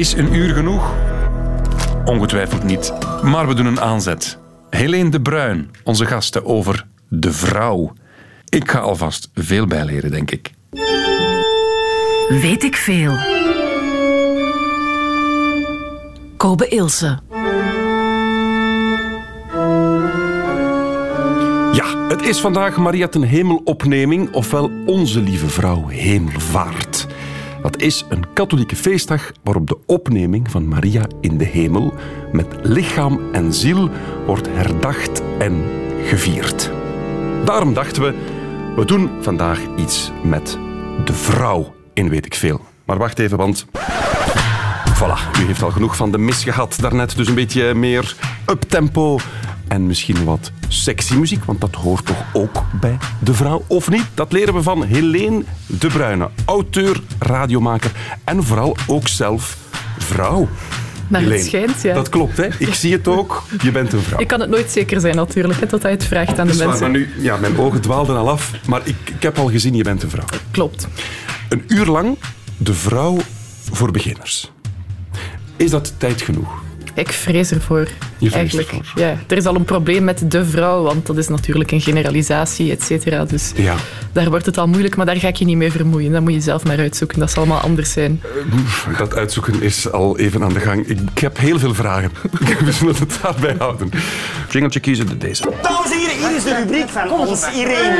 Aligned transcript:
Is 0.00 0.12
een 0.12 0.34
uur 0.34 0.54
genoeg? 0.54 0.94
Ongetwijfeld 2.04 2.62
niet. 2.62 2.92
Maar 3.22 3.48
we 3.48 3.54
doen 3.54 3.66
een 3.66 3.80
aanzet. 3.80 4.38
Helene 4.70 5.10
de 5.10 5.20
Bruin, 5.20 5.70
onze 5.84 6.06
gasten 6.06 6.44
over 6.44 6.86
de 7.08 7.32
vrouw. 7.32 7.92
Ik 8.48 8.70
ga 8.70 8.78
alvast 8.78 9.30
veel 9.34 9.66
bijleren, 9.66 10.10
denk 10.10 10.30
ik. 10.30 10.50
Weet 12.28 12.62
ik 12.62 12.76
veel. 12.76 13.16
Kobe 16.36 16.68
Ilse. 16.68 17.18
Ja, 21.72 22.06
het 22.08 22.22
is 22.22 22.40
vandaag 22.40 22.76
Maria 22.76 23.08
ten 23.08 23.22
Hemelopneming, 23.22 24.32
ofwel 24.32 24.70
Onze 24.86 25.20
Lieve 25.20 25.48
Vrouw 25.48 25.86
Hemelvaart. 25.86 27.06
Dat 27.62 27.80
is 27.80 28.04
een 28.08 28.32
katholieke 28.32 28.76
feestdag 28.76 29.32
waarop 29.42 29.66
de 29.66 29.78
opneming 29.86 30.50
van 30.50 30.68
Maria 30.68 31.06
in 31.20 31.38
de 31.38 31.44
hemel 31.44 31.94
met 32.32 32.46
lichaam 32.62 33.20
en 33.32 33.54
ziel 33.54 33.90
wordt 34.26 34.48
herdacht 34.50 35.22
en 35.38 35.64
gevierd. 36.04 36.70
Daarom 37.44 37.74
dachten 37.74 38.02
we, 38.02 38.14
we 38.76 38.84
doen 38.84 39.10
vandaag 39.20 39.60
iets 39.76 40.10
met 40.22 40.58
de 41.04 41.12
vrouw 41.12 41.74
in 41.92 42.08
weet 42.08 42.26
ik 42.26 42.34
veel. 42.34 42.60
Maar 42.84 42.98
wacht 42.98 43.18
even, 43.18 43.38
want... 43.38 43.66
Voilà, 44.94 45.40
u 45.40 45.46
heeft 45.46 45.62
al 45.62 45.70
genoeg 45.70 45.96
van 45.96 46.10
de 46.10 46.18
mis 46.18 46.44
gehad 46.44 46.76
daarnet, 46.80 47.16
dus 47.16 47.28
een 47.28 47.34
beetje 47.34 47.74
meer 47.74 48.16
uptempo 48.46 49.18
en 49.70 49.86
misschien 49.86 50.24
wat 50.24 50.50
sexy 50.68 51.14
muziek, 51.14 51.44
want 51.44 51.60
dat 51.60 51.74
hoort 51.74 52.06
toch 52.06 52.24
ook 52.32 52.64
bij 52.80 52.96
de 53.18 53.34
vrouw, 53.34 53.64
of 53.66 53.90
niet? 53.90 54.04
Dat 54.14 54.32
leren 54.32 54.54
we 54.54 54.62
van 54.62 54.84
Helene 54.84 55.42
de 55.66 55.86
Bruyne, 55.86 56.28
auteur, 56.44 57.00
radiomaker 57.18 57.90
en 58.24 58.44
vooral 58.44 58.76
ook 58.86 59.08
zelf 59.08 59.56
vrouw. 59.98 60.48
Helene, 61.10 61.34
het 61.34 61.44
schijnt, 61.44 61.82
ja. 61.82 61.94
Dat 61.94 62.08
klopt, 62.08 62.36
hè? 62.36 62.48
Ik 62.58 62.74
zie 62.74 62.92
het 62.92 63.08
ook. 63.08 63.42
Je 63.62 63.70
bent 63.70 63.92
een 63.92 64.00
vrouw. 64.00 64.20
Ik 64.20 64.26
kan 64.28 64.40
het 64.40 64.50
nooit 64.50 64.70
zeker 64.70 65.00
zijn, 65.00 65.16
natuurlijk, 65.16 65.60
hè, 65.60 65.66
tot 65.66 65.82
hij 65.82 65.90
het 65.90 66.04
vraagt 66.04 66.38
aan 66.38 66.46
de 66.46 66.52
Dat 66.52 66.60
waar, 66.60 66.68
mensen. 66.68 66.90
maar 66.90 67.00
nu, 67.00 67.12
ja, 67.18 67.36
mijn 67.36 67.58
ogen 67.58 67.80
dwaalden 67.80 68.16
al 68.16 68.30
af, 68.30 68.52
maar 68.66 68.80
ik, 68.84 68.96
ik 69.14 69.22
heb 69.22 69.38
al 69.38 69.50
gezien, 69.50 69.74
je 69.74 69.82
bent 69.82 70.02
een 70.02 70.10
vrouw. 70.10 70.26
Klopt. 70.50 70.88
Een 71.48 71.64
uur 71.66 71.86
lang 71.86 72.16
de 72.56 72.74
vrouw 72.74 73.16
voor 73.70 73.90
beginners. 73.90 74.52
Is 75.56 75.70
dat 75.70 75.94
tijd 75.98 76.22
genoeg? 76.22 76.62
Ik 76.94 77.12
vrees 77.12 77.50
ervoor. 77.50 77.88
Je 78.20 78.30
eigenlijk. 78.30 78.70
Ja, 78.94 79.16
er 79.26 79.36
is 79.36 79.46
al 79.46 79.54
een 79.54 79.64
probleem 79.64 80.04
met 80.04 80.30
de 80.30 80.44
vrouw, 80.44 80.82
want 80.82 81.06
dat 81.06 81.16
is 81.16 81.28
natuurlijk 81.28 81.70
een 81.70 81.80
generalisatie, 81.80 82.70
et 82.70 82.82
cetera. 82.82 83.24
Dus 83.24 83.52
Ja. 83.54 83.74
daar 84.12 84.30
wordt 84.30 84.46
het 84.46 84.58
al 84.58 84.66
moeilijk, 84.68 84.96
maar 84.96 85.06
daar 85.06 85.16
ga 85.16 85.28
ik 85.28 85.36
je 85.36 85.44
niet 85.44 85.56
mee 85.56 85.70
vermoeien. 85.72 86.12
Dat 86.12 86.22
moet 86.22 86.32
je 86.32 86.40
zelf 86.40 86.64
maar 86.64 86.78
uitzoeken. 86.78 87.18
Dat 87.18 87.30
zal 87.30 87.42
allemaal 87.42 87.60
anders 87.60 87.92
zijn. 87.92 88.22
Dat 88.98 89.14
uitzoeken 89.14 89.62
is 89.62 89.92
al 89.92 90.18
even 90.18 90.42
aan 90.42 90.52
de 90.52 90.60
gang. 90.60 90.86
Ik, 90.86 90.98
ik 91.14 91.18
heb 91.18 91.38
heel 91.38 91.58
veel 91.58 91.74
vragen. 91.74 92.10
We 92.64 92.72
zullen 92.72 92.94
het 92.98 93.18
daarbij 93.22 93.54
houden. 93.58 93.90
Jingeltje 94.50 94.80
kiezen, 94.80 95.18
deze. 95.18 95.42
Dames 95.62 95.90
en 95.92 95.98
heren, 95.98 96.16
hier 96.28 96.36
is 96.36 96.42
de 96.44 96.56
rubriek 96.56 96.88
van 96.88 97.10
ons 97.10 97.46
Irene. 97.54 97.98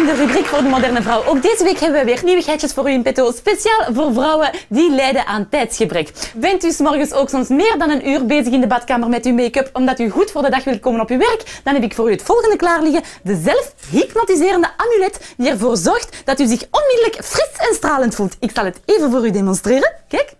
In 0.00 0.06
de 0.06 0.14
rubriek 0.14 0.46
voor 0.46 0.62
de 0.62 0.68
moderne 0.68 1.02
vrouw. 1.02 1.24
Ook 1.24 1.42
deze 1.42 1.64
week 1.64 1.78
hebben 1.80 2.00
we 2.00 2.06
weer 2.06 2.20
nieuwigheidjes 2.24 2.72
voor 2.72 2.90
u 2.90 2.92
in 2.92 3.02
petto. 3.02 3.32
Speciaal 3.32 3.84
voor 3.92 4.12
vrouwen 4.12 4.50
die 4.68 4.90
lijden 4.90 5.26
aan 5.26 5.48
tijdsgebrek. 5.48 6.10
Bent 6.34 6.64
u 6.64 6.70
's 6.70 6.78
morgens 6.78 7.12
ook 7.12 7.28
soms 7.28 7.48
meer 7.48 7.74
dan 7.78 7.90
een 7.90 8.08
uur 8.08 8.26
bezig 8.26 8.52
in 8.52 8.60
de 8.60 8.66
badkamer 8.66 9.08
met 9.08 9.24
uw 9.26 9.34
make-up 9.34 9.70
omdat 9.72 9.98
u 9.98 10.10
goed 10.10 10.30
voor 10.30 10.42
de 10.42 10.50
dag 10.50 10.64
wilt 10.64 10.80
komen 10.80 11.00
op 11.00 11.10
uw 11.10 11.18
werk? 11.18 11.60
Dan 11.64 11.74
heb 11.74 11.82
ik 11.82 11.94
voor 11.94 12.08
u 12.08 12.12
het 12.12 12.22
volgende 12.22 12.56
klaar 12.56 12.82
liggen. 12.82 13.02
De 13.22 13.40
zelfhypnotiserende 13.44 14.68
amulet 14.76 15.20
die 15.36 15.50
ervoor 15.50 15.76
zorgt 15.76 16.22
dat 16.24 16.40
u 16.40 16.46
zich 16.46 16.64
onmiddellijk 16.70 17.24
fris 17.24 17.68
en 17.68 17.74
stralend 17.74 18.14
voelt. 18.14 18.36
Ik 18.40 18.50
zal 18.54 18.64
het 18.64 18.80
even 18.84 19.10
voor 19.10 19.26
u 19.26 19.30
demonstreren. 19.30 19.92
Kijk. 20.08 20.32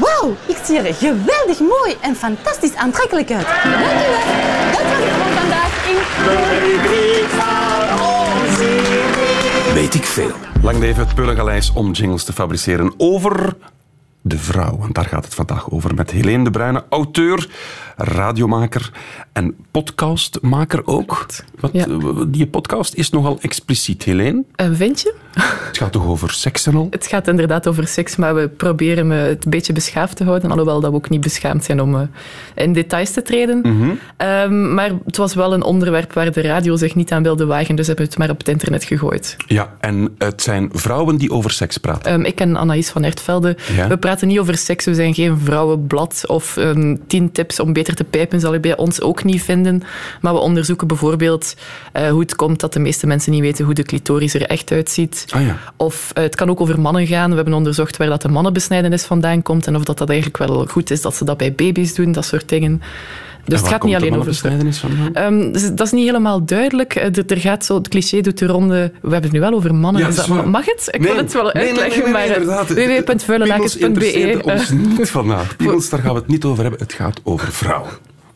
Wauw, 0.00 0.36
ik 0.46 0.56
zie 0.64 0.78
er 0.78 0.94
geweldig 0.94 1.60
mooi 1.60 1.96
en 2.00 2.16
fantastisch 2.16 2.74
aantrekkelijk 2.74 3.30
uit. 3.30 3.46
Dank 3.46 3.74
u 3.74 4.08
wel. 4.08 4.52
Dat 4.72 4.82
was 4.82 5.31
Weet 9.74 9.94
ik 9.94 10.04
veel. 10.04 10.32
Lang 10.62 10.78
leven 10.78 11.04
het 11.04 11.14
Peulengaleis 11.14 11.72
om 11.72 11.92
jingles 11.92 12.24
te 12.24 12.32
fabriceren 12.32 12.94
over 12.96 13.56
de 14.20 14.38
vrouw. 14.38 14.78
En 14.82 14.92
daar 14.92 15.04
gaat 15.04 15.24
het 15.24 15.34
vandaag 15.34 15.70
over 15.70 15.94
met 15.94 16.10
Helene 16.10 16.44
de 16.44 16.50
Bruyne, 16.50 16.84
auteur, 16.88 17.48
radiomaker 18.04 18.90
en 19.32 19.54
podcastmaker 19.70 20.86
ook. 20.86 21.26
Wat, 21.60 21.70
Ja. 21.72 21.86
Die 22.28 22.46
podcast 22.46 22.94
is 22.94 23.10
nogal 23.10 23.38
expliciet, 23.40 24.02
Helene. 24.02 24.44
En 24.54 24.76
vind 24.76 25.00
je? 25.00 25.14
Het 25.32 25.78
gaat 25.78 25.92
toch 25.92 26.06
over 26.06 26.30
seks 26.30 26.66
en 26.66 26.74
al? 26.74 26.86
Het 26.90 27.06
gaat 27.06 27.28
inderdaad 27.28 27.66
over 27.66 27.86
seks, 27.86 28.16
maar 28.16 28.34
we 28.34 28.48
proberen 28.48 29.06
me 29.06 29.14
het 29.14 29.44
een 29.44 29.50
beetje 29.50 29.72
beschaafd 29.72 30.16
te 30.16 30.24
houden. 30.24 30.50
Alhoewel 30.50 30.80
dat 30.80 30.90
we 30.90 30.96
ook 30.96 31.08
niet 31.08 31.20
beschaamd 31.20 31.64
zijn 31.64 31.80
om 31.80 31.94
eh, 31.94 32.02
in 32.54 32.72
details 32.72 33.10
te 33.10 33.22
treden. 33.22 33.58
Mhm. 33.62 33.90
Ehm, 34.16 34.74
maar 34.74 34.90
het 35.04 35.16
was 35.16 35.34
wel 35.34 35.52
een 35.52 35.62
onderwerp 35.62 36.12
waar 36.12 36.32
de 36.32 36.40
radio 36.40 36.76
zich 36.76 36.94
niet 36.94 37.12
aan 37.12 37.22
wilde 37.22 37.46
wagen, 37.46 37.74
dus 37.74 37.86
hebben 37.86 38.04
we 38.04 38.10
het 38.10 38.20
maar 38.20 38.30
op 38.30 38.38
het 38.38 38.48
internet 38.48 38.84
gegooid. 38.84 39.36
Ja, 39.46 39.76
en 39.80 40.14
het 40.18 40.42
zijn 40.42 40.68
vrouwen 40.72 41.16
die 41.16 41.30
over 41.30 41.50
seks 41.50 41.76
praten. 41.76 42.12
Ehm, 42.12 42.24
ik 42.24 42.34
ken 42.34 42.56
Anaïs 42.56 42.90
van 42.90 43.04
Ertvelde. 43.04 43.56
Ja? 43.76 43.88
We 43.88 43.98
praten 43.98 44.28
niet 44.28 44.38
over 44.38 44.56
seks, 44.56 44.84
we 44.84 44.94
zijn 44.94 45.14
geen 45.14 45.38
vrouwenblad 45.38 46.24
of 46.26 46.56
ehm, 46.56 46.96
tien 47.06 47.32
tips 47.32 47.60
om 47.60 47.72
beter 47.72 47.91
te 47.96 48.04
pijpen 48.04 48.40
zal 48.40 48.52
je 48.52 48.60
bij 48.60 48.76
ons 48.76 49.00
ook 49.00 49.24
niet 49.24 49.42
vinden. 49.42 49.82
Maar 50.20 50.32
we 50.32 50.38
onderzoeken 50.38 50.86
bijvoorbeeld 50.86 51.54
eh, 51.92 52.08
hoe 52.08 52.20
het 52.20 52.36
komt 52.36 52.60
dat 52.60 52.72
de 52.72 52.80
meeste 52.80 53.06
mensen 53.06 53.32
niet 53.32 53.40
weten 53.40 53.64
hoe 53.64 53.74
de 53.74 53.82
clitoris 53.82 54.34
er 54.34 54.46
echt 54.46 54.72
uitziet. 54.72 55.26
Ah 55.30 55.42
ja. 55.46 55.58
Of 55.76 56.10
eh, 56.14 56.22
het 56.22 56.34
kan 56.34 56.50
ook 56.50 56.60
over 56.60 56.80
mannen 56.80 57.06
gaan. 57.06 57.30
We 57.30 57.36
hebben 57.36 57.54
onderzocht 57.54 57.96
waar 57.96 58.08
dat 58.08 58.22
de 58.22 58.28
mannenbesnijdenis 58.28 59.04
vandaan 59.04 59.42
komt 59.42 59.66
en 59.66 59.76
of 59.76 59.84
dat, 59.84 59.98
dat 59.98 60.08
eigenlijk 60.08 60.38
wel 60.38 60.66
goed 60.66 60.90
is 60.90 61.00
dat 61.02 61.14
ze 61.14 61.24
dat 61.24 61.36
bij 61.36 61.52
baby's 61.52 61.94
doen, 61.94 62.12
dat 62.12 62.24
soort 62.24 62.48
dingen. 62.48 62.82
Dus 63.44 63.58
het 63.60 63.68
gaat 63.68 63.82
niet 63.82 63.98
de 63.98 64.06
alleen 64.06 64.18
over 64.18 64.34
vandaan? 64.34 65.14
Ehm, 65.14 65.52
dus 65.52 65.74
dat 65.74 65.86
is 65.86 65.92
niet 65.92 66.04
helemaal 66.06 66.44
duidelijk. 66.44 66.94
Eh, 66.94 67.04
Er, 67.16 67.26
er 67.26 67.36
gaat 67.36 67.64
zo, 67.64 67.74
het 67.74 67.88
cliché 67.88 68.20
doet 68.20 68.38
de 68.38 68.46
ronde. 68.46 68.74
We 68.76 68.98
hebben 69.00 69.22
het 69.22 69.32
nu 69.32 69.40
wel 69.40 69.52
over 69.52 69.74
mannen. 69.74 70.02
Ja, 70.02 70.08
Is 70.08 70.14
dat 70.16 70.46
mag 70.46 70.64
het? 70.64 70.88
Ik 70.90 71.00
Nee. 71.00 71.08
wil 71.08 71.16
het 71.22 71.32
wel 71.32 71.50
Nee, 71.52 71.66
uitleggen, 71.66 72.12
nee, 72.74 73.02
www.vuilelakens.be. 73.02 73.86
interesseert 73.86 74.42
ons 74.52 74.70
eh, 74.70 74.76
niet 74.98 75.10
vandaag. 75.10 75.56
Piemels, 75.56 75.88
daar 75.88 76.00
gaan 76.00 76.12
we 76.12 76.18
het 76.18 76.28
niet 76.28 76.44
over 76.44 76.62
hebben. 76.62 76.80
Het 76.80 76.92
gaat 76.92 77.20
over 77.24 77.52
vrouwen. 77.52 77.90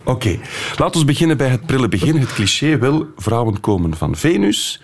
Oké, 0.05 0.39
laten 0.79 1.01
we 1.01 1.07
beginnen 1.07 1.37
bij 1.37 1.49
het 1.49 1.67
prille 1.67 1.89
begin. 1.89 2.17
Het 2.17 2.33
cliché 2.33 2.79
wil, 2.79 3.07
vrouwen 3.17 3.61
komen 3.61 3.97
van 3.97 4.17
Venus 4.17 4.83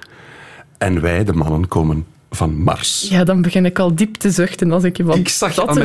en 0.79 1.01
wij, 1.01 1.25
de 1.25 1.33
mannen, 1.33 1.69
komen 1.69 2.07
van 2.35 2.63
Mars. 2.63 3.07
Ja, 3.11 3.25
dan 3.25 3.43
begin 3.43 3.65
ik 3.65 3.79
al 3.79 3.95
diep 3.95 4.15
te 4.15 4.31
zuchten 4.31 4.73
als 4.73 4.85
ik 4.85 4.97
je 4.97 5.05
van 5.05 5.19
ik 5.19 5.29
zag 5.29 5.55
dat 5.55 5.75
je. 5.75 5.83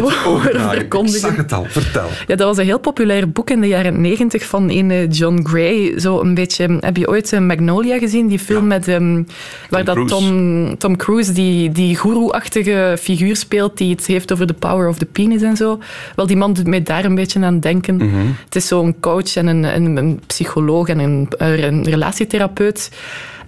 Ik 1.03 1.07
zag 1.07 1.35
het 1.35 1.53
al. 1.53 1.65
Vertel. 1.69 2.07
Ja, 2.27 2.35
dat 2.35 2.47
was 2.47 2.57
een 2.57 2.65
heel 2.65 2.79
populair 2.79 3.31
boek 3.31 3.49
in 3.49 3.61
de 3.61 3.67
jaren 3.67 4.01
negentig 4.01 4.45
van 4.45 4.69
een 4.69 4.91
eh, 4.91 5.11
John 5.11 5.39
Gray. 5.43 5.99
Zo 5.99 6.21
een 6.21 6.33
beetje, 6.33 6.77
heb 6.79 6.97
je 6.97 7.07
ooit 7.07 7.33
eh, 7.33 7.39
Magnolia 7.39 7.97
gezien? 7.97 8.27
Die 8.27 8.39
film 8.39 8.67
met, 8.67 8.87
ehm, 8.87 9.23
waar 9.69 9.83
dat 9.83 9.95
Cruise. 9.95 10.15
Tom, 10.15 10.77
Tom 10.77 10.97
Cruise 10.97 11.31
die, 11.31 11.71
die 11.71 11.95
guru-achtige 11.95 12.97
figuur 12.99 13.35
speelt 13.35 13.77
die 13.77 13.91
het 13.91 14.05
heeft 14.05 14.31
over 14.31 14.47
de 14.47 14.53
power 14.53 14.87
of 14.87 14.97
the 14.97 15.05
penis 15.05 15.41
en 15.41 15.57
zo. 15.57 15.79
Wel, 16.15 16.27
die 16.27 16.37
man 16.37 16.53
doet 16.53 16.67
mij 16.67 16.83
daar 16.83 17.05
een 17.05 17.15
beetje 17.15 17.43
aan 17.43 17.59
denken. 17.59 17.95
Mhm. 17.95 18.25
Het 18.45 18.55
is 18.55 18.67
zo'n 18.67 18.99
coach 18.99 19.35
en 19.35 19.47
een, 19.47 19.63
een, 19.63 19.97
een 19.97 20.19
psycholoog 20.27 20.87
en 20.87 20.99
een, 20.99 21.27
een 21.37 21.83
relatietherapeut. 21.83 22.89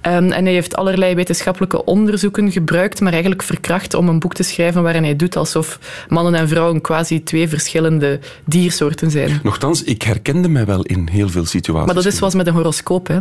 Ehm, 0.02 0.32
en 0.32 0.44
hij 0.44 0.54
heeft 0.54 0.76
allerlei 0.76 1.16
wetenschappelijke 1.16 1.84
onderzoeken 1.86 2.52
gebruikt, 2.52 3.02
maar 3.02 3.12
eigenlijk 3.12 3.44
verkracht 3.44 3.94
om 3.94 4.10
een 4.10 4.20
boek 4.20 4.34
te 4.34 4.44
schrijven 4.44 4.84
waarin 4.84 5.04
hij 5.04 5.16
doet 5.16 5.36
alsof 5.36 5.80
mannen 6.10 6.36
en 6.36 6.48
vrouwen 6.48 6.82
quasi 6.82 7.24
twee 7.24 7.48
verschillende 7.48 8.20
diersoorten 8.46 9.12
zijn. 9.12 9.40
Nochtans, 9.44 9.84
ik 9.84 10.02
herkende 10.02 10.48
mij 10.48 10.66
wel 10.66 10.84
in 10.84 11.08
heel 11.12 11.30
veel 11.30 11.46
situaties. 11.46 11.86
Maar 11.86 12.04
dat 12.04 12.06
is 12.06 12.18
zoals 12.18 12.36
met 12.36 12.48
een 12.48 12.54
horoscoop. 12.54 13.08
Hè. 13.08 13.18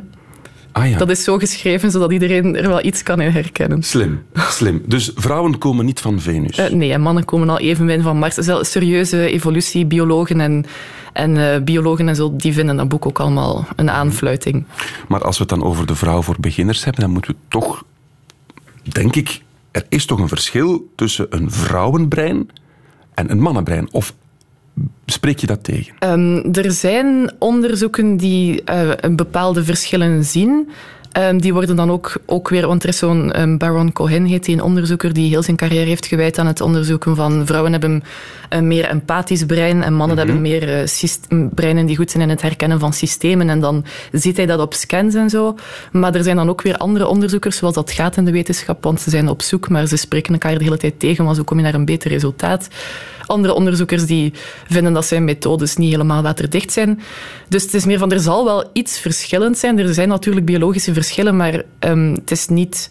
Ah 0.79 0.91
ja, 0.91 0.99
Dat 0.99 1.11
is 1.11 1.25
zo 1.25 1.39
geschreven 1.39 1.91
zodat 1.91 2.13
iedereen 2.13 2.57
er 2.57 2.69
wel 2.69 2.85
iets 2.85 3.03
kan 3.03 3.21
in 3.21 3.31
herkennen. 3.31 3.83
slim. 3.83 4.23
Slim. 4.59 4.83
Dus 4.87 5.13
vrouwen 5.15 5.59
komen 5.59 5.85
niet 5.85 6.01
van 6.01 6.21
Venus. 6.21 6.59
Eh, 6.59 6.71
nee, 6.71 6.93
en 6.93 7.01
mannen 7.01 7.25
komen 7.25 7.49
al 7.51 7.59
evenmin 7.59 8.03
van 8.03 8.19
Mars. 8.19 8.35
Zelfs 8.35 8.71
serieuze 8.71 9.27
evolutiebiologen 9.31 10.41
en, 10.41 10.65
en 11.13 11.53
eh, 11.55 11.63
biologen 11.63 12.09
en 12.09 12.17
zo, 12.17 12.37
die 12.37 12.53
vinden 12.53 12.77
dat 12.77 12.89
boek 12.89 13.07
ook 13.07 13.19
allemaal 13.21 13.67
een 13.77 13.91
aanfluiting. 13.91 14.65
Maar 15.09 15.23
als 15.25 15.39
we 15.39 15.45
het 15.49 15.59
dan 15.59 15.63
over 15.69 15.87
de 15.87 15.95
vrouw 15.95 16.23
voor 16.23 16.37
beginners 16.41 16.85
hebben, 16.85 17.03
dan 17.03 17.11
moeten 17.13 17.31
we 17.31 17.37
toch, 17.49 17.85
denk 18.83 19.17
ik, 19.17 19.43
er 19.71 19.85
is 19.89 20.07
toch 20.07 20.19
een 20.19 20.29
verschil 20.29 20.91
tussen 20.97 21.27
een 21.31 21.51
vrouwenbrein 21.51 22.51
en 23.15 23.31
een 23.31 23.41
mannenbrein. 23.41 23.93
Of 23.93 24.15
spreek 25.07 25.39
je 25.39 25.47
dat 25.47 25.65
tegen? 25.65 25.95
Ehm, 25.99 26.53
er 26.53 26.73
zijn 26.73 27.33
onderzoeken 27.39 28.17
die 28.17 28.65
eh, 28.65 28.91
een 29.01 29.17
bepaalde 29.17 29.65
verschillen 29.65 30.25
zien. 30.25 30.69
Ehm, 31.13 31.39
die 31.39 31.53
worden 31.53 31.77
dan 31.77 31.91
ook, 31.91 32.13
ook 32.27 32.49
weer, 32.49 32.67
want 32.67 32.83
er 32.83 32.89
is 32.89 32.99
zo'n 32.99 33.41
um, 33.41 33.59
Baron 33.59 33.93
Cohen, 33.93 34.25
heet 34.25 34.45
die, 34.45 34.55
een 34.55 34.63
onderzoeker 34.63 35.13
die 35.13 35.29
heel 35.29 35.43
zijn 35.43 35.57
carrière 35.57 35.87
heeft 35.87 36.07
gewijd 36.07 36.39
aan 36.39 36.47
het 36.47 36.61
onderzoeken 36.61 37.17
van 37.17 37.47
vrouwen 37.47 37.73
hebben 37.73 38.03
een 38.49 38.67
meer 38.67 38.85
empathisch 38.85 39.45
brein 39.45 39.83
en 39.83 39.95
mannen 39.95 40.19
hebben 40.19 40.41
meer 40.41 40.83
uh, 40.83 41.47
breinen 41.55 41.87
die 41.87 41.97
goed 41.97 42.11
zijn 42.11 42.23
in 42.23 42.29
het 42.29 42.43
herkennen 42.43 42.81
van 42.81 42.93
systemen. 42.93 43.49
En 43.51 43.61
dan 43.61 43.85
ziet 44.13 44.37
hij 44.37 44.47
dat 44.47 44.61
op 44.61 44.75
scans 44.75 45.15
en 45.15 45.31
zo. 45.31 45.55
Maar 45.93 46.15
er 46.15 46.23
zijn 46.23 46.37
dan 46.37 46.49
ook 46.49 46.63
weer 46.63 46.77
andere 46.77 47.07
onderzoekers, 47.07 47.57
zoals 47.57 47.75
dat 47.75 47.93
gaat 47.93 48.17
in 48.17 48.25
de 48.25 48.33
wetenschap, 48.33 48.83
want 48.85 49.01
ze 49.01 49.11
zijn 49.11 49.29
op 49.29 49.43
zoek, 49.43 49.69
maar 49.69 49.87
ze 49.87 49.97
spreken 49.97 50.33
elkaar 50.33 50.59
de 50.59 50.65
hele 50.65 50.77
tijd 50.77 51.01
tegen, 51.01 51.25
maar 51.25 51.35
zo 51.35 51.43
kom 51.43 51.57
je 51.57 51.63
naar 51.63 51.75
een 51.75 51.85
beter 51.85 52.11
resultaat. 52.11 52.69
Andere 53.27 53.55
onderzoekers 53.55 54.07
die 54.07 54.33
vinden 54.67 54.93
dat 54.93 55.07
zijn 55.07 55.25
methodes 55.25 55.77
niet 55.77 55.91
helemaal 55.91 56.23
waterdicht 56.23 56.73
zijn. 56.73 57.01
Dus 57.49 57.63
het 57.63 57.75
is 57.75 57.85
meer 57.85 57.99
van, 57.99 58.13
er 58.13 58.21
zal 58.21 58.45
wel 58.45 58.71
iets 58.73 58.99
verschillend 58.99 59.59
zijn. 59.59 59.79
Er 59.79 59.95
zijn 59.95 60.09
natuurlijk 60.09 60.47
biologische 60.47 60.93
verschillen, 60.99 61.37
maar 61.37 61.62
um, 61.81 62.12
het 62.15 62.31
is 62.31 62.49
niet 62.49 62.91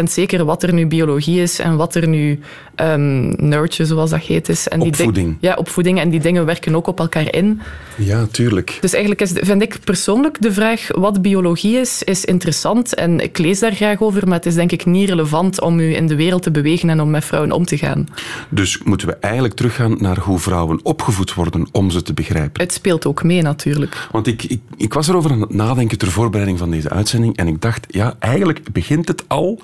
100% 0.00 0.02
zeker 0.02 0.44
wat 0.44 0.62
er 0.62 0.72
nu 0.72 0.86
biologie 0.86 1.40
is 1.40 1.58
en 1.58 1.76
wat 1.76 1.94
er 1.94 2.08
nu 2.08 2.40
um, 2.76 3.34
nurture, 3.36 3.88
zoals 3.88 4.10
dat 4.10 4.20
heet, 4.20 4.48
is. 4.48 4.68
En 4.68 4.80
opvoeding. 4.80 5.26
Die 5.26 5.48
ja, 5.50 5.54
opvoeding. 5.54 6.00
En 6.00 6.10
die 6.10 6.20
dingen 6.20 6.44
werken 6.44 6.74
ook 6.74 6.86
op 6.86 6.98
elkaar 6.98 7.34
in. 7.34 7.60
Ja, 7.96 8.26
tuurlijk. 8.30 8.78
Dus 8.80 8.92
eigenlijk 8.92 9.22
is, 9.22 9.32
vind 9.34 9.62
ik 9.62 9.78
persoonlijk 9.84 10.42
de 10.42 10.52
vraag 10.52 10.88
wat 10.94 11.22
biologie 11.22 11.76
is, 11.76 12.02
is 12.02 12.24
interessant. 12.24 12.94
En 12.94 13.20
ik 13.20 13.38
lees 13.38 13.58
daar 13.58 13.74
graag 13.74 14.00
over, 14.00 14.28
maar 14.28 14.36
het 14.36 14.46
is 14.46 14.54
denk 14.54 14.72
ik 14.72 14.86
niet 14.86 15.08
relevant 15.08 15.60
om 15.60 15.80
u 15.80 15.94
in 15.94 16.06
de 16.06 16.16
wereld 16.16 16.42
te 16.42 16.50
bewegen 16.50 16.90
en 16.90 17.00
om 17.00 17.10
met 17.10 17.24
vrouwen 17.24 17.52
om 17.52 17.64
te 17.64 17.78
gaan. 17.78 18.08
Dus 18.48 18.82
moeten 18.82 19.06
we 19.06 19.14
eigenlijk 19.14 19.54
teruggaan 19.54 19.96
naar 19.98 20.18
hoe 20.18 20.38
vrouwen 20.38 20.80
opgevoed 20.82 21.34
worden 21.34 21.68
om 21.72 21.90
ze 21.90 22.02
te 22.02 22.14
begrijpen? 22.14 22.62
Het 22.62 22.72
speelt 22.72 23.06
ook 23.06 23.22
mee, 23.22 23.42
natuurlijk. 23.42 24.08
Want 24.10 24.26
ik, 24.26 24.42
ik, 24.42 24.60
ik 24.76 24.94
was 24.94 25.08
erover 25.08 25.30
aan 25.30 25.40
het 25.40 25.54
nadenken 25.54 25.98
ter 25.98 26.10
voorbereiding 26.10 26.58
van 26.58 26.70
deze 26.70 26.90
uitzending 26.90 27.36
en 27.36 27.46
ik 27.46 27.60
dacht, 27.60 27.86
ja, 27.88 28.14
eigenlijk 28.18 28.72
begint 28.72 29.08
het 29.08 29.24
al 29.32 29.60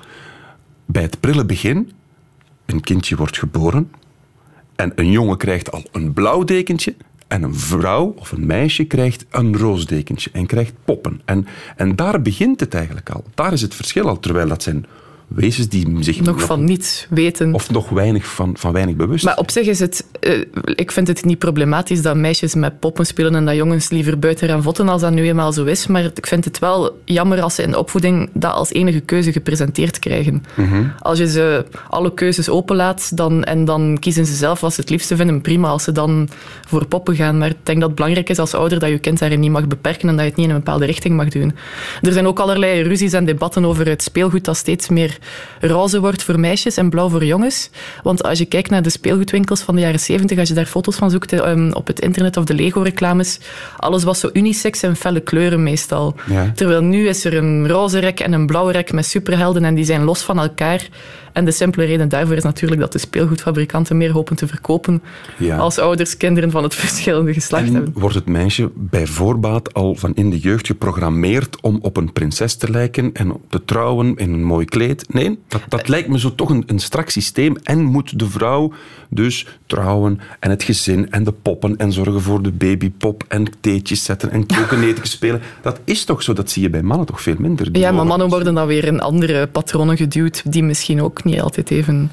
bij 0.87 1.03
het 1.03 1.21
prille 1.21 1.45
begin. 1.45 1.93
Een 2.67 2.81
kindje 2.81 3.17
wordt 3.17 3.39
geboren 3.39 3.91
en 4.77 4.93
een 4.95 5.11
jongen 5.11 5.37
krijgt 5.37 5.73
al 5.73 5.83
een 5.93 6.13
blauw 6.13 6.45
dekentje 6.45 6.95
en 7.27 7.43
een 7.43 7.55
vrouw 7.55 8.15
of 8.17 8.33
een 8.33 8.47
meisje 8.47 8.85
krijgt 8.85 9.27
een 9.31 9.57
roosdekentje 9.57 10.31
en 10.33 10.47
krijgt 10.47 10.73
poppen. 10.85 11.21
En, 11.25 11.47
en 11.77 11.97
daar 11.97 12.23
begint 12.23 12.61
het 12.61 12.75
eigenlijk 12.75 13.11
al. 13.11 13.25
Daar 13.35 13.53
is 13.53 13.63
het 13.63 13.75
verschil 13.75 14.09
al, 14.09 14.21
terwijl 14.21 14.49
dat 14.49 14.63
zijn 14.63 14.87
wezens 15.29 15.69
die 15.69 15.97
zich 16.01 16.21
nog, 16.21 16.43
van 16.43 16.65
niets 16.65 17.07
weten. 17.11 17.55
Of 17.55 17.71
nog 17.71 17.89
weinig 17.89 18.27
van, 18.27 18.57
van 18.59 18.73
weinig 18.73 18.97
bewust. 18.97 19.25
Maar 19.25 19.37
op 19.37 19.51
zich 19.51 19.67
is 19.67 19.79
het... 19.79 20.05
Uh, 20.21 20.45
ik 20.75 20.93
vind 20.93 21.09
het 21.09 21.25
niet 21.25 21.39
problematisch 21.39 22.03
dat 22.03 22.17
meisjes 22.17 22.55
met 22.55 22.81
poppen 22.81 23.07
spelen 23.07 23.35
en 23.35 23.45
dat 23.45 23.55
jongens 23.55 23.91
liever 23.91 24.19
buiten 24.19 24.49
gaan 24.49 24.63
votten 24.63 24.89
als 24.89 25.01
dat 25.01 25.13
nu 25.13 25.27
eenmaal 25.27 25.53
zo 25.53 25.65
is. 25.65 25.87
Maar 25.87 26.05
ik 26.15 26.27
vind 26.27 26.45
het 26.45 26.59
wel 26.59 27.01
jammer 27.05 27.41
als 27.41 27.55
ze 27.55 27.63
in 27.63 27.71
de 27.71 27.79
opvoeding 27.79 28.31
dat 28.33 28.53
als 28.53 28.73
enige 28.73 29.01
keuze 29.01 29.33
gepresenteerd 29.33 29.99
krijgen. 29.99 30.45
Mhm. 30.55 30.85
Als 30.99 31.19
je 31.19 31.29
ze 31.29 31.65
alle 31.89 32.15
keuzes 32.15 32.49
openlaat 32.49 33.17
dan, 33.17 33.45
en 33.45 33.65
dan 33.65 33.97
kiezen 34.01 34.27
ze 34.27 34.35
zelf 34.35 34.61
wat 34.61 34.75
ze 34.75 34.81
het 34.81 34.91
liefste 34.91 35.17
vinden, 35.17 35.41
prima 35.41 35.69
als 35.69 35.83
ze 35.83 35.93
dan 35.93 36.29
voor 36.67 36.87
poppen 36.87 37.17
gaan. 37.17 37.39
Maar 37.39 37.51
ik 37.51 37.57
denk 37.63 37.79
dat 37.79 37.87
het 37.89 37.97
belangrijk 37.97 38.29
is 38.29 38.39
als 38.39 38.55
ouder 38.55 38.79
dat 38.79 38.89
je 38.89 38.99
kind 38.99 39.19
daarin 39.19 39.41
niet 39.41 39.51
mag 39.51 39.67
beperken 39.67 40.09
en 40.09 40.15
dat 40.15 40.25
je 40.25 40.31
het 40.31 40.37
niet 40.37 40.49
in 40.49 40.55
een 40.55 40.63
bepaalde 40.63 40.87
richting 40.87 41.17
mag 41.17 41.29
doen. 41.29 41.53
Er 42.03 42.13
zijn 42.13 42.27
ook 42.27 42.39
allerlei 42.39 42.83
ruzies 42.83 43.13
en 43.13 43.25
debatten 43.25 43.65
over 43.65 43.89
het 43.89 44.03
speelgoed 44.03 44.45
dat 44.45 44.57
steeds 44.57 44.89
meer 44.89 45.18
roze 45.61 46.01
wordt 46.01 46.23
voor 46.23 46.41
meisjes 46.41 46.77
en 46.77 46.91
blauw 46.91 47.09
voor 47.09 47.25
jongens. 47.25 47.71
Want 48.03 48.23
als 48.23 48.39
je 48.39 48.45
kijkt 48.45 48.71
naar 48.71 48.83
de 48.83 48.91
speelgoedwinkels 48.91 49.61
van 49.61 49.75
de 49.75 49.81
jaren 49.81 50.01
70, 50.01 50.39
als 50.39 50.49
je 50.49 50.55
daar 50.55 50.67
foto's 50.67 50.97
van 50.97 51.11
zoekt 51.11 51.33
um, 51.33 51.73
op 51.73 51.87
het 51.87 52.01
internet 52.01 52.37
of 52.37 52.45
de 52.45 52.55
Lego-reclames, 52.55 53.39
alles 53.77 54.05
was 54.05 54.21
zo 54.21 54.31
unisex 54.33 54.83
en 54.83 54.97
felle 54.97 55.21
kleuren 55.21 55.63
meestal. 55.63 56.15
Terwijl 56.55 56.83
nu 56.83 57.09
is 57.09 57.25
er 57.25 57.37
een 57.37 57.69
roze 57.69 57.99
rek 57.99 58.21
en 58.21 58.33
een 58.33 58.47
blauwe 58.47 58.73
rek 58.73 58.93
met 58.93 59.07
superhelden 59.07 59.65
en 59.65 59.75
die 59.75 59.85
zijn 59.85 60.05
los 60.05 60.23
van 60.23 60.39
elkaar. 60.39 60.89
En 61.33 61.45
de 61.45 61.51
simpele 61.51 61.85
reden 61.85 62.09
daarvoor 62.09 62.37
is 62.37 62.43
natuurlijk 62.43 62.81
dat 62.81 62.93
de 62.93 62.99
speelgoedfabrikanten 62.99 63.97
meer 63.97 64.11
hopen 64.11 64.37
te 64.37 64.47
verkopen 64.47 65.03
als 65.59 65.79
ouders 65.79 66.17
kinderen 66.17 66.51
van 66.51 66.63
het 66.63 66.75
verschillende 66.85 67.33
geslacht 67.33 67.67
en 67.67 67.75
hebben. 67.75 67.93
Wordt 67.95 68.15
het 68.15 68.27
meisje 68.27 68.71
bij 68.75 69.07
voorbaat 69.07 69.75
al 69.75 69.95
van 69.95 70.15
in 70.15 70.31
de 70.31 70.39
jeugd 70.39 70.67
geprogrammeerd 70.67 71.61
om 71.61 71.79
op 71.83 71.97
een 71.97 72.13
prinses 72.13 72.55
te 72.55 72.71
lijken 72.71 73.13
en 73.13 73.33
te 73.49 73.65
trouwen 73.65 74.17
in 74.17 74.33
een 74.33 74.45
mooi 74.45 74.65
kleed? 74.65 75.07
Nee, 75.09 75.39
dat, 75.49 75.63
dat 75.69 75.89
lijkt 75.89 76.09
me 76.09 76.19
zo 76.19 76.35
toch 76.35 76.51
een, 76.51 76.63
een 76.67 76.79
strak 76.79 77.11
systeem. 77.11 77.57
En 77.63 77.83
moet 77.83 78.19
de 78.19 78.29
vrouw 78.31 78.73
dus 79.09 79.47
trouwen 79.67 80.21
en 80.41 80.51
het 80.51 80.63
gezin 80.63 81.11
en 81.11 81.25
de 81.25 81.33
poppen 81.33 81.77
en 81.77 81.93
zorgen 81.93 82.21
voor 82.23 82.43
de 82.43 82.53
babypop 82.53 83.25
en 83.29 83.45
theetjes 83.61 84.05
zetten 84.05 84.31
en 84.31 84.47
koken, 84.47 84.97
spelen. 85.03 85.41
Dat 85.63 85.81
is 85.85 86.05
toch 86.05 86.23
zo? 86.23 86.33
Dat 86.33 86.51
zie 86.51 86.63
je 86.63 86.71
bij 86.71 86.83
mannen 86.83 87.07
toch 87.07 87.23
veel 87.23 87.37
minder. 87.39 87.69
Ja, 87.73 87.93
maar 87.93 88.07
mannen 88.07 88.29
worden 88.29 88.55
dan 88.55 88.67
weer 88.67 88.85
in 88.85 89.01
andere 89.01 89.47
patronen 89.47 89.97
geduwd 89.97 90.53
die 90.53 90.63
misschien 90.63 91.03
ook 91.03 91.25
niet 91.25 91.41
altijd 91.41 91.71
even... 91.71 92.11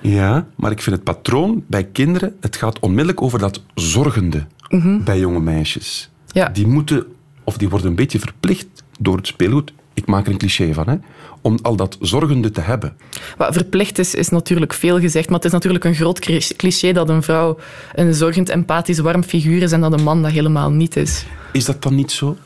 Ja, 0.00 0.46
maar 0.56 0.70
ik 0.70 0.82
vind 0.82 0.96
het 0.96 1.04
patroon 1.04 1.64
bij 1.66 1.84
kinderen, 1.84 2.36
het 2.40 2.56
gaat 2.56 2.78
onmiddellijk 2.78 3.22
over 3.22 3.38
dat 3.38 3.62
zorgende 3.74 4.46
Mhm. 4.68 5.04
bij 5.04 5.18
jonge 5.18 5.40
meisjes. 5.40 6.10
Ja. 6.26 6.48
Die 6.48 6.66
moeten, 6.66 7.04
of 7.44 7.56
die 7.56 7.68
worden 7.68 7.88
een 7.88 7.94
beetje 7.94 8.18
verplicht 8.18 8.66
door 9.00 9.16
het 9.16 9.26
speelgoed, 9.26 9.72
ik 9.98 10.06
maak 10.06 10.26
er 10.26 10.32
een 10.32 10.38
cliché 10.38 10.72
van, 10.72 10.88
hè, 10.88 10.96
om 11.40 11.58
al 11.62 11.76
dat 11.76 11.96
zorgende 12.00 12.50
te 12.50 12.60
hebben. 12.60 12.96
Wat 13.36 13.54
verplicht 13.54 13.98
is, 13.98 14.14
is 14.14 14.28
natuurlijk 14.28 14.74
veel 14.74 15.00
gezegd, 15.00 15.26
maar 15.26 15.36
het 15.36 15.44
is 15.44 15.52
natuurlijk 15.52 15.84
een 15.84 15.94
groot 15.94 16.18
cliché 16.56 16.92
dat 16.92 17.08
een 17.08 17.22
vrouw 17.22 17.58
een 17.94 18.14
zorgend, 18.14 18.48
empathisch, 18.48 18.98
warm 18.98 19.22
figuur 19.22 19.62
is 19.62 19.72
en 19.72 19.80
dat 19.80 19.92
een 19.92 20.02
man 20.02 20.22
dat 20.22 20.30
helemaal 20.30 20.70
niet 20.70 20.96
is. 20.96 21.26
Is 21.52 21.64
dat 21.64 21.82
dan 21.82 21.94
niet 21.94 22.12
zo? 22.12 22.36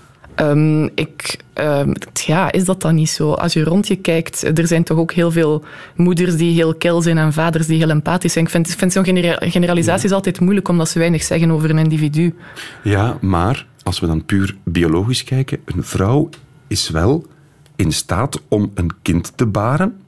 Um, 0.40 0.90
ik, 0.94 1.36
um, 1.54 1.92
ja, 2.12 2.52
is 2.52 2.64
dat 2.64 2.80
dan 2.80 2.94
niet 2.94 3.10
zo? 3.10 3.32
Als 3.32 3.52
je 3.52 3.64
rond 3.64 3.86
je 3.86 3.96
kijkt, 3.96 4.58
er 4.58 4.66
zijn 4.66 4.82
toch 4.82 4.98
ook 4.98 5.12
heel 5.12 5.30
veel 5.30 5.64
moeders 5.96 6.36
die 6.36 6.54
heel 6.54 6.74
kil 6.74 7.02
zijn 7.02 7.18
en 7.18 7.32
vaders 7.32 7.66
die 7.66 7.78
heel 7.78 7.90
empathisch 7.90 8.32
zijn. 8.32 8.44
Ik 8.44 8.50
vind, 8.50 8.68
vind 8.68 8.92
zo'n 8.92 9.04
genera 9.04 9.36
generalisatie 9.40 10.04
is 10.04 10.12
altijd 10.12 10.40
moeilijk 10.40 10.68
omdat 10.68 10.88
ze 10.88 10.98
weinig 10.98 11.22
zeggen 11.22 11.50
over 11.50 11.70
een 11.70 11.78
individu. 11.78 12.34
Ja, 12.82 13.18
maar 13.20 13.66
als 13.82 14.00
we 14.00 14.06
dan 14.06 14.24
puur 14.24 14.56
biologisch 14.64 15.24
kijken, 15.24 15.58
een 15.64 15.84
vrouw 15.84 16.28
is 16.66 16.88
wel 16.88 17.26
in 17.82 17.92
staat 17.92 18.40
om 18.48 18.70
een 18.74 18.90
kind 19.02 19.32
te 19.36 19.46
baren. 19.46 20.00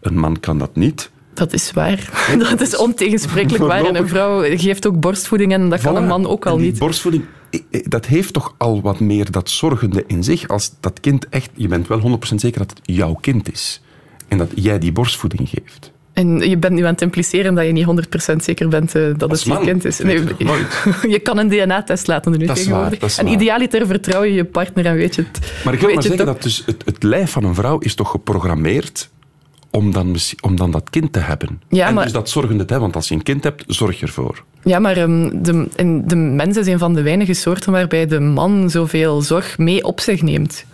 Een 0.00 0.18
man 0.18 0.40
kan 0.40 0.58
dat 0.58 0.76
niet. 0.76 1.10
Dat 1.34 1.52
is 1.52 1.72
waar. 1.72 2.10
Dat 2.48 2.60
is 2.60 2.76
ontegensprekelijk 2.76 3.64
waar. 3.64 3.84
En 3.84 3.96
een 3.96 4.08
vrouw 4.08 4.56
geeft 4.56 4.86
ook 4.86 5.00
borstvoeding 5.00 5.52
en 5.52 5.68
dat 5.68 5.80
kan 5.80 5.96
een 5.96 6.06
man 6.06 6.26
ook 6.26 6.46
al 6.46 6.58
niet. 6.58 6.78
Borstvoeding, 6.78 7.24
dat 7.82 8.06
heeft 8.06 8.32
toch 8.32 8.54
al 8.58 8.80
wat 8.80 9.00
meer 9.00 9.30
dat 9.30 9.50
zorgende 9.50 10.04
in 10.06 10.24
zich. 10.24 10.48
Als 10.48 10.72
dat 10.80 11.00
kind 11.00 11.28
echt, 11.28 11.50
je 11.54 11.68
bent 11.68 11.86
wel 11.86 12.18
100% 12.32 12.34
zeker 12.34 12.58
dat 12.58 12.70
het 12.70 12.80
jouw 12.82 13.14
kind 13.14 13.52
is. 13.52 13.80
En 14.28 14.38
dat 14.38 14.50
jij 14.54 14.78
die 14.78 14.92
borstvoeding 14.92 15.48
geeft. 15.48 15.92
En 16.18 16.38
je 16.38 16.56
bent 16.56 16.74
nu 16.74 16.84
aan 16.84 16.92
het 16.92 17.02
impliceren 17.02 17.54
dat 17.54 17.66
je 17.66 17.72
niet 17.72 17.86
100% 18.32 18.36
zeker 18.36 18.68
bent 18.68 18.94
uh, 18.94 19.14
dat 19.16 19.30
Als 19.30 19.44
het 19.44 19.58
je 19.58 19.64
kind 19.64 19.84
is. 19.84 19.98
Nee, 19.98 20.24
je 21.14 21.18
kan 21.18 21.38
een 21.38 21.48
DNA-test 21.48 22.06
laten 22.06 22.32
doen. 22.32 22.46
Dat 22.46 22.58
is 22.58 22.68
waar, 22.68 22.90
dat 22.90 23.02
is 23.02 23.18
en 23.18 23.24
waar. 23.24 23.34
idealiter 23.34 23.86
vertrouw 23.86 24.22
je 24.22 24.32
je 24.32 24.44
partner 24.44 24.86
en 24.86 24.94
weet 24.94 25.14
je 25.14 25.22
het. 25.22 25.52
Maar 25.64 25.74
ik 25.74 25.80
wil 25.80 25.94
maar 25.94 26.02
zeggen 26.02 26.26
dat 26.26 26.42
dus 26.42 26.62
het, 26.66 26.82
het 26.84 27.02
lijf 27.02 27.30
van 27.30 27.44
een 27.44 27.54
vrouw 27.54 27.78
is 27.78 27.94
toch 27.94 28.10
geprogrammeerd 28.10 29.08
om 29.70 29.92
dan, 29.92 30.16
om 30.40 30.56
dan 30.56 30.70
dat 30.70 30.90
kind 30.90 31.12
te 31.12 31.18
hebben. 31.18 31.60
Ja, 31.68 31.86
en 31.86 31.94
maar- 31.94 32.04
dus 32.04 32.12
dat 32.12 32.28
zorgende 32.28 32.64
te 32.64 32.72
hebben, 32.72 32.80
want 32.80 32.96
als 32.96 33.08
je 33.08 33.14
een 33.14 33.22
kind 33.22 33.44
hebt, 33.44 33.64
zorg 33.66 34.00
je 34.00 34.06
ervoor. 34.06 34.44
Ja, 34.62 34.78
maar 34.78 34.96
ehm, 34.96 35.42
de, 35.42 35.66
de 36.06 36.16
mens 36.16 36.56
is 36.56 36.66
een 36.66 36.78
van 36.78 36.94
de 36.94 37.02
weinige 37.02 37.34
soorten 37.34 37.72
waarbij 37.72 38.06
de 38.06 38.20
man 38.20 38.70
zoveel 38.70 39.22
zorg 39.22 39.58
mee 39.58 39.84
op 39.84 40.00
zich 40.00 40.22
neemt. 40.22 40.64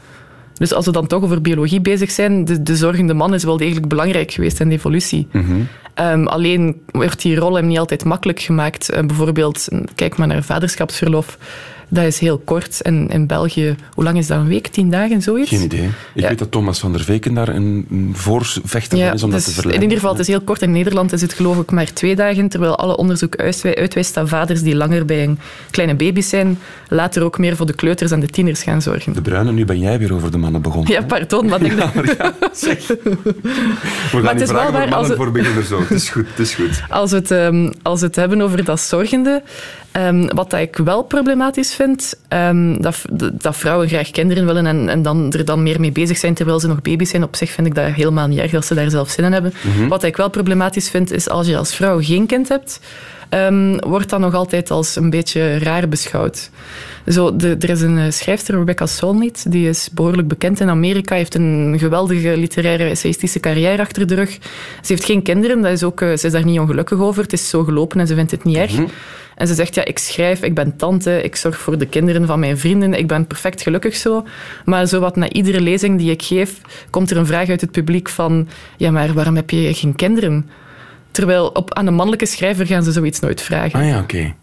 Dus 0.54 0.72
als 0.72 0.86
we 0.86 0.92
dan 0.92 1.06
toch 1.06 1.22
over 1.22 1.40
biologie 1.40 1.80
bezig 1.80 2.10
zijn, 2.10 2.44
de, 2.44 2.62
de 2.62 2.76
zorgende 2.76 3.14
man 3.14 3.34
is 3.34 3.44
wel 3.44 3.56
degelijk 3.56 3.88
belangrijk 3.88 4.32
geweest 4.32 4.60
in 4.60 4.68
de 4.68 4.74
evolutie. 4.74 5.28
Ehm, 5.94 6.26
alleen 6.26 6.82
wordt 6.86 7.22
die 7.22 7.36
rol 7.36 7.54
hem 7.54 7.66
niet 7.66 7.78
altijd 7.78 8.04
makkelijk 8.04 8.40
gemaakt. 8.40 8.90
Eh, 8.90 9.04
bijvoorbeeld, 9.04 9.68
kijk 9.94 10.16
maar 10.16 10.26
naar 10.26 10.42
vaderschapsverlof. 10.42 11.38
Dat 11.88 12.04
is 12.04 12.18
heel 12.18 12.38
kort. 12.38 12.82
En 12.82 13.08
in 13.08 13.26
België, 13.26 13.76
hoe 13.94 14.04
lang 14.04 14.18
is 14.18 14.26
dat? 14.26 14.38
Een 14.38 14.48
week, 14.48 14.66
tien 14.66 14.90
dagen, 14.90 15.22
zoiets? 15.22 15.48
Geen 15.48 15.62
idee. 15.62 15.84
Ik 16.14 16.22
Ja. 16.22 16.28
weet 16.28 16.38
dat 16.38 16.50
Thomas 16.50 16.78
van 16.78 16.92
der 16.92 17.00
Veken 17.00 17.34
daar 17.34 17.48
een, 17.48 17.86
een 17.90 18.10
voorvechter 18.16 18.98
van 18.98 19.12
is 19.14 19.22
om 19.22 19.30
dat 19.30 19.38
dus 19.38 19.42
te 19.44 19.48
in 19.48 19.54
verleiden. 19.54 19.82
ieder 19.82 19.96
geval, 19.98 20.10
het 20.12 20.20
is 20.20 20.26
heel 20.26 20.40
kort. 20.40 20.62
In 20.62 20.70
Nederland 20.72 21.12
is 21.12 21.20
het 21.20 21.32
geloof 21.32 21.58
ik 21.58 21.70
maar 21.70 21.92
twee 21.92 22.16
dagen, 22.16 22.48
terwijl 22.48 22.76
alle 22.76 22.96
onderzoek 22.96 23.36
uitwij- 23.36 23.76
uitwijst 23.76 24.14
dat 24.14 24.28
vaders 24.28 24.62
die 24.62 24.74
langer 24.76 25.04
bij 25.04 25.22
een 25.24 25.38
kleine 25.70 25.94
baby 25.94 26.20
zijn, 26.20 26.58
later 26.88 27.22
ook 27.22 27.38
meer 27.38 27.56
voor 27.56 27.66
de 27.66 27.74
kleuters 27.74 28.10
en 28.10 28.20
de 28.20 28.26
tieners 28.28 28.62
gaan 28.62 28.82
zorgen. 28.82 29.12
De 29.12 29.20
Bruine, 29.22 29.52
nu 29.52 29.64
ben 29.64 29.78
jij 29.78 29.98
weer 29.98 30.14
over 30.14 30.30
de 30.30 30.38
mannen 30.38 30.62
begonnen. 30.62 30.92
Ja, 30.92 31.02
pardon, 31.02 31.46
maar 31.46 31.62
ik 31.62 31.76
dat- 31.76 31.94
Maar 31.94 32.14
ja, 32.18 32.34
zeg. 32.52 32.86
We 32.86 32.94
gaan 34.12 34.26
het 34.26 34.38
niet 34.38 34.48
vragen 34.48 34.72
waar, 34.72 34.88
mannen 34.88 35.08
het- 35.08 35.16
voor 35.16 35.32
beginners 35.32 35.70
ook. 35.72 35.80
Het 35.88 35.90
is 35.90 36.08
goed, 36.10 36.26
het 36.28 36.38
is 36.38 36.54
goed. 36.54 36.82
als 36.88 37.10
we 37.10 37.16
het, 37.16 37.30
ehm, 37.30 37.72
als 37.82 38.00
we 38.00 38.06
het 38.06 38.16
hebben 38.16 38.40
over 38.40 38.64
dat 38.64 38.80
zorgende, 38.80 39.42
ehm, 39.94 40.26
wat 40.34 40.50
dat 40.50 40.60
ik 40.60 40.76
wel 40.76 41.02
problematisch 41.02 41.74
vind, 41.74 42.14
ehm, 42.28 42.80
dat, 42.80 43.02
dat 43.32 43.56
vrouwen 43.56 43.88
graag 43.88 44.10
kinderen 44.10 44.46
willen 44.46 44.66
en, 44.66 44.88
en 44.88 45.02
dan, 45.02 45.32
er 45.32 45.44
dan 45.44 45.62
meer 45.62 45.80
mee 45.80 45.92
bezig 45.92 46.18
zijn 46.18 46.34
terwijl 46.34 46.60
ze 46.60 46.66
nog 46.66 46.82
baby's 46.82 47.10
zijn. 47.10 47.22
Op 47.22 47.36
zich 47.36 47.50
vind 47.50 47.66
ik 47.66 47.74
dat 47.74 47.84
helemaal 47.84 48.26
niet 48.26 48.38
erg 48.38 48.54
als 48.54 48.66
ze 48.66 48.74
daar 48.74 48.90
zelf 48.90 49.10
zin 49.10 49.24
in 49.24 49.32
hebben. 49.32 49.52
Wat 49.88 50.02
ik 50.02 50.16
wel 50.16 50.30
problematisch 50.30 50.90
vind, 50.90 51.12
is 51.12 51.28
als 51.28 51.46
je 51.46 51.56
als 51.56 51.74
vrouw 51.74 52.02
geen 52.02 52.26
kind 52.26 52.48
hebt, 52.48 52.80
ehm, 53.28 53.76
wordt 53.76 54.10
dat 54.10 54.20
nog 54.20 54.34
altijd 54.34 54.70
als 54.70 54.96
een 54.96 55.10
beetje 55.10 55.58
raar 55.58 55.88
beschouwd. 55.88 56.50
Zo, 57.06 57.36
de, 57.36 57.56
er 57.58 57.70
is 57.70 57.80
een 57.80 57.98
eh, 57.98 58.10
schrijfster, 58.10 58.58
Rebecca 58.58 58.86
Solnit, 58.86 59.50
die 59.52 59.68
is 59.68 59.88
behoorlijk 59.92 60.28
bekend 60.28 60.60
in 60.60 60.68
Amerika, 60.68 61.14
heeft 61.14 61.34
een 61.34 61.74
geweldige 61.78 62.36
literaire 62.36 62.84
essayistische 62.84 63.40
carrière 63.40 63.82
achter 63.82 64.06
de 64.06 64.14
rug. 64.14 64.30
Ze 64.82 64.92
heeft 64.92 65.04
geen 65.04 65.22
kinderen, 65.22 65.62
dat 65.62 65.72
is 65.72 65.82
ook, 65.82 66.00
eh, 66.00 66.16
ze 66.16 66.26
is 66.26 66.32
daar 66.32 66.44
niet 66.44 66.58
ongelukkig 66.58 66.98
over. 66.98 67.22
Het 67.22 67.32
is 67.32 67.48
zo 67.48 67.64
gelopen 67.64 68.00
en 68.00 68.06
ze 68.06 68.14
vindt 68.14 68.30
het 68.30 68.44
niet 68.44 68.56
erg. 68.56 68.74
En 69.34 69.46
ze 69.46 69.54
zegt, 69.54 69.74
ja, 69.74 69.84
ik 69.84 69.98
schrijf, 69.98 70.42
ik 70.42 70.54
ben 70.54 70.76
tante, 70.76 71.22
ik 71.22 71.36
zorg 71.36 71.58
voor 71.58 71.78
de 71.78 71.86
kinderen 71.86 72.26
van 72.26 72.38
mijn 72.38 72.58
vrienden, 72.58 72.94
ik 72.94 73.06
ben 73.06 73.26
perfect 73.26 73.62
gelukkig 73.62 73.96
zo. 73.96 74.24
Maar 74.64 74.86
zo 74.86 75.00
wat 75.00 75.16
na 75.16 75.28
iedere 75.28 75.60
lezing 75.60 75.98
die 75.98 76.10
ik 76.10 76.22
geef, 76.22 76.60
komt 76.90 77.10
er 77.10 77.16
een 77.16 77.26
vraag 77.26 77.48
uit 77.48 77.60
het 77.60 77.70
publiek 77.70 78.08
van, 78.08 78.48
ja, 78.76 78.90
maar 78.90 79.12
waarom 79.12 79.36
heb 79.36 79.50
je 79.50 79.74
geen 79.74 79.94
kinderen? 79.94 80.50
Terwijl 81.10 81.46
op, 81.46 81.74
aan 81.74 81.86
een 81.86 81.94
mannelijke 81.94 82.26
schrijver 82.26 82.66
gaan 82.66 82.82
ze 82.82 82.92
zoiets 82.92 83.20
nooit 83.20 83.42
vragen. 83.42 83.80
Ah 83.80 83.86
ja, 83.86 84.00
oké. 84.00 84.34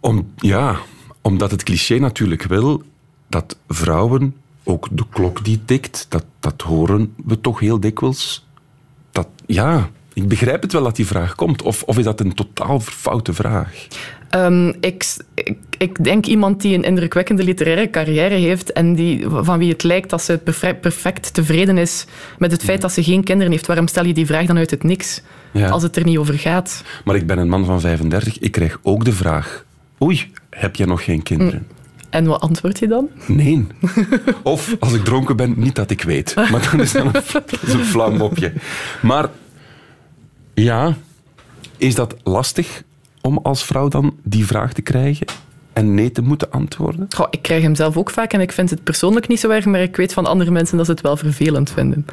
Om, 0.00 0.32
ja, 0.36 0.76
omdat 1.24 1.50
het 1.50 1.62
cliché 1.62 1.98
natuurlijk 1.98 2.42
wil 2.42 2.82
dat 3.28 3.56
vrouwen, 3.68 4.34
ook 4.64 4.88
de 4.90 5.04
klok 5.10 5.44
die 5.44 5.60
tikt, 5.64 6.06
dat, 6.08 6.24
dat 6.40 6.62
horen 6.62 7.14
we 7.24 7.40
toch 7.40 7.60
heel 7.60 7.80
dikwijls. 7.80 8.46
Dat, 9.10 9.28
ja, 9.46 9.90
ik 10.12 10.28
begrijp 10.28 10.62
het 10.62 10.72
wel 10.72 10.82
dat 10.82 10.96
die 10.96 11.06
vraag 11.06 11.34
komt. 11.34 11.62
Of, 11.62 11.82
of 11.82 11.98
is 11.98 12.04
dat 12.04 12.20
een 12.20 12.34
totaal 12.34 12.80
foute 12.80 13.32
vraag? 13.32 13.86
Ehm, 14.30 14.68
ik, 14.80 15.16
ik, 15.34 15.58
ik, 15.78 16.04
denk 16.04 16.26
iemand 16.26 16.60
die 16.60 16.74
een 16.74 16.82
indrukwekkende 16.82 17.44
literaire 17.44 17.90
carrière 17.90 18.34
heeft 18.34 18.72
en 18.72 18.94
die, 18.94 19.26
van 19.28 19.58
wie 19.58 19.72
het 19.72 19.82
lijkt 19.82 20.10
dat 20.10 20.22
ze 20.22 20.38
perfect, 20.38 20.80
perfect 20.80 21.34
tevreden 21.34 21.78
is 21.78 22.06
met 22.38 22.50
het 22.50 22.64
feit 22.64 22.80
dat 22.80 22.92
ze 22.92 23.02
geen 23.02 23.24
kinderen 23.24 23.52
heeft. 23.52 23.66
Waarom 23.66 23.88
stel 23.88 24.04
je 24.04 24.14
die 24.14 24.26
vraag 24.26 24.46
dan 24.46 24.58
uit 24.58 24.70
het 24.70 24.82
niks? 24.82 25.22
Ja. 25.52 25.68
Als 25.68 25.82
het 25.82 25.96
er 25.96 26.04
niet 26.04 26.18
over 26.18 26.38
gaat. 26.38 26.82
Maar 27.04 27.16
ik 27.16 27.26
ben 27.26 27.38
een 27.38 27.48
man 27.48 27.64
van 27.64 27.80
35, 27.80 28.38
ik 28.38 28.52
krijg 28.52 28.78
ook 28.82 29.04
de 29.04 29.12
vraag... 29.12 29.64
Oei, 30.02 30.30
heb 30.54 30.76
jij 30.76 30.86
nog 30.86 31.04
geen 31.04 31.22
kinderen? 31.22 31.66
En 32.10 32.26
wat 32.26 32.40
antwoord 32.40 32.78
je 32.78 32.88
dan? 32.88 33.08
Nee. 33.26 33.66
Of 34.42 34.76
als 34.78 34.92
ik 34.92 35.04
dronken 35.04 35.36
ben, 35.36 35.54
niet 35.56 35.74
dat 35.74 35.90
ik 35.90 36.02
weet. 36.02 36.34
Maar 36.34 36.68
dan 36.70 36.80
is 36.80 36.92
dat 36.92 37.04
een, 37.04 37.12
dat 37.32 37.62
is 37.62 37.72
een 37.72 37.84
flauw 37.84 38.10
mopje. 38.10 38.52
Maar 39.02 39.28
ja, 40.54 40.96
is 41.76 41.94
dat 41.94 42.16
lastig 42.22 42.82
om 43.20 43.38
als 43.42 43.64
vrouw 43.64 43.88
dan 43.88 44.14
die 44.22 44.46
vraag 44.46 44.72
te 44.72 44.82
krijgen 44.82 45.26
en 45.72 45.94
nee 45.94 46.10
te 46.10 46.22
moeten 46.22 46.50
antwoorden? 46.50 47.06
Goh, 47.16 47.26
ik 47.30 47.42
krijg 47.42 47.62
hem 47.62 47.74
zelf 47.74 47.96
ook 47.96 48.10
vaak 48.10 48.32
en 48.32 48.40
ik 48.40 48.52
vind 48.52 48.70
het 48.70 48.82
persoonlijk 48.82 49.28
niet 49.28 49.40
zo 49.40 49.50
erg, 49.50 49.64
maar 49.64 49.82
ik 49.82 49.96
weet 49.96 50.12
van 50.12 50.26
andere 50.26 50.50
mensen 50.50 50.76
dat 50.76 50.86
ze 50.86 50.92
het 50.92 51.00
wel 51.00 51.16
vervelend 51.16 51.70
vinden. 51.70 52.06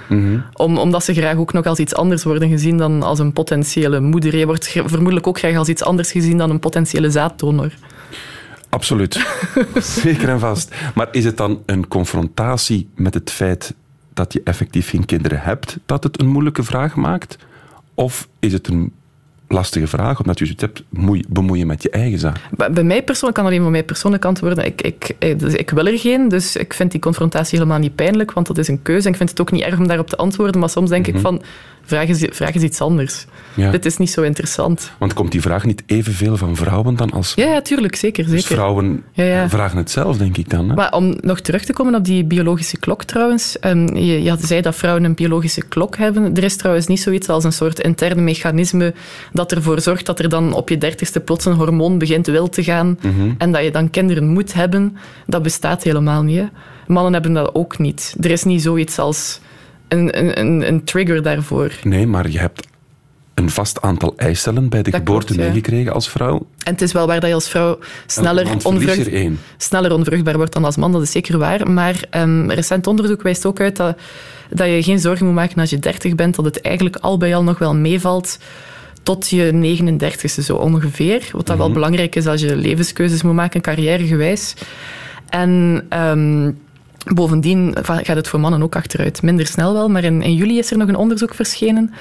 Om, 0.53 0.77
omdat 0.77 1.03
ze 1.03 1.13
graag 1.13 1.37
ook 1.37 1.53
nog 1.53 1.65
als 1.65 1.79
iets 1.79 1.95
anders 1.95 2.23
worden 2.23 2.49
gezien 2.49 2.77
dan 2.77 3.03
als 3.03 3.19
een 3.19 3.33
potentiële 3.33 3.99
moeder. 3.99 4.37
Je 4.37 4.45
wordt 4.45 4.67
vermoedelijk 4.67 5.27
ook 5.27 5.39
graag 5.39 5.55
als 5.55 5.69
iets 5.69 5.83
anders 5.83 6.11
gezien 6.11 6.37
dan 6.37 6.49
een 6.49 6.59
potentiële 6.59 7.09
zaaddonor. 7.09 7.71
Absoluut. 8.71 9.25
Zeker 10.03 10.29
en 10.29 10.39
vast. 10.39 10.75
Maar 10.95 11.07
is 11.11 11.25
het 11.25 11.37
dan 11.37 11.63
een 11.65 11.87
confrontatie 11.87 12.89
met 12.95 13.13
het 13.13 13.31
feit 13.31 13.73
dat 14.13 14.33
je 14.33 14.41
effectief 14.43 14.89
geen 14.89 15.05
kinderen 15.05 15.41
hebt, 15.41 15.77
dat 15.85 16.03
het 16.03 16.19
een 16.19 16.27
moeilijke 16.27 16.63
vraag 16.63 16.95
maakt? 16.95 17.37
Of 17.93 18.27
is 18.39 18.53
het 18.53 18.67
een 18.67 18.93
lastige 19.51 19.87
vraag, 19.87 20.19
omdat 20.19 20.39
je 20.39 20.45
zoiets 20.45 20.63
hebt, 20.63 20.83
moei- 20.89 21.23
bemoeien 21.29 21.67
met 21.67 21.83
je 21.83 21.89
eigen 21.89 22.19
zaak? 22.19 22.37
Bij 22.71 22.83
mij 22.83 23.03
persoonlijk 23.03 23.37
kan 23.39 23.45
alleen 23.47 23.61
van 23.61 23.71
mij 23.71 23.83
persoonlijk 23.83 24.25
antwoorden. 24.25 24.65
Ik, 24.65 24.81
ik, 24.81 25.15
eh, 25.19 25.37
dus 25.37 25.53
ik 25.53 25.69
wil 25.69 25.85
er 25.87 25.99
geen, 25.99 26.27
dus 26.29 26.55
ik 26.55 26.73
vind 26.73 26.91
die 26.91 26.99
confrontatie 26.99 27.57
helemaal 27.57 27.79
niet 27.79 27.95
pijnlijk, 27.95 28.31
want 28.31 28.47
dat 28.47 28.57
is 28.57 28.67
een 28.67 28.81
keuze. 28.81 29.05
En 29.05 29.11
ik 29.11 29.17
vind 29.17 29.29
het 29.29 29.41
ook 29.41 29.51
niet 29.51 29.63
erg 29.63 29.77
om 29.79 29.87
daarop 29.87 30.09
te 30.09 30.15
antwoorden, 30.15 30.59
maar 30.59 30.69
soms 30.69 30.89
denk 30.89 31.07
ik 31.07 31.19
van, 31.19 31.41
vraag 31.83 32.07
eens, 32.07 32.25
vraag 32.29 32.53
iets 32.55 32.81
anders. 32.81 33.25
Ja. 33.53 33.71
Dit 33.71 33.85
is 33.85 33.97
niet 33.97 34.09
zo 34.09 34.21
interessant. 34.21 34.91
Want 34.97 35.13
komt 35.13 35.31
die 35.31 35.41
vraag 35.41 35.65
niet 35.65 35.83
evenveel 35.85 36.37
van 36.37 36.55
vrouwen 36.55 36.95
dan 36.95 37.11
als 37.11 37.33
Ja, 37.35 37.45
ja 37.45 37.61
tuurlijk, 37.61 37.95
zeker. 37.95 38.23
Dus 38.23 38.31
zeker. 38.41 38.55
vrouwen 38.55 39.03
Ja, 39.11 39.23
ja. 39.23 39.49
vragen 39.49 39.77
het 39.77 39.91
zelf, 39.91 40.17
denk 40.17 40.37
ik 40.37 40.49
dan. 40.49 40.69
Hè? 40.69 40.75
Maar 40.75 40.91
om 40.93 41.17
nog 41.21 41.39
terug 41.39 41.65
te 41.65 41.73
komen 41.73 41.95
op 41.95 42.05
die 42.05 42.23
biologische 42.25 42.77
klok 42.77 43.03
trouwens. 43.03 43.59
ehm, 43.59 43.95
je, 43.95 44.23
je 44.23 44.35
zei 44.39 44.61
dat 44.61 44.75
vrouwen 44.75 45.03
een 45.03 45.13
biologische 45.13 45.65
klok 45.67 45.97
hebben. 45.97 46.35
Er 46.35 46.43
is 46.43 46.55
trouwens 46.55 46.87
niet 46.87 47.01
zoiets 47.01 47.29
als 47.29 47.43
een 47.43 47.53
soort 47.53 47.79
intern 47.79 48.23
mechanisme 48.23 48.93
dat 49.33 49.40
ervoor 49.47 49.81
zorgt 49.81 50.05
dat 50.05 50.19
er 50.19 50.29
dan 50.29 50.53
op 50.53 50.69
je 50.69 50.77
dertigste 50.77 51.19
plots 51.19 51.45
een 51.45 51.53
hormoon 51.53 51.97
begint 51.97 52.27
wil 52.27 52.49
te 52.49 52.63
gaan 52.63 52.99
en 53.37 53.51
dat 53.51 53.63
je 53.63 53.71
dan 53.71 53.89
kinderen 53.89 54.27
moet 54.27 54.53
hebben. 54.53 54.97
Dat 55.27 55.43
bestaat 55.43 55.83
helemaal 55.83 56.23
niet. 56.23 56.37
Hè. 56.37 56.45
Mannen 56.87 57.13
hebben 57.13 57.33
dat 57.33 57.55
ook 57.55 57.79
niet. 57.79 58.15
Er 58.19 58.31
is 58.31 58.43
niet 58.43 58.61
zoiets 58.61 58.99
als 58.99 59.39
een, 59.87 60.39
een, 60.39 60.67
een, 60.67 60.83
trigger 60.83 61.23
daarvoor. 61.23 61.71
Nee, 61.83 62.07
maar 62.07 62.29
je 62.29 62.39
hebt 62.39 62.67
een 63.33 63.49
vast 63.49 63.81
aantal 63.81 64.13
eicellen 64.17 64.69
bij 64.69 64.81
de 64.81 64.91
Dat 64.91 64.99
geboorte 64.99 65.25
klopt, 65.25 65.41
ja. 65.41 65.47
meegekregen 65.47 65.93
als 65.93 66.09
vrouw. 66.09 66.47
En 66.63 66.71
het 66.71 66.81
is 66.81 66.91
wel 66.91 67.07
waar 67.07 67.19
dat 67.19 67.29
je 67.29 67.35
als 67.35 67.49
vrouw 67.49 67.79
sneller 68.05 68.47
onvrucht, 68.63 69.13
er 69.13 69.31
sneller 69.57 69.93
onvruchtbaar 69.93 70.37
wordt 70.37 70.53
dan 70.53 70.65
als 70.65 70.75
man, 70.75 70.91
dat 70.91 71.01
is 71.01 71.11
zeker 71.11 71.37
waar. 71.37 71.71
Maar 71.71 72.03
ehm, 72.09 72.49
recent 72.49 72.87
onderzoek 72.87 73.21
wijst 73.21 73.45
ook 73.45 73.59
uit 73.59 73.75
dat, 73.75 73.97
dat 74.49 74.67
je 74.67 74.83
geen 74.83 74.99
zorgen 74.99 75.25
moet 75.25 75.35
maken 75.35 75.59
als 75.59 75.69
je 75.69 75.79
30 75.79 76.15
bent, 76.15 76.35
dat 76.35 76.45
het 76.45 76.61
eigenlijk 76.61 76.95
al 76.95 77.17
bij 77.17 77.35
al 77.35 77.43
nog 77.43 77.57
wel 77.57 77.75
meevalt 77.75 78.37
tot 79.03 79.29
je 79.29 79.51
39ste 79.53 80.43
zo 80.43 80.55
ongeveer. 80.55 81.29
Wat 81.31 81.47
dat 81.47 81.57
wel 81.57 81.71
belangrijk 81.71 82.15
is 82.15 82.27
als 82.27 82.41
je 82.41 82.55
levenskeuzes 82.55 83.21
moet 83.21 83.33
maken, 83.33 83.61
carrièregewijs. 83.61 84.53
En 85.29 85.85
ehm, 85.89 86.51
bovendien 87.13 87.75
gaat 87.81 88.15
het 88.15 88.27
voor 88.27 88.39
mannen 88.39 88.63
ook 88.63 88.75
achteruit. 88.75 89.21
Minder 89.21 89.47
snel 89.47 89.73
wel, 89.73 89.89
maar 89.89 90.03
in, 90.03 90.21
in 90.21 90.35
juli 90.35 90.57
is 90.57 90.71
er 90.71 90.77
nog 90.77 90.87
een 90.87 90.95
onderzoek 90.95 91.33
verschenen 91.33 91.93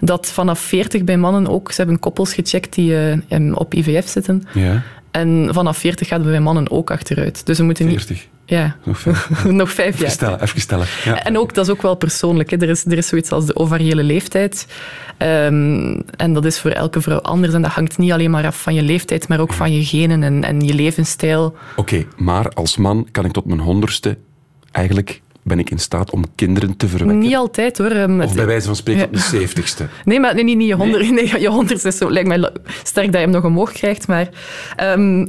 dat 0.00 0.26
vanaf 0.26 0.60
40 0.60 1.04
bij 1.04 1.16
mannen 1.16 1.48
ook, 1.48 1.72
ze 1.72 1.80
hebben 1.80 1.98
koppels 1.98 2.34
gecheckt 2.34 2.74
die 2.74 3.22
eh, 3.28 3.56
op 3.56 3.74
IVF 3.74 4.08
zitten, 4.08 4.42
Ja, 4.54 4.82
en 5.10 5.48
vanaf 5.50 5.78
40 5.78 6.08
gaat 6.08 6.20
het 6.20 6.28
bij 6.28 6.40
mannen 6.40 6.70
ook 6.70 6.90
achteruit. 6.90 7.46
Dus 7.46 7.58
we 7.58 7.64
moeten 7.64 7.86
niet... 7.86 8.28
40. 8.52 8.74
Ja, 8.74 8.76
Nog 8.84 8.98
vijf. 8.98 9.44
nog 9.62 9.72
vijf 9.72 9.88
Even 9.88 10.00
jaar. 10.00 10.10
stellen, 10.10 10.42
even 10.42 10.60
stellen. 10.60 10.86
Ja. 11.04 11.24
En 11.24 11.38
ook, 11.38 11.54
dat 11.54 11.66
is 11.66 11.72
ook 11.72 11.82
wel 11.82 11.94
persoonlijk. 11.94 12.50
Hè. 12.50 12.56
Er, 12.56 12.68
is, 12.68 12.84
er 12.84 12.96
is 12.96 13.06
zoiets 13.06 13.30
als 13.30 13.46
de 13.46 13.56
ovariële 13.56 14.02
leeftijd. 14.02 14.66
Ehm, 15.18 16.00
en 16.16 16.32
dat 16.32 16.44
is 16.44 16.60
voor 16.60 16.70
elke 16.70 17.00
vrouw 17.00 17.20
anders. 17.20 17.54
En 17.54 17.62
dat 17.62 17.70
hangt 17.70 17.98
niet 17.98 18.12
alleen 18.12 18.30
maar 18.30 18.46
af 18.46 18.62
van 18.62 18.74
je 18.74 18.82
leeftijd, 18.82 19.28
maar 19.28 19.40
ook 19.40 19.52
van 19.52 19.72
je 19.74 19.84
genen 19.84 20.22
en, 20.22 20.44
en 20.44 20.60
je 20.60 20.74
levensstijl. 20.74 21.56
Oké, 21.76 22.04
maar 22.16 22.48
als 22.48 22.76
man 22.76 23.08
kan 23.10 23.24
ik 23.24 23.32
tot 23.32 23.44
mijn 23.44 23.60
honderdste 23.60 24.18
eigenlijk 24.70 25.20
ben 25.44 25.58
ik 25.58 25.70
in 25.70 25.78
staat 25.78 26.10
om 26.10 26.24
kinderen 26.34 26.76
te 26.76 26.88
verwekken. 26.88 27.18
Niet 27.18 27.34
altijd 27.34 27.78
hoor. 27.78 27.90
Ehm, 27.90 28.20
Of 28.20 28.34
bij 28.34 28.46
wijze 28.46 28.66
van 28.66 28.76
spreken 28.76 29.04
op 29.04 29.12
de 29.12 29.18
zeventigste. 29.18 29.86
Nee, 30.04 30.20
maar 30.20 30.34
nee, 30.34 30.44
niet, 30.44 30.56
niet 30.56 30.68
je 30.68 30.74
honderd. 30.74 31.10
Nee? 31.10 31.40
je 31.40 31.48
honderd 31.48 31.84
is 31.84 31.96
zo, 31.96 32.10
lijkt 32.10 32.28
mij 32.28 32.50
sterk 32.82 33.06
dat 33.06 33.14
je 33.14 33.20
hem 33.20 33.30
nog 33.30 33.44
omhoog 33.44 33.72
krijgt. 33.72 34.06
Maar 34.08 34.28
ehm, 34.76 35.26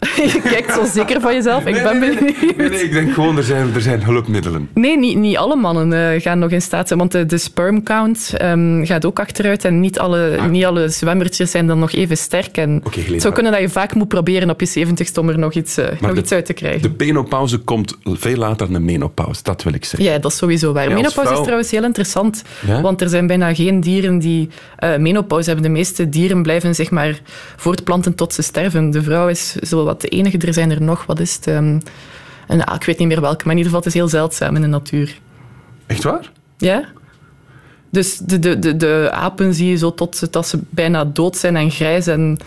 je 0.32 0.40
kijkt 0.42 0.72
zo 0.74 0.84
zeker 0.84 1.20
van 1.20 1.34
jezelf. 1.34 1.66
Ik 1.66 1.82
ben 1.82 2.00
benieuwd. 2.00 2.20
Nee, 2.56 2.68
nee, 2.68 2.82
ik 2.82 2.92
denk 2.92 3.12
gewoon, 3.12 3.36
er 3.36 3.42
zijn, 3.42 3.74
er 3.74 3.80
zijn 3.80 4.02
hulpmiddelen. 4.04 4.68
Nee, 4.74 4.98
niet, 4.98 5.16
niet 5.16 5.36
alle 5.36 5.56
mannen 5.56 6.12
eh, 6.12 6.20
gaan 6.20 6.38
nog 6.38 6.50
in 6.50 6.62
staat 6.62 6.86
zijn, 6.86 6.98
want 6.98 7.12
de, 7.12 7.26
de 7.26 7.38
sperm 7.38 7.82
count 7.82 8.34
ehm, 8.36 8.84
gaat 8.84 9.04
ook 9.04 9.20
achteruit 9.20 9.64
en 9.64 9.80
niet 9.80 9.98
alle, 9.98 10.38
niet 10.50 10.64
alle 10.64 10.88
zwemmertjes 10.88 11.50
zijn 11.50 11.66
dan 11.66 11.78
nog 11.78 11.92
even 11.92 12.16
sterk. 12.16 12.56
En 12.56 12.80
Ah. 12.84 12.92
Helena. 12.92 13.12
het 13.12 13.22
zou 13.22 13.34
kunnen 13.34 13.52
dat 13.52 13.60
je 13.60 13.68
vaak 13.68 13.94
moet 13.94 14.08
proberen 14.08 14.50
op 14.50 14.60
je 14.60 14.66
zeventigste 14.66 15.20
om 15.20 15.28
er 15.28 15.38
nog 15.38 15.52
iets, 15.52 15.76
eh, 15.76 15.86
nog 16.00 16.12
de- 16.12 16.20
iets 16.20 16.32
uit 16.32 16.46
te 16.46 16.52
krijgen. 16.52 16.82
De 16.82 16.90
penopauze 16.90 17.58
komt 17.58 17.96
veel 18.04 18.36
later 18.36 18.66
dan 18.66 18.72
de 18.72 18.80
menopauze, 18.92 19.42
dat 19.42 19.62
wil 19.62 19.74
ik 19.74 19.84
zeggen. 19.84 20.10
Ja, 20.12 20.18
dat 20.18 20.30
is 20.32 20.36
sowieso 20.38 20.72
waar. 20.72 20.82
Ja, 20.88 20.94
menopauze 20.94 21.20
vrouw- 21.20 21.32
is 21.38 21.40
trouwens 21.42 21.70
heel 21.70 21.84
interessant, 21.84 22.42
Ja? 22.66 22.80
want 22.80 23.00
er 23.00 23.08
zijn 23.08 23.26
bijna 23.26 23.54
geen 23.54 23.80
dieren 23.80 24.18
die 24.18 24.48
eh, 24.76 24.96
menopauze 24.96 25.46
hebben. 25.50 25.66
De 25.66 25.72
meeste 25.78 26.08
dieren 26.08 26.42
blijven 26.42 26.74
zich 26.74 26.90
maar 26.90 27.20
voortplanten 27.56 28.14
tot 28.14 28.34
ze 28.34 28.42
sterven. 28.42 28.90
De 28.90 29.02
vrouw 29.02 29.28
is 29.28 29.54
zo 29.54 29.84
wat 29.90 30.00
de 30.00 30.08
enige. 30.08 30.38
Er 30.38 30.54
zijn 30.54 30.70
er 30.70 30.82
nog, 30.82 31.06
wat 31.06 31.20
is 31.20 31.34
het? 31.34 31.46
ehm, 31.46 31.80
een, 32.48 32.64
ah, 32.64 32.74
ik 32.74 32.84
weet 32.84 32.98
niet 32.98 33.08
meer 33.08 33.20
welke, 33.20 33.44
maar 33.44 33.52
in 33.52 33.58
ieder 33.58 33.72
geval, 33.72 33.78
het 33.78 33.88
is 33.88 34.00
heel 34.00 34.08
zeldzaam 34.08 34.56
in 34.56 34.62
de 34.62 34.66
natuur. 34.66 35.18
Echt 35.86 36.02
waar? 36.02 36.32
Ja. 36.56 36.84
Dus 37.90 38.18
de, 38.18 38.38
de, 38.38 38.58
de, 38.58 38.76
de 38.76 39.08
apen 39.12 39.54
zie 39.54 39.68
je 39.68 39.76
zo 39.76 39.94
tot 39.94 40.16
ze, 40.16 40.30
dat 40.30 40.46
ze 40.46 40.58
bijna 40.68 41.04
dood 41.04 41.36
zijn 41.36 41.56
en 41.56 41.70
grijs 41.70 42.06
en 42.06 42.38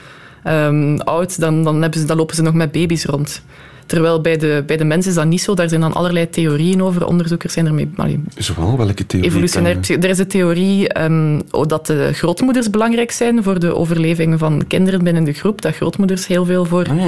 ehm, 0.43 0.97
oud, 0.97 1.39
dan, 1.39 1.63
dan, 1.63 1.81
hebben 1.81 1.99
ze, 1.99 2.05
dan 2.05 2.17
lopen 2.17 2.35
ze 2.35 2.41
nog 2.41 2.53
met 2.53 2.71
baby's 2.71 3.05
rond. 3.05 3.43
Terwijl 3.85 4.21
bij 4.21 4.37
de, 4.37 4.63
bij 4.67 4.77
de 4.77 4.83
mensen 4.83 5.11
is 5.11 5.17
dat 5.17 5.25
niet 5.25 5.41
zo. 5.41 5.53
Daar 5.53 5.69
zijn 5.69 5.81
dan 5.81 5.93
allerlei 5.93 6.29
theorieën 6.29 6.83
over. 6.83 7.05
Onderzoekers 7.05 7.53
zijn 7.53 7.65
ermee... 7.65 7.89
allee, 7.95 8.19
Zowel, 8.37 8.77
welke 8.77 9.05
theorie? 9.05 9.29
Evolutionair. 9.29 9.77
Er 10.01 10.09
is 10.09 10.19
een 10.19 10.27
theorie 10.27 10.89
ehm, 10.89 11.39
oh, 11.51 11.67
dat 11.67 11.85
de 11.85 12.09
grootmoeders 12.13 12.69
belangrijk 12.69 13.11
zijn 13.11 13.43
voor 13.43 13.59
de 13.59 13.75
overleving 13.75 14.39
van 14.39 14.63
kinderen 14.67 15.03
binnen 15.03 15.23
de 15.23 15.33
groep. 15.33 15.61
Dat 15.61 15.75
grootmoeders 15.75 16.27
heel 16.27 16.45
veel 16.45 16.65
voor 16.65 16.87
Ah, 16.89 17.05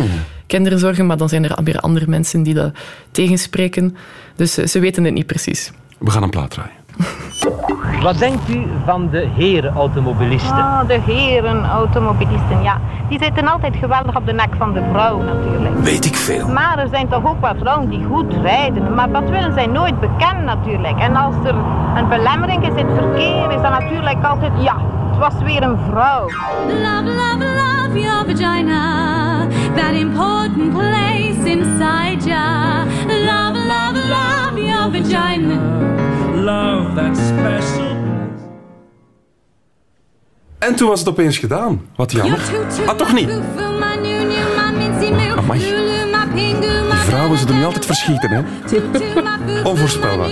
kinderen 0.47 0.79
zorgen, 0.79 1.05
maar 1.05 1.17
dan 1.17 1.29
zijn 1.29 1.43
er 1.43 1.63
weer 1.63 1.79
andere 1.79 2.07
mensen 2.07 2.43
die 2.43 2.53
dat 2.53 2.71
tegenspreken. 3.11 3.95
Dus 4.35 4.57
eh, 4.57 4.65
ze 4.67 4.79
weten 4.79 5.03
het 5.03 5.13
niet 5.13 5.25
precies. 5.25 5.71
we 5.97 6.11
gaan 6.11 6.23
een 6.23 6.29
plaat 6.29 6.49
draaien. 6.51 6.71
Wat 8.01 8.17
denkt 8.17 8.49
u 8.49 8.67
van 8.85 9.09
de 9.09 9.27
herenautomobilisten? 9.35 10.55
Ah, 10.55 10.87
de 10.87 10.99
heren, 11.05 11.65
automobilisten, 11.65 12.63
ja. 12.63 12.79
Die 13.09 13.19
zitten 13.21 13.47
altijd 13.47 13.75
geweldig 13.75 14.15
op 14.15 14.25
de 14.25 14.33
nek 14.33 14.49
van 14.57 14.73
de 14.73 14.81
vrouw 14.91 15.21
natuurlijk. 15.21 15.79
Weet 15.79 16.05
ik 16.05 16.15
veel. 16.15 16.47
Maar 16.47 16.79
er 16.79 16.87
zijn 16.87 17.07
toch 17.07 17.25
ook 17.25 17.41
wel 17.41 17.55
vrouwen 17.59 17.89
die 17.89 18.05
goed 18.11 18.33
rijden. 18.41 18.93
Maar 18.93 19.11
dat 19.11 19.29
willen 19.29 19.53
zij 19.53 19.65
nooit 19.65 19.99
bekennen 19.99 20.43
natuurlijk. 20.43 20.99
En 20.99 21.15
als 21.15 21.35
er 21.43 21.55
een 21.95 22.07
belemmering 22.09 22.67
is 22.67 22.81
in 22.81 22.87
het 22.87 22.97
verkeer, 22.97 23.51
is 23.51 23.61
dat 23.61 23.71
natuurlijk 23.71 24.23
altijd, 24.23 24.51
ja, 24.59 24.75
Het 25.15 25.33
was 25.33 25.43
weer 25.43 25.63
een 25.63 25.77
vrouw. 25.89 26.29
Love, 26.67 27.03
love, 27.03 27.45
love 27.55 27.99
your 27.99 28.25
vagina. 28.25 29.47
That 29.75 29.93
important 29.93 30.73
place 30.73 31.45
inside 31.45 32.25
ya. 32.25 32.83
Love, 33.07 33.57
love, 33.67 34.07
love 34.07 34.65
your 34.65 34.91
vagina. 34.91 35.94
Love 36.45 36.93
that 36.95 37.17
special. 37.17 37.95
En 40.59 40.75
toen 40.75 40.87
was 40.87 40.99
het 40.99 41.09
opeens 41.09 41.37
gedaan. 41.37 41.81
Wat 41.95 42.11
jammer. 42.11 42.39
Ah, 42.85 42.95
toch 42.95 43.13
niet? 43.13 43.29
Amai. 45.35 45.59
Die 46.29 46.97
vrouwen 46.97 47.37
zullen 47.37 47.55
nu 47.55 47.63
altijd 47.63 47.85
verschieten, 47.85 48.29
hè? 48.31 48.41
Onvoorspelbaar. 49.63 50.29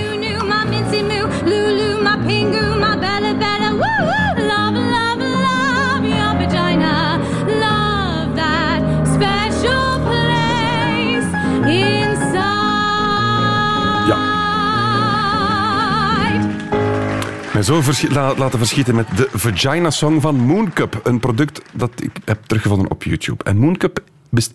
Zo 17.63 17.81
verschi- 17.81 18.13
la- 18.13 18.35
laten 18.37 18.59
verschieten 18.59 18.95
met 18.95 19.07
de 19.15 19.27
Vagina 19.33 19.89
Song 19.89 20.21
van 20.21 20.35
Mooncup. 20.35 20.99
Een 21.03 21.19
product 21.19 21.61
dat 21.73 21.91
ik 21.95 22.11
heb 22.25 22.45
teruggevonden 22.45 22.91
op 22.91 23.03
YouTube. 23.03 23.43
En 23.43 23.57
Mooncup 23.57 24.03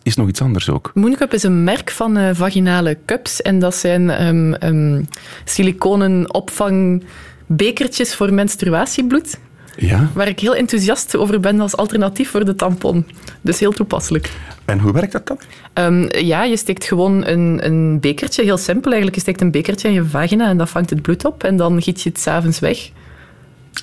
is 0.02 0.16
nog 0.16 0.28
iets 0.28 0.40
anders 0.40 0.70
ook. 0.70 0.90
Mooncup 0.94 1.32
is 1.32 1.42
een 1.42 1.64
merk 1.64 1.90
van 1.90 2.16
eh, 2.16 2.30
vaginale 2.32 2.98
cups. 3.06 3.42
En 3.42 3.58
dat 3.58 3.74
zijn 3.74 4.10
ehm, 4.10 5.02
siliconen 5.44 6.34
opvangbekertjes 6.34 8.14
voor 8.14 8.32
menstruatiebloed. 8.32 9.38
Ja? 9.80 10.10
Waar 10.14 10.28
ik 10.28 10.40
heel 10.40 10.54
enthousiast 10.54 11.16
over 11.16 11.40
ben 11.40 11.60
als 11.60 11.76
alternatief 11.76 12.30
voor 12.30 12.44
de 12.44 12.54
tampon. 12.54 13.06
Dus 13.40 13.60
heel 13.60 13.72
toepasselijk. 13.72 14.32
En 14.64 14.78
hoe 14.78 14.92
werkt 14.92 15.12
dat 15.12 15.26
dan? 15.26 15.38
Ehm, 15.72 16.24
ja, 16.26 16.44
je 16.44 16.56
steekt 16.56 16.84
gewoon 16.84 17.26
een, 17.26 17.58
een 17.64 18.00
bekertje, 18.00 18.42
heel 18.42 18.56
simpel 18.56 18.84
eigenlijk. 18.84 19.14
Je 19.14 19.22
steekt 19.22 19.40
een 19.40 19.50
bekertje 19.50 19.88
in 19.88 19.94
je 19.94 20.04
vagina 20.04 20.48
en 20.48 20.56
dat 20.56 20.68
vangt 20.68 20.90
het 20.90 21.02
bloed 21.02 21.24
op. 21.24 21.44
En 21.44 21.56
dan 21.56 21.82
giet 21.82 22.02
je 22.02 22.08
het 22.08 22.18
s'avonds 22.20 22.58
weg. 22.58 22.90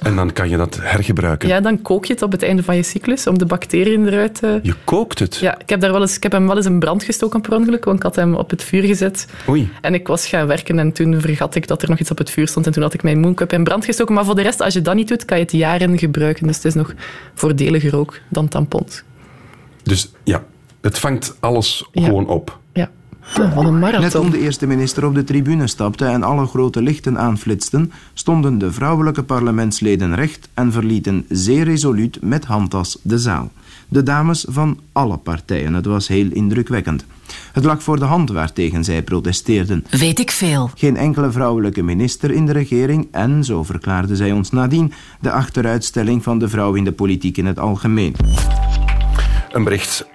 En 0.01 0.15
dan 0.15 0.33
kan 0.33 0.49
je 0.49 0.57
dat 0.57 0.79
hergebruiken. 0.81 1.47
Ja, 1.49 1.59
dan 1.61 1.81
kook 1.81 2.05
je 2.05 2.13
het 2.13 2.21
op 2.21 2.31
het 2.31 2.43
einde 2.43 2.63
van 2.63 2.75
je 2.75 2.83
cyclus 2.83 3.27
om 3.27 3.37
de 3.37 3.45
bacteriën 3.45 4.07
eruit 4.07 4.35
te... 4.35 4.59
Je 4.63 4.73
kookt 4.83 5.19
het. 5.19 5.35
Ja, 5.35 5.59
ik 5.59 5.69
heb, 5.69 5.79
daar 5.79 5.91
wel 5.91 6.01
eens, 6.01 6.15
ik 6.15 6.23
heb 6.23 6.31
hem 6.31 6.47
wel 6.47 6.55
eens 6.57 6.65
in 6.65 6.79
brand 6.79 7.03
gestoken 7.03 7.41
per 7.41 7.53
ongeluk, 7.55 7.85
want 7.85 7.97
ik 7.97 8.03
had 8.03 8.15
hem 8.15 8.35
op 8.35 8.49
het 8.49 8.63
vuur 8.63 8.83
gezet. 8.83 9.27
Oei. 9.49 9.69
En 9.81 9.93
ik 9.93 10.07
was 10.07 10.27
gaan 10.27 10.47
werken 10.47 10.79
en 10.79 10.91
toen 10.91 11.21
vergat 11.21 11.55
ik 11.55 11.67
dat 11.67 11.81
er 11.81 11.89
nog 11.89 11.99
iets 11.99 12.11
op 12.11 12.17
het 12.17 12.29
vuur 12.29 12.47
stond. 12.47 12.65
En 12.65 12.71
toen 12.71 12.83
had 12.83 12.93
ik 12.93 13.03
mijn 13.03 13.19
mooncup 13.19 13.53
in 13.53 13.63
brand 13.63 13.85
gestoken. 13.85 14.15
Maar 14.15 14.25
voor 14.25 14.35
de 14.35 14.41
rest, 14.41 14.61
als 14.61 14.73
je 14.73 14.81
dat 14.81 14.95
niet 14.95 15.07
doet, 15.07 15.25
kan 15.25 15.37
je 15.37 15.43
het 15.43 15.51
jaren 15.51 15.97
gebruiken. 15.97 16.47
Dus 16.47 16.55
het 16.55 16.65
is 16.65 16.73
nog 16.73 16.93
voordeliger 17.33 17.95
ook 17.97 18.19
dan 18.29 18.47
tampons. 18.47 19.03
Dus 19.83 20.11
ja, 20.23 20.43
het 20.81 20.99
vangt 20.99 21.37
alles 21.39 21.89
Ja. 21.91 22.05
gewoon 22.05 22.27
op. 22.27 22.59
Ja, 23.33 23.53
wat 23.53 23.65
een 23.65 23.79
Net 23.79 24.11
toen 24.11 24.29
de 24.29 24.39
eerste 24.39 24.67
minister 24.67 25.05
op 25.05 25.15
de 25.15 25.23
tribune 25.23 25.67
stapte 25.67 26.05
en 26.05 26.23
alle 26.23 26.45
grote 26.45 26.81
lichten 26.81 27.17
aanflitsten, 27.17 27.91
stonden 28.13 28.57
de 28.57 28.71
vrouwelijke 28.71 29.23
parlementsleden 29.23 30.15
recht 30.15 30.49
en 30.53 30.71
verlieten 30.71 31.25
zeer 31.29 31.63
resoluut 31.63 32.17
met 32.21 32.45
handtas 32.45 32.97
de 33.01 33.19
zaal. 33.19 33.51
De 33.87 34.03
dames 34.03 34.45
van 34.49 34.79
alle 34.91 35.17
partijen, 35.17 35.73
het 35.73 35.85
was 35.85 36.07
heel 36.07 36.31
indrukwekkend. 36.31 37.05
Het 37.51 37.63
lag 37.63 37.83
voor 37.83 37.99
de 37.99 38.05
hand 38.05 38.29
waartegen 38.29 38.83
zij 38.83 39.03
protesteerden. 39.03 39.85
Weet 39.89 40.19
ik 40.19 40.31
veel. 40.31 40.69
Geen 40.75 40.97
enkele 40.97 41.31
vrouwelijke 41.31 41.83
minister 41.83 42.31
in 42.31 42.45
de 42.45 42.51
regering 42.51 43.07
en, 43.11 43.43
zo 43.43 43.63
verklaarde 43.63 44.15
zij 44.15 44.31
ons 44.31 44.51
nadien, 44.51 44.93
de 45.19 45.31
achteruitstelling 45.31 46.23
van 46.23 46.39
de 46.39 46.49
vrouw 46.49 46.73
in 46.73 46.83
de 46.83 46.91
politiek 46.91 47.37
in 47.37 47.45
het 47.45 47.59
algemeen. 47.59 48.15
Een 49.51 49.63
bericht 49.63 50.05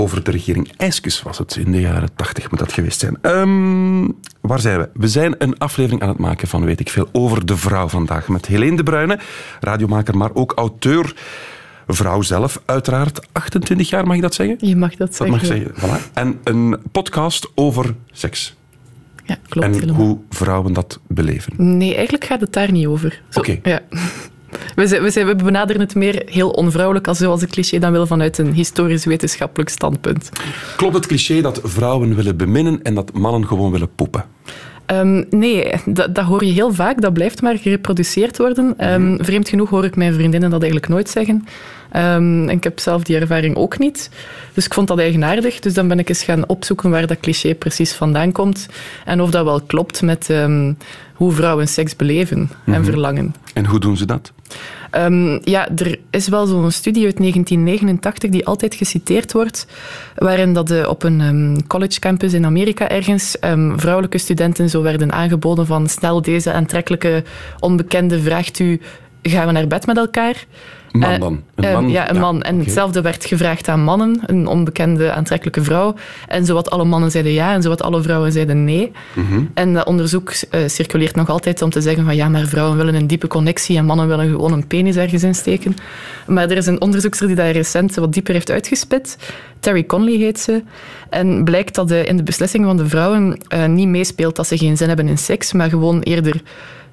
over 0.00 0.24
de 0.24 0.30
regering 0.30 0.70
IJskes 0.76 1.22
was 1.22 1.38
het. 1.38 1.56
In 1.56 1.72
de 1.72 1.80
jaren 1.80 2.08
tachtig 2.16 2.50
moet 2.50 2.58
dat 2.58 2.72
geweest 2.72 3.00
zijn. 3.00 3.18
Ehm, 3.22 4.08
waar 4.40 4.60
zijn 4.60 4.78
we? 4.78 4.88
We 4.94 5.08
zijn 5.08 5.34
een 5.38 5.58
aflevering 5.58 6.02
aan 6.02 6.08
het 6.08 6.18
maken 6.18 6.48
van 6.48 6.64
Weet 6.64 6.80
ik 6.80 6.88
Veel 6.90 7.08
over 7.12 7.46
de 7.46 7.56
vrouw 7.56 7.88
vandaag. 7.88 8.28
Met 8.28 8.46
Helene 8.46 8.76
de 8.76 8.82
Bruyne, 8.82 9.18
radiomaker, 9.60 10.16
maar 10.16 10.30
ook 10.34 10.52
auteur. 10.56 11.14
Vrouw 11.86 12.22
zelf, 12.22 12.60
uiteraard. 12.64 13.26
28 13.32 13.88
jaar, 13.88 14.06
mag 14.06 14.16
je 14.16 14.22
dat 14.22 14.34
zeggen? 14.34 14.56
Je 14.60 14.76
mag 14.76 14.90
dat 14.90 14.98
Dat 14.98 15.16
zeggen. 15.16 15.36
mag 15.36 15.40
ik 15.40 15.46
zeggen. 15.46 15.74
Voilà. 15.74 16.12
En 16.12 16.38
een 16.44 16.76
podcast 16.92 17.50
over 17.54 17.94
seks. 18.12 18.54
Ja, 19.24 19.36
klopt 19.48 19.66
en 19.66 19.72
helemaal. 19.74 19.96
hoe 20.00 20.18
vrouwen 20.30 20.72
dat 20.72 21.00
beleven. 21.08 21.52
Nee, 21.76 21.94
eigenlijk 21.94 22.24
gaat 22.24 22.40
het 22.40 22.52
daar 22.52 22.72
niet 22.72 22.86
over. 22.86 23.22
Oké. 23.34 23.58
Ja. 23.62 23.80
We, 24.74 24.86
zijn, 24.86 25.02
we, 25.02 25.10
zijn, 25.10 25.26
we 25.26 25.34
benaderen 25.34 25.80
het 25.80 25.94
meer 25.94 26.22
heel 26.26 26.50
onvrouwelijk, 26.50 27.08
als 27.08 27.18
zoals 27.18 27.42
een 27.42 27.50
cliché 27.50 27.78
dan 27.78 27.92
wil 27.92 28.06
vanuit 28.06 28.38
een 28.38 28.52
historisch-wetenschappelijk 28.52 29.70
standpunt. 29.70 30.30
Klopt 30.76 30.94
het 30.94 31.06
cliché 31.06 31.40
dat 31.40 31.60
vrouwen 31.62 32.14
willen 32.14 32.36
beminnen 32.36 32.82
en 32.82 32.94
dat 32.94 33.12
mannen 33.12 33.46
gewoon 33.46 33.70
willen 33.70 33.94
poepen? 33.94 34.24
Ehm, 34.90 35.24
nee, 35.30 35.72
dat, 35.84 36.14
dat 36.14 36.24
hoor 36.24 36.44
je 36.44 36.52
heel 36.52 36.74
vaak. 36.74 37.00
Dat 37.00 37.12
blijft 37.12 37.42
maar 37.42 37.58
gereproduceerd 37.58 38.38
worden. 38.38 38.74
Ehm, 38.76 39.16
vreemd 39.24 39.48
genoeg 39.48 39.70
hoor 39.70 39.84
ik 39.84 39.96
mijn 39.96 40.14
vriendinnen 40.14 40.50
dat 40.50 40.62
eigenlijk 40.62 40.92
nooit 40.92 41.08
zeggen. 41.08 41.44
Ehm, 41.90 42.48
en 42.48 42.50
ik 42.50 42.64
heb 42.64 42.78
zelf 42.78 43.02
die 43.02 43.18
ervaring 43.18 43.56
ook 43.56 43.78
niet. 43.78 44.10
Dus 44.54 44.64
ik 44.64 44.74
vond 44.74 44.88
dat 44.88 44.98
eigenaardig. 44.98 45.60
Dus 45.60 45.74
dan 45.74 45.88
ben 45.88 45.98
ik 45.98 46.08
eens 46.08 46.22
gaan 46.22 46.48
opzoeken 46.48 46.90
waar 46.90 47.06
dat 47.06 47.20
cliché 47.20 47.54
precies 47.54 47.92
vandaan 47.92 48.32
komt. 48.32 48.68
En 49.04 49.20
of 49.20 49.30
dat 49.30 49.44
wel 49.44 49.60
klopt 49.60 50.02
met 50.02 50.34
hoe 51.14 51.32
vrouwen 51.32 51.68
seks 51.68 51.96
beleven 51.96 52.50
en 52.64 52.84
verlangen. 52.84 53.34
En 53.54 53.66
hoe 53.66 53.80
doen 53.80 53.96
ze 53.96 54.04
dat? 54.04 54.32
Ehm, 54.90 55.38
ja, 55.42 55.68
er 55.76 55.98
is 56.10 56.28
wel 56.28 56.46
zo'n 56.46 56.70
studie 56.70 57.04
uit 57.04 57.18
1989 57.18 58.30
die 58.30 58.46
altijd 58.46 58.74
geciteerd 58.74 59.32
wordt, 59.32 59.66
waarin 60.16 60.52
dat 60.52 60.70
eh, 60.70 60.88
op 60.88 61.02
een 61.02 61.20
ehm, 61.20 61.66
college 61.66 62.00
campus 62.00 62.32
in 62.32 62.44
Amerika 62.44 62.88
ergens 62.88 63.38
ehm, 63.38 63.78
vrouwelijke 63.78 64.18
studenten 64.18 64.70
zo 64.70 64.82
werden 64.82 65.12
aangeboden 65.12 65.66
van 65.66 65.88
snel 65.88 66.22
deze 66.22 66.52
aantrekkelijke 66.52 67.24
onbekende 67.58 68.20
vraagt 68.20 68.58
u, 68.58 68.80
gaan 69.22 69.46
we 69.46 69.52
naar 69.52 69.66
bed 69.66 69.86
met 69.86 69.96
elkaar? 69.96 70.46
Man 70.92 71.10
Eh, 71.10 71.20
dan? 71.20 71.42
Een 71.54 71.64
ehm, 71.64 71.72
man? 71.72 71.90
ja, 71.90 72.08
een 72.08 72.14
Ja, 72.14 72.20
man. 72.20 72.42
En 72.42 72.58
hetzelfde 72.58 73.00
werd 73.00 73.24
gevraagd 73.24 73.68
aan 73.68 73.82
mannen, 73.82 74.20
een 74.26 74.46
onbekende 74.46 75.12
aantrekkelijke 75.12 75.62
vrouw. 75.62 75.94
En 76.28 76.44
zowat 76.44 76.70
alle 76.70 76.84
mannen 76.84 77.10
zeiden 77.10 77.32
ja 77.32 77.54
en 77.54 77.62
zowat 77.62 77.82
alle 77.82 78.02
vrouwen 78.02 78.32
zeiden 78.32 78.64
nee. 78.64 78.92
Mhm. 79.14 79.44
En 79.54 79.74
dat 79.74 79.86
onderzoek 79.86 80.30
eh, 80.30 80.60
circuleert 80.66 81.14
nog 81.14 81.28
altijd 81.28 81.62
om 81.62 81.70
te 81.70 81.80
zeggen 81.80 82.04
van 82.04 82.16
ja, 82.16 82.28
maar 82.28 82.46
vrouwen 82.46 82.76
willen 82.76 82.94
een 82.94 83.06
diepe 83.06 83.26
connectie 83.26 83.76
en 83.76 83.84
mannen 83.84 84.08
willen 84.08 84.28
gewoon 84.28 84.52
een 84.52 84.66
penis 84.66 84.96
ergens 84.96 85.22
insteken. 85.22 85.76
Maar 86.26 86.50
er 86.50 86.56
is 86.56 86.66
een 86.66 86.80
onderzoekster 86.80 87.26
die 87.26 87.36
daar 87.36 87.50
recent 87.50 87.94
wat 87.94 88.12
dieper 88.12 88.32
heeft 88.32 88.50
uitgespit. 88.50 89.16
Terry 89.60 89.86
Conley 89.86 90.16
heet 90.16 90.40
ze. 90.40 90.62
En 91.10 91.44
blijkt 91.44 91.74
dat 91.74 91.88
de, 91.88 92.04
in 92.04 92.16
de 92.16 92.22
beslissing 92.22 92.64
van 92.64 92.76
de 92.76 92.88
vrouwen 92.88 93.38
eh, 93.48 93.66
niet 93.66 93.88
meespeelt 93.88 94.36
dat 94.36 94.46
ze 94.46 94.58
geen 94.58 94.76
zin 94.76 94.88
hebben 94.88 95.08
in 95.08 95.18
seks, 95.18 95.52
maar 95.52 95.68
gewoon 95.68 96.00
eerder 96.00 96.42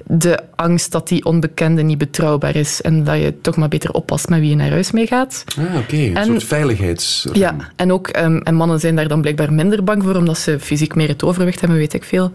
de 0.10 0.40
angst 0.56 0.92
dat 0.92 1.08
die 1.08 1.26
onbekende 1.26 1.82
niet 1.82 1.98
betrouwbaar 1.98 2.56
is 2.56 2.82
en 2.82 3.04
dat 3.04 3.18
je 3.22 3.42
toch 3.42 3.56
maar 3.56 3.68
beter 3.68 3.92
oppast 3.92 4.30
met 4.30 4.40
wie 4.40 4.50
je 4.50 4.56
naar 4.56 4.70
huis 4.70 4.92
mee 4.92 5.08
gaat. 5.08 5.44
Ah, 5.60 5.76
oké. 5.78 5.96
Een 5.96 6.16
En- 6.18 6.26
soort 6.26 6.44
veiligheids... 6.44 7.28
Ja, 7.34 7.56
en 7.76 7.92
ook 7.92 8.08
ehm, 8.08 8.38
en 8.38 8.56
mannen 8.56 8.80
zijn 8.80 8.96
daar 8.96 9.08
dan 9.08 9.22
blijkbaar 9.22 9.54
minder 9.54 9.84
bang 9.84 10.04
voor, 10.04 10.16
omdat 10.16 10.38
ze 10.38 10.60
fysiek 10.60 10.96
meer 10.96 11.08
het 11.08 11.24
overwicht 11.24 11.60
hebben, 11.60 11.78
weet 11.78 11.94
ik 11.94 12.04
veel. 12.04 12.32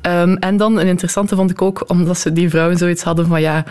Ehm, 0.00 0.34
en 0.34 0.56
dan 0.56 0.78
een 0.78 0.86
interessante 0.86 1.36
vond 1.36 1.50
ik 1.50 1.62
ook, 1.62 1.84
omdat 1.90 2.18
ze 2.18 2.32
die 2.32 2.50
vrouwen 2.50 2.76
zoiets 2.78 3.02
hadden 3.02 3.26
van 3.26 3.40
ja, 3.40 3.64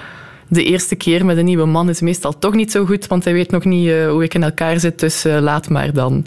de 0.48 0.64
eerste 0.64 0.96
keer 0.96 1.26
met 1.26 1.38
een 1.38 1.46
nieuwe 1.46 1.66
man 1.66 1.90
is 1.90 2.02
meestal 2.02 2.40
toch 2.40 2.54
niet 2.54 2.72
zo 2.72 2.86
goed, 2.86 3.08
want 3.08 3.24
hij 3.24 3.34
weet 3.34 3.52
nog 3.52 3.64
niet 3.66 3.90
eh, 3.90 4.10
hoe 4.10 4.24
ik 4.24 4.34
in 4.34 4.44
elkaar 4.44 4.80
zit, 4.80 5.00
dus 5.00 5.26
eh, 5.26 5.38
laat 5.40 5.70
maar 5.70 5.94
dan. 5.94 6.26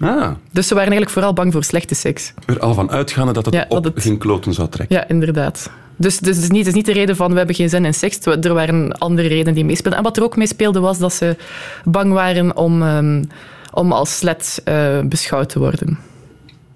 Ah, 0.00 0.30
Dus 0.52 0.66
ze 0.66 0.74
waren 0.74 0.90
eigenlijk 0.90 1.10
vooral 1.10 1.32
bang 1.32 1.52
voor 1.52 1.64
slechte 1.64 1.94
seks. 1.94 2.32
er 2.46 2.58
al 2.60 2.74
van 2.74 2.90
uitgaande 2.90 3.32
dat 3.32 3.44
het 3.44 3.54
Ja, 3.54 3.64
op 3.68 3.82
dat 3.84 3.94
het- 3.94 4.02
geen 4.02 4.18
kloten 4.18 4.52
zou 4.54 4.68
trekken. 4.68 4.96
Ja, 4.96 5.08
inderdaad. 5.08 5.70
Dus, 5.98 6.18
dus 6.18 6.34
het, 6.34 6.44
is 6.44 6.50
niet, 6.50 6.66
is 6.66 6.74
niet 6.74 6.86
de 6.86 6.92
reden 6.92 7.16
van 7.16 7.30
we 7.30 7.36
hebben 7.36 7.54
geen 7.54 7.68
zin 7.68 7.84
in 7.84 7.94
seks. 7.94 8.18
Er 8.26 8.54
waren 8.54 8.98
andere 8.98 9.28
redenen 9.28 9.54
die 9.54 9.64
meespeelden. 9.64 9.98
En 9.98 10.04
wat 10.04 10.16
er 10.16 10.22
ook 10.22 10.36
meespeelde 10.36 10.80
was 10.80 10.98
dat 10.98 11.12
ze 11.12 11.36
bang 11.84 12.12
waren 12.12 12.56
om, 12.56 12.82
ehm, 12.82 13.24
om 13.72 13.92
als 13.92 14.16
slet 14.16 14.60
eh, 14.64 15.00
beschouwd 15.00 15.48
te 15.48 15.58
worden. 15.58 15.98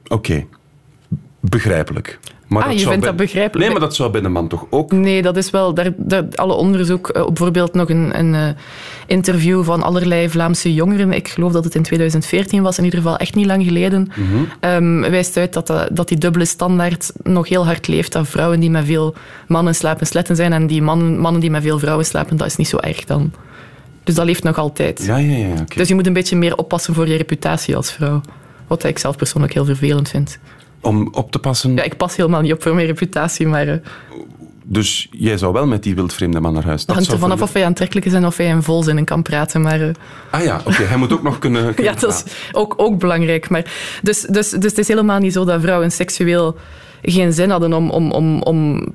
Oké. 0.09 0.45
Begrijpelijk. 1.41 2.19
Maar 2.53 2.63
Ah, 2.63 2.73
je 2.73 2.79
vindt 2.79 2.91
bij- 2.99 3.09
dat 3.09 3.17
begrijpelijk? 3.17 3.59
Nee, 3.65 3.71
maar 3.71 3.81
dat 3.89 3.95
zou 3.95 4.11
bij 4.11 4.21
de 4.21 4.29
man 4.29 4.49
toch 4.49 4.67
ook... 4.71 4.93
Nee, 4.93 5.23
dat 5.23 5.37
is 5.37 5.51
wel... 5.51 5.75
Daar, 5.75 5.91
daar, 5.97 6.25
alle 6.35 6.53
onderzoek, 6.53 7.09
eh, 7.09 7.27
bijvoorbeeld 7.27 7.75
nog 7.75 7.89
een, 7.89 8.19
een 8.19 8.35
eh, 8.35 8.49
interview 9.07 9.65
van 9.65 9.83
allerlei 9.83 10.29
Vlaamse 10.29 10.75
jongeren, 10.75 11.13
ik 11.13 11.29
geloof 11.29 11.53
dat 11.53 11.65
het 11.65 11.75
in 11.75 11.83
2014 11.83 12.63
was, 12.63 12.79
in 12.79 12.85
ieder 12.85 12.99
geval 13.01 13.17
echt 13.17 13.35
niet 13.35 13.47
lang 13.47 13.65
geleden, 13.65 14.11
Mhm. 14.17 14.43
ehm, 14.61 15.01
wijst 15.11 15.37
uit 15.37 15.53
dat, 15.53 15.67
dat, 15.67 15.89
dat 15.93 16.09
die 16.09 16.19
dubbele 16.19 16.45
standaard 16.45 17.13
nog 17.23 17.49
heel 17.49 17.65
hard 17.67 17.89
leeft. 17.89 18.13
Dat 18.13 18.29
vrouwen 18.29 18.61
die 18.61 18.71
met 18.71 18.85
veel 18.85 19.15
mannen 19.49 19.75
slapen 19.75 20.07
sletten 20.07 20.37
zijn 20.37 20.53
en 20.53 20.67
die 20.67 20.83
mannen, 20.83 21.19
mannen 21.19 21.41
die 21.41 21.51
met 21.51 21.63
veel 21.63 21.79
vrouwen 21.79 22.05
slapen, 22.07 22.37
dat 22.37 22.47
is 22.47 22.57
niet 22.57 22.69
zo 22.69 22.77
erg 22.77 23.05
dan. 23.05 23.33
Dus 24.05 24.15
dat 24.15 24.25
leeft 24.25 24.43
nog 24.43 24.59
altijd. 24.59 25.05
Ja, 25.05 25.17
ja, 25.17 25.37
ja. 25.37 25.65
Dus 25.75 25.89
je 25.89 25.95
moet 25.95 26.07
een 26.07 26.13
beetje 26.13 26.37
meer 26.37 26.57
oppassen 26.57 26.95
voor 26.95 27.09
je 27.09 27.17
reputatie 27.17 27.77
als 27.77 27.93
vrouw. 27.93 28.21
Wat 28.67 28.85
ik 28.85 28.99
zelf 28.99 29.17
persoonlijk 29.17 29.53
heel 29.53 29.65
vervelend 29.65 30.09
vind. 30.09 30.39
Om 30.83 31.09
op 31.13 31.31
te 31.33 31.39
passen... 31.39 31.75
Ja, 31.75 31.83
ik 31.83 31.97
pas 31.97 32.17
helemaal 32.17 32.41
niet 32.41 32.53
op 32.53 32.63
voor 32.63 32.75
mijn 32.75 32.87
reputatie, 32.87 33.47
maar... 33.47 33.69
eh, 33.69 33.77
Dus 34.65 35.09
jij 35.11 35.39
zou 35.39 35.53
wel 35.53 35.67
met 35.67 35.83
die 35.83 35.95
wildvreemde 35.95 36.41
man 36.41 36.53
naar 36.53 36.65
huis. 36.65 36.81
Het 36.81 36.91
hangt 36.91 37.11
er 37.13 37.19
vanaf 37.19 37.39
voor- 37.39 37.47
of 37.47 37.53
hij 37.53 37.65
aantrekkelijk 37.65 38.07
is 38.07 38.13
en 38.13 38.27
of 38.27 38.37
hij 38.37 38.47
in 38.47 38.63
volzinnen 38.63 39.05
kan 39.05 39.23
praten. 39.23 39.61
Maar, 39.61 39.81
eh, 39.81 39.89
Ah 40.31 40.43
ja, 40.45 40.61
oké. 40.67 40.83
Hij 40.83 40.97
moet 40.97 41.13
ook 41.13 41.23
nog 41.23 41.39
kunnen... 41.39 41.73
ja, 41.83 41.93
dat 41.93 42.25
is 42.27 42.33
ook, 42.53 42.75
ook 42.77 42.99
belangrijk. 42.99 43.49
Maar, 43.49 43.65
dus, 44.03 44.21
dus, 44.21 44.51
dus 44.51 44.63
het 44.71 44.79
is 44.79 44.89
helemaal 44.89 45.19
niet 45.19 45.33
zo 45.33 45.45
dat 45.45 45.61
vrouwen 45.61 45.91
seksueel 45.93 46.57
geen 47.03 47.33
zin 47.33 47.51
hadden 47.51 47.73
om, 47.73 47.91
om, 47.91 48.11
om, 48.11 48.43
om 48.43 48.87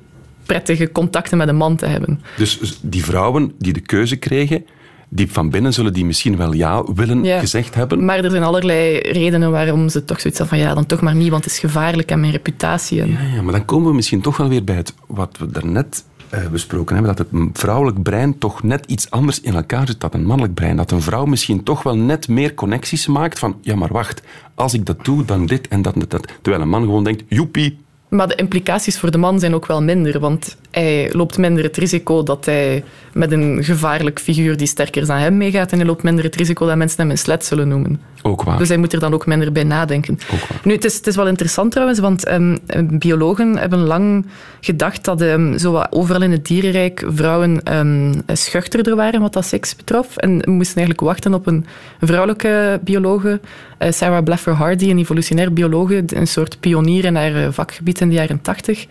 prettige 0.46 0.92
contacten 0.92 1.38
met 1.38 1.48
een 1.48 1.56
man 1.56 1.76
te 1.76 1.86
hebben. 1.86 2.20
Dus 2.36 2.78
die 2.82 3.04
vrouwen 3.04 3.52
die 3.58 3.72
de 3.72 3.80
keuze 3.80 4.16
kregen, 4.16 4.64
diep 5.08 5.32
van 5.32 5.50
binnen 5.50 5.72
zullen 5.72 5.92
die 5.92 6.04
misschien 6.04 6.36
wel 6.36 6.52
ja 6.52 6.84
willen 6.94 7.24
Ja. 7.24 7.38
gezegd 7.38 7.74
hebben. 7.74 8.04
Maar 8.04 8.24
er 8.24 8.30
zijn 8.30 8.42
allerlei 8.42 8.98
redenen 8.98 9.50
waarom 9.50 9.88
ze 9.88 10.04
toch 10.04 10.20
zoiets 10.20 10.40
van 10.44 10.58
ja, 10.58 10.74
dan 10.74 10.86
toch 10.86 11.00
maar 11.00 11.14
niet, 11.14 11.30
want 11.30 11.44
het 11.44 11.52
is 11.52 11.58
gevaarlijk 11.58 12.10
en 12.10 12.20
mijn 12.20 12.32
reputatie. 12.32 13.00
En, 13.00 13.10
Ja, 13.10 13.18
ja, 13.34 13.42
maar 13.42 13.52
dan 13.52 13.64
komen 13.64 13.88
we 13.88 13.94
misschien 13.94 14.20
toch 14.20 14.36
wel 14.36 14.48
weer 14.48 14.64
bij 14.64 14.76
het, 14.76 14.94
wat 15.06 15.36
we 15.38 15.46
daarnet 15.50 16.04
eh, 16.28 16.46
besproken 16.48 16.96
hebben, 16.96 17.16
dat 17.16 17.26
het 17.30 17.48
vrouwelijk 17.52 18.02
brein 18.02 18.38
toch 18.38 18.62
net 18.62 18.84
iets 18.86 19.10
anders 19.10 19.40
in 19.40 19.54
elkaar 19.54 19.86
zit 19.86 20.00
dan 20.00 20.10
een 20.12 20.24
mannelijk 20.26 20.54
brein. 20.54 20.76
Dat 20.76 20.90
een 20.90 21.02
vrouw 21.02 21.24
misschien 21.24 21.62
toch 21.62 21.82
wel 21.82 21.96
net 21.96 22.28
meer 22.28 22.54
connecties 22.54 23.06
maakt 23.06 23.38
van, 23.38 23.56
ja 23.60 23.76
maar 23.76 23.92
wacht, 23.92 24.22
als 24.54 24.74
ik 24.74 24.86
dat 24.86 25.04
doe, 25.04 25.24
dan 25.24 25.46
dit 25.46 25.68
en 25.68 25.82
dat 25.82 25.94
en 25.94 26.04
dat. 26.08 26.32
Terwijl 26.42 26.62
een 26.62 26.68
man 26.68 26.82
gewoon 26.82 27.04
denkt, 27.04 27.22
joepie, 27.28 27.78
Maar 28.08 28.28
de 28.28 28.34
implicaties 28.34 28.98
voor 28.98 29.10
de 29.10 29.18
man 29.18 29.40
zijn 29.40 29.54
ook 29.54 29.66
wel 29.66 29.82
minder, 29.82 30.20
want 30.20 30.56
hij 30.70 31.10
loopt 31.12 31.38
minder 31.38 31.64
het 31.64 31.76
risico 31.76 32.22
dat 32.22 32.44
hij 32.44 32.84
met 33.12 33.32
een 33.32 33.64
gevaarlijk 33.64 34.20
figuur 34.20 34.56
die 34.56 34.66
sterker 34.66 35.02
is 35.02 35.08
dan 35.08 35.16
hem 35.16 35.36
meegaat 35.36 35.72
en 35.72 35.78
hij 35.78 35.86
loopt 35.86 36.02
minder 36.02 36.24
het 36.24 36.36
risico 36.36 36.66
dat 36.66 36.76
mensen 36.76 37.00
hem 37.00 37.10
een 37.10 37.18
slet 37.18 37.44
zullen 37.44 37.68
noemen. 37.68 38.00
ook 38.22 38.42
waar. 38.42 38.58
Dus 38.58 38.68
hij 38.68 38.76
moet 38.76 38.92
er 38.92 39.00
dan 39.00 39.14
ook 39.14 39.26
minder 39.26 39.52
bij 39.52 39.64
nadenken. 39.64 40.18
Nu, 40.64 40.72
het 40.72 40.84
is, 40.84 40.96
het 40.96 41.06
is 41.06 41.16
wel 41.16 41.26
interessant 41.26 41.70
trouwens, 41.70 41.98
want 41.98 42.24
ehm, 42.24 42.56
biologen 42.90 43.56
hebben 43.56 43.78
lang 43.78 44.26
gedacht 44.60 45.04
dat 45.04 45.24
zo 45.56 45.72
wat 45.72 45.86
overal 45.90 46.22
in 46.22 46.32
het 46.32 46.46
dierenrijk 46.46 47.04
vrouwen 47.08 47.62
ehm, 47.62 48.14
schuchterder 48.32 48.96
waren 48.96 49.20
wat 49.20 49.32
dat 49.32 49.44
seks 49.44 49.76
betrof. 49.76 50.16
En 50.16 50.32
moesten 50.32 50.76
eigenlijk 50.76 51.00
wachten 51.00 51.34
op 51.34 51.46
een 51.46 51.66
vrouwelijke 52.00 52.80
biologe, 52.84 53.40
Sarah 53.78 54.24
Blaffer 54.24 54.52
Hardy, 54.52 54.90
een 54.90 54.98
evolutionair 54.98 55.52
biologe, 55.52 56.02
een 56.06 56.26
soort 56.26 56.60
pionier 56.60 57.04
in 57.04 57.16
haar 57.16 57.34
eh, 57.34 57.48
vakgebied 57.50 58.00
in 58.00 58.08
de 58.08 58.14
jaren 58.14 58.40
tachtig. 58.40 58.86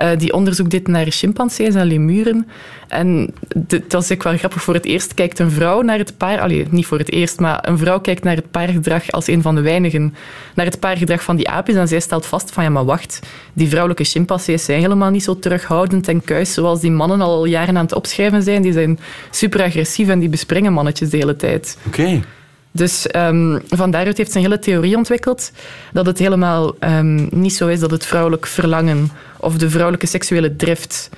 eh, 0.00 0.18
die 0.18 0.32
onderzoek 0.32 0.70
deed 0.70 0.88
naar 0.88 1.06
chimpansees 1.06 1.74
en 1.74 1.86
lemuren. 1.86 2.48
En 2.88 3.34
dat 3.88 4.02
is 4.02 4.12
ook 4.12 4.22
wel 4.22 4.36
grappig. 4.36 4.62
Voor 4.62 4.74
het 4.74 4.84
eerst 4.84 5.14
kijkt 5.14 5.38
een 5.38 5.50
vrouw 5.50 5.80
naar 5.80 5.98
het 5.98 6.16
paar... 6.16 6.40
Allee, 6.40 6.66
niet 6.70 6.86
voor 6.86 6.98
het 6.98 7.12
eerst, 7.12 7.40
maar 7.40 7.68
een 7.68 7.78
vrouw 7.78 8.00
kijkt 8.00 8.24
naar 8.24 8.36
het 8.36 8.50
paargedrag 8.50 9.10
als 9.10 9.26
een 9.26 9.42
van 9.42 9.54
de 9.54 9.60
weinigen 9.60 10.14
naar 10.54 10.66
het 10.66 10.80
paargedrag 10.80 11.22
van 11.22 11.36
die 11.36 11.48
aapjes. 11.48 11.76
En 11.76 11.88
zij 11.88 12.00
stelt 12.00 12.26
vast 12.26 12.52
van, 12.52 12.64
ja, 12.64 12.70
maar 12.70 12.84
wacht, 12.84 13.20
die 13.52 13.68
vrouwelijke 13.68 14.04
chimpansees 14.04 14.64
zijn 14.64 14.80
helemaal 14.80 15.10
niet 15.10 15.24
zo 15.24 15.38
terughoudend 15.38 16.08
en 16.08 16.24
kuis 16.24 16.54
zoals 16.54 16.80
die 16.80 16.90
mannen 16.90 17.20
al 17.20 17.44
jaren 17.44 17.76
aan 17.76 17.84
het 17.84 17.94
opschrijven 17.94 18.42
zijn. 18.42 18.62
Die 18.62 18.72
zijn 18.72 18.98
super 19.30 19.62
agressief 19.62 20.08
en 20.08 20.18
die 20.18 20.28
bespringen 20.28 20.72
mannetjes 20.72 21.10
de 21.10 21.16
hele 21.16 21.36
tijd. 21.36 21.78
Oké. 21.86 22.20
Dus 22.72 23.06
ehm, 23.06 23.58
van 23.68 23.90
daaruit 23.90 24.16
heeft 24.16 24.32
ze 24.32 24.38
een 24.38 24.44
hele 24.44 24.58
theorie 24.58 24.96
ontwikkeld 24.96 25.52
dat 25.92 26.06
het 26.06 26.18
helemaal 26.18 26.74
ehm, 26.78 27.28
niet 27.30 27.54
zo 27.54 27.68
is 27.68 27.80
dat 27.80 27.90
het 27.90 28.06
vrouwelijk 28.06 28.46
verlangen 28.46 29.10
of 29.36 29.56
de 29.56 29.70
vrouwelijke 29.70 30.06
seksuele 30.06 30.56
drift 30.56 31.10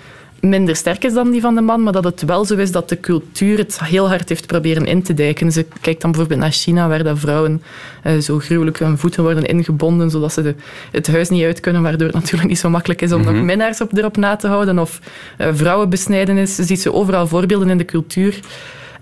minder 0.43 0.77
sterk 0.77 1.05
is 1.05 1.13
dan 1.13 1.31
die 1.31 1.41
van 1.41 1.55
de 1.55 1.61
man, 1.61 1.83
maar 1.83 1.93
dat 1.93 2.05
het 2.05 2.23
wel 2.23 2.45
zo 2.45 2.57
is 2.57 2.73
dat 2.73 2.89
de 2.89 3.01
cultuur 3.01 3.59
het 3.59 3.81
heel 3.85 4.09
hard 4.09 4.29
heeft 4.29 4.47
proberen 4.47 4.87
in 4.87 5.03
te 5.03 5.15
dijken. 5.15 5.53
Ze 5.53 5.67
kijkt 5.81 6.01
dan 6.01 6.11
bijvoorbeeld 6.11 6.41
naar 6.41 6.53
China, 6.53 6.89
waar 6.89 7.03
dat 7.03 7.19
vrouwen 7.19 7.63
eh, 8.03 8.19
zo 8.19 8.39
gruwelijk 8.39 8.79
hun 8.79 8.99
voeten 8.99 9.23
worden 9.23 9.47
ingebonden, 9.47 10.11
zodat 10.11 10.33
ze 10.33 10.43
de, 10.43 10.55
het 10.91 11.07
huis 11.07 11.29
niet 11.29 11.45
uit 11.45 11.61
kunnen, 11.61 11.83
waardoor 11.83 12.07
het 12.07 12.17
natuurlijk 12.17 12.49
niet 12.49 12.59
zo 12.59 12.71
makkelijk 12.71 13.03
is 13.03 13.13
om 13.13 13.25
nog 13.25 13.35
minnaars 13.35 13.81
op, 13.81 13.97
erop 13.97 14.17
na 14.17 14.37
te 14.37 14.47
houden. 14.47 14.79
Of 14.79 15.01
eh, 15.37 15.49
vrouwenbesnijdenis. 15.53 16.57
Je 16.57 16.65
ziet 16.65 16.81
ze 16.81 16.93
overal 16.93 17.27
voorbeelden 17.27 17.71
in 17.71 17.79
de 17.79 17.85
cultuur. 17.85 18.41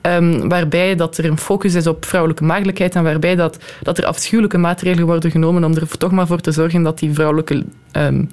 Ehm, 0.01 0.49
waarbij 0.49 0.95
dat 0.95 1.19
er 1.19 1.25
een 1.25 1.39
focus 1.39 1.75
is 1.75 1.87
op 1.87 2.05
vrouwelijke 2.05 2.45
maagdelijkheid 2.45 2.95
en 2.95 3.03
waarbij 3.03 3.37
dat, 3.37 3.59
dat 3.83 3.99
er 3.99 4.05
afschuwelijke 4.05 4.59
maatregelen 4.59 5.07
worden 5.07 5.31
genomen 5.31 5.65
om 5.65 5.75
er 5.75 5.99
toch 5.99 6.11
maar 6.11 6.27
voor 6.27 6.41
te 6.41 6.53
zorgen 6.53 6.83
dat 6.83 6.99
die 6.99 7.13
vrouwelijke 7.15 7.65
ehm, 7.93 8.25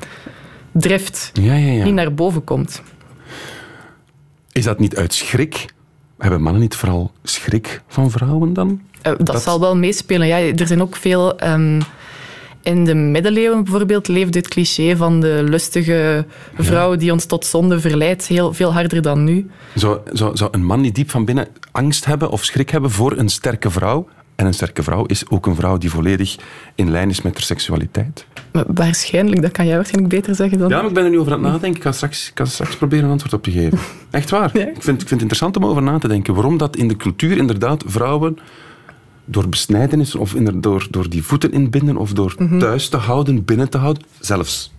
drift 0.71 1.29
Ja, 1.33 1.53
ja, 1.53 1.71
ja. 1.71 1.83
niet 1.83 1.93
naar 1.93 2.13
boven 2.13 2.43
komt. 2.43 2.81
Is 4.51 4.63
dat 4.63 4.79
niet 4.79 4.95
uit 4.95 5.13
schrik? 5.13 5.65
Hebben 6.17 6.41
mannen 6.41 6.61
niet 6.61 6.75
vooral 6.75 7.11
schrik 7.23 7.81
van 7.87 8.11
vrouwen 8.11 8.53
dan? 8.53 8.81
Eh, 9.01 9.11
dat, 9.17 9.25
Dat- 9.25 9.41
zal 9.43 9.59
wel 9.59 9.75
meespelen. 9.75 10.27
Ja, 10.27 10.37
er 10.39 10.67
zijn 10.67 10.81
ook 10.81 10.95
veel... 10.95 11.37
ehm, 11.39 11.81
in 12.67 12.85
de 12.85 12.93
middeleeuwen 12.95 13.63
bijvoorbeeld 13.63 14.07
leefde 14.07 14.39
het 14.39 14.47
cliché 14.47 14.95
van 14.95 15.19
de 15.19 15.45
lustige 15.49 16.25
vrouw 16.57 16.95
die 16.95 17.11
ons 17.11 17.25
tot 17.25 17.45
zonde 17.45 17.79
verleidt 17.79 18.27
heel 18.27 18.53
veel 18.53 18.73
harder 18.73 19.01
dan 19.01 19.23
nu. 19.23 19.49
Zou, 19.73 19.99
zou, 20.11 20.37
zou 20.37 20.49
een 20.53 20.65
man 20.65 20.81
niet 20.81 20.95
diep 20.95 21.09
van 21.09 21.25
binnen 21.25 21.47
angst 21.71 22.05
hebben 22.05 22.29
of 22.29 22.43
schrik 22.43 22.69
hebben 22.69 22.91
voor 22.91 23.17
een 23.17 23.29
sterke 23.29 23.71
vrouw? 23.71 24.07
En 24.35 24.45
een 24.45 24.53
sterke 24.53 24.83
vrouw 24.83 25.05
is 25.05 25.29
ook 25.29 25.45
een 25.45 25.55
vrouw 25.55 25.77
die 25.77 25.89
volledig 25.89 26.35
in 26.75 26.91
lijn 26.91 27.09
is 27.09 27.21
met 27.21 27.33
haar 27.33 27.43
seksualiteit. 27.43 28.25
Maar 28.51 28.63
waarschijnlijk, 28.67 29.41
dat 29.41 29.51
kan 29.51 29.65
jij 29.65 29.75
waarschijnlijk 29.75 30.13
beter 30.13 30.35
zeggen 30.35 30.57
dan... 30.57 30.69
Ja, 30.69 30.77
maar 30.77 30.87
ik 30.87 30.93
ben 30.93 31.03
er 31.03 31.09
nu 31.09 31.19
over 31.19 31.31
aan 31.31 31.43
het 31.43 31.51
nadenken. 31.51 31.75
Ik 31.75 31.81
kan 31.81 31.93
straks, 31.93 32.27
ik 32.27 32.35
kan 32.35 32.47
straks 32.47 32.75
proberen 32.75 33.05
een 33.05 33.11
antwoord 33.11 33.33
op 33.33 33.43
te 33.43 33.51
geven. 33.51 33.79
Echt 34.11 34.29
waar. 34.29 34.49
Ja. 34.53 34.67
Ik, 34.67 34.83
vind, 34.83 35.01
ik 35.01 35.07
vind 35.07 35.09
het 35.09 35.21
interessant 35.21 35.57
om 35.57 35.65
over 35.65 35.83
na 35.83 35.97
te 35.97 36.07
denken. 36.07 36.33
Waarom 36.33 36.57
dat 36.57 36.75
in 36.75 36.87
de 36.87 36.95
cultuur 36.95 37.37
inderdaad 37.37 37.83
vrouwen 37.87 38.37
door 39.27 39.49
besnijdenis 39.49 40.15
of 40.15 40.33
door, 40.53 40.87
door 40.89 41.09
die 41.09 41.23
voeten 41.23 41.51
inbinden 41.51 41.97
of 41.97 42.13
door 42.13 42.35
thuis 42.59 42.89
te 42.89 42.97
houden, 42.97 43.45
binnen 43.45 43.69
te 43.69 43.77
houden, 43.77 44.03
zelfs 44.19 44.73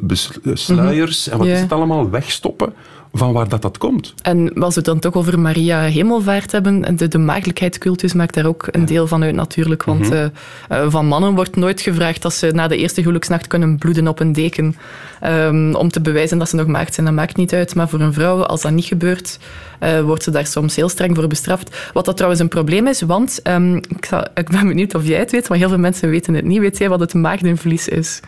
bes- 0.00 0.38
sluiers 0.52 1.28
en 1.28 1.38
wat 1.38 1.46
is 1.46 1.60
het 1.60 1.72
allemaal, 1.72 2.10
wegstoppen, 2.10 2.72
van 3.16 3.32
waar 3.32 3.48
dat, 3.48 3.62
dat 3.62 3.78
komt. 3.78 4.14
En 4.22 4.52
als 4.52 4.74
we 4.74 4.80
het 4.80 4.84
dan 4.84 4.98
toch 4.98 5.14
over 5.14 5.38
Maria 5.40 5.80
Hemelvaart 5.80 6.52
hebben, 6.52 6.84
en 6.84 6.96
de, 6.96 7.08
de 7.08 7.18
maagdelijkheidscultus 7.18 8.12
maakt 8.12 8.34
daar 8.34 8.46
ook 8.46 8.68
een 8.70 8.84
deel 8.86 9.06
van 9.06 9.22
uit 9.22 9.34
natuurlijk. 9.34 9.84
Want 9.84 10.10
eh, 10.10 10.24
eh, 10.24 10.30
van 10.88 11.06
mannen 11.06 11.34
wordt 11.34 11.56
nooit 11.56 11.80
gevraagd 11.80 12.22
dat 12.22 12.34
ze 12.34 12.50
na 12.54 12.68
de 12.68 12.76
eerste 12.76 13.00
huwelijksnacht 13.00 13.46
kunnen 13.46 13.78
bloeden 13.78 14.08
op 14.08 14.20
een 14.20 14.32
deken. 14.32 14.76
ehm, 15.20 15.74
om 15.74 15.88
te 15.90 16.00
bewijzen 16.00 16.38
dat 16.38 16.48
ze 16.48 16.56
nog 16.56 16.66
maagd 16.66 16.94
zijn, 16.94 17.06
dat 17.06 17.14
maakt 17.14 17.36
niet 17.36 17.52
uit. 17.54 17.74
Maar 17.74 17.88
voor 17.88 18.00
een 18.00 18.12
vrouw, 18.12 18.42
als 18.44 18.62
dat 18.62 18.72
niet 18.72 18.84
gebeurt, 18.84 19.38
eh, 19.78 20.00
wordt 20.00 20.22
ze 20.22 20.30
daar 20.30 20.46
soms 20.46 20.76
heel 20.76 20.88
streng 20.88 21.16
voor 21.16 21.26
bestraft. 21.26 21.90
Wat 21.92 22.04
dat 22.04 22.14
trouwens 22.14 22.42
een 22.42 22.48
probleem 22.48 22.86
is, 22.86 23.00
want 23.02 23.40
ehm, 23.42 23.76
ik, 23.76 24.04
zal- 24.04 24.26
ik 24.34 24.48
ben 24.50 24.66
benieuwd 24.68 24.94
of 24.94 25.06
jij 25.06 25.18
het 25.18 25.30
weet, 25.30 25.48
maar 25.48 25.58
heel 25.58 25.68
veel 25.68 25.78
mensen 25.78 26.10
weten 26.10 26.34
het 26.34 26.44
niet. 26.44 26.60
Weet 26.60 26.78
jij 26.78 26.88
wat 26.88 27.00
het 27.00 27.14
maagdenvlies 27.14 27.88
is? 27.88 28.20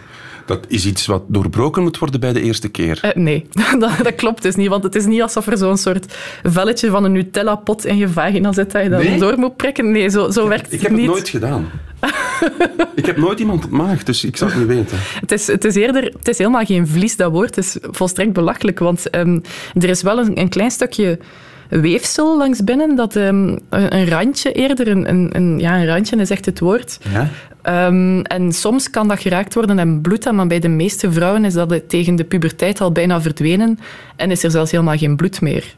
Dat 0.47 0.65
is 0.69 0.87
iets 0.87 1.07
wat 1.07 1.23
doorbroken 1.29 1.83
moet 1.83 1.99
worden 1.99 2.21
bij 2.21 2.33
de 2.33 2.41
eerste 2.43 2.69
keer. 2.69 2.99
Eh, 3.03 3.11
nee, 3.15 3.47
dat, 3.79 3.91
dat 4.03 4.15
klopt 4.15 4.43
dus 4.43 4.55
niet. 4.55 4.69
Want 4.69 4.83
het 4.83 4.95
is 4.95 5.07
niet 5.07 5.23
alsof 5.23 5.47
er 5.47 5.59
zo'n 5.59 5.77
soort 5.77 6.15
velletje 6.43 6.91
van 6.91 7.05
een 7.05 7.13
Nutella-pot 7.13 7.85
in 7.85 7.97
je 7.97 8.09
vagina 8.09 8.53
zit 8.53 8.73
dat 8.73 8.83
je 8.83 8.89
dan 8.89 9.01
Nee? 9.01 9.19
door 9.19 9.39
moet 9.39 9.57
prikken. 9.57 9.91
Nee, 9.93 10.09
zo, 10.09 10.31
zo 10.31 10.49
werkt 10.49 10.67
Ik 10.67 10.71
het 10.73 10.81
heb 10.81 10.91
het 10.91 11.01
niet. 11.01 11.09
nooit 11.11 11.29
gedaan. 11.29 11.71
ik 12.95 13.07
heb 13.07 13.17
nooit 13.17 13.39
iemand 13.41 13.65
ontmaagd, 13.65 14.07
dus 14.07 14.25
ik 14.25 14.37
zou 14.37 14.51
het 14.51 14.59
niet 14.59 14.69
weten. 14.69 14.99
Het 15.21 15.33
is, 15.33 15.47
het 15.47 15.65
is 15.65 15.75
eerder, 15.75 16.05
het 16.05 16.29
is 16.29 16.39
helemaal 16.39 16.65
geen 16.65 16.87
vlies, 16.89 17.17
dat 17.17 17.31
woord. 17.33 17.55
Het 17.57 17.65
is 17.65 17.77
volstrekt 17.81 18.33
belachelijk, 18.33 18.79
want 18.79 19.11
ehm, 19.11 19.39
er 19.75 19.89
is 19.89 20.03
wel 20.03 20.19
een, 20.19 20.41
een 20.41 20.49
klein 20.49 20.71
stukje 20.71 21.19
weefsel 21.68 22.38
langs 22.38 22.64
binnen, 22.64 22.96
dat 22.96 23.16
ehm, 23.16 23.57
een, 23.68 24.09
randje 24.09 24.52
eerder, 24.52 24.88
een, 24.88 25.09
een, 25.09 25.29
een- 25.37 25.59
ja, 25.59 25.76
een 25.79 25.87
randje 25.87 26.16
is 26.16 26.31
echt 26.31 26.44
het 26.46 26.59
woord. 26.61 26.98
Ja? 27.12 27.29
Ehm, 27.62 28.20
en 28.20 28.52
soms 28.52 28.90
kan 28.90 29.09
dat 29.09 29.20
geraakt 29.20 29.55
worden 29.55 29.79
en 29.79 30.00
bloedt 30.00 30.22
dat, 30.24 30.35
maar 30.35 30.46
bij 30.46 30.59
de 30.59 30.68
meeste 30.68 31.12
vrouwen 31.12 31.44
is 31.44 31.52
dat 31.55 31.88
tegen 31.88 32.16
de 32.16 32.24
puberteit 32.24 32.81
al 32.81 32.92
bijna 32.92 33.20
verdwenen 33.20 33.79
en 34.16 34.31
is 34.31 34.42
er 34.44 34.50
zelfs 34.50 34.70
helemaal 34.70 34.96
geen 34.96 35.16
bloed 35.16 35.40
meer. 35.40 35.74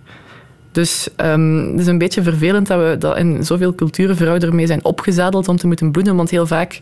Dus 0.73 1.09
ehm, 1.17 1.71
het 1.71 1.81
is 1.81 1.87
een 1.87 1.99
beetje 1.99 2.23
vervelend 2.23 2.67
dat, 2.67 2.79
we, 2.81 2.97
dat 2.99 3.17
in 3.19 3.45
zoveel 3.45 3.75
culturen 3.75 4.17
vrouwen 4.17 4.43
ermee 4.43 4.67
zijn 4.67 4.85
opgezadeld 4.85 5.49
om 5.49 5.57
te 5.57 5.67
moeten 5.67 5.91
bloeden, 5.91 6.17
want 6.17 6.31
heel 6.31 6.47
vaak, 6.47 6.81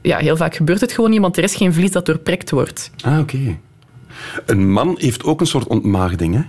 ja, 0.00 0.18
heel 0.18 0.36
vaak 0.36 0.54
gebeurt 0.54 0.80
het 0.80 0.92
gewoon 0.92 1.10
niet, 1.10 1.20
want 1.20 1.36
er 1.36 1.42
is 1.42 1.54
geen 1.54 1.72
vlies 1.74 1.90
dat 1.90 2.06
doorprikt 2.06 2.50
wordt. 2.50 2.90
Ah, 3.04 3.18
oké. 3.18 3.38
Een 4.46 4.70
man 4.72 4.94
heeft 4.98 5.24
ook 5.24 5.40
een 5.40 5.46
soort 5.46 5.66
ontmaagding, 5.66 6.34
hè? 6.34 6.40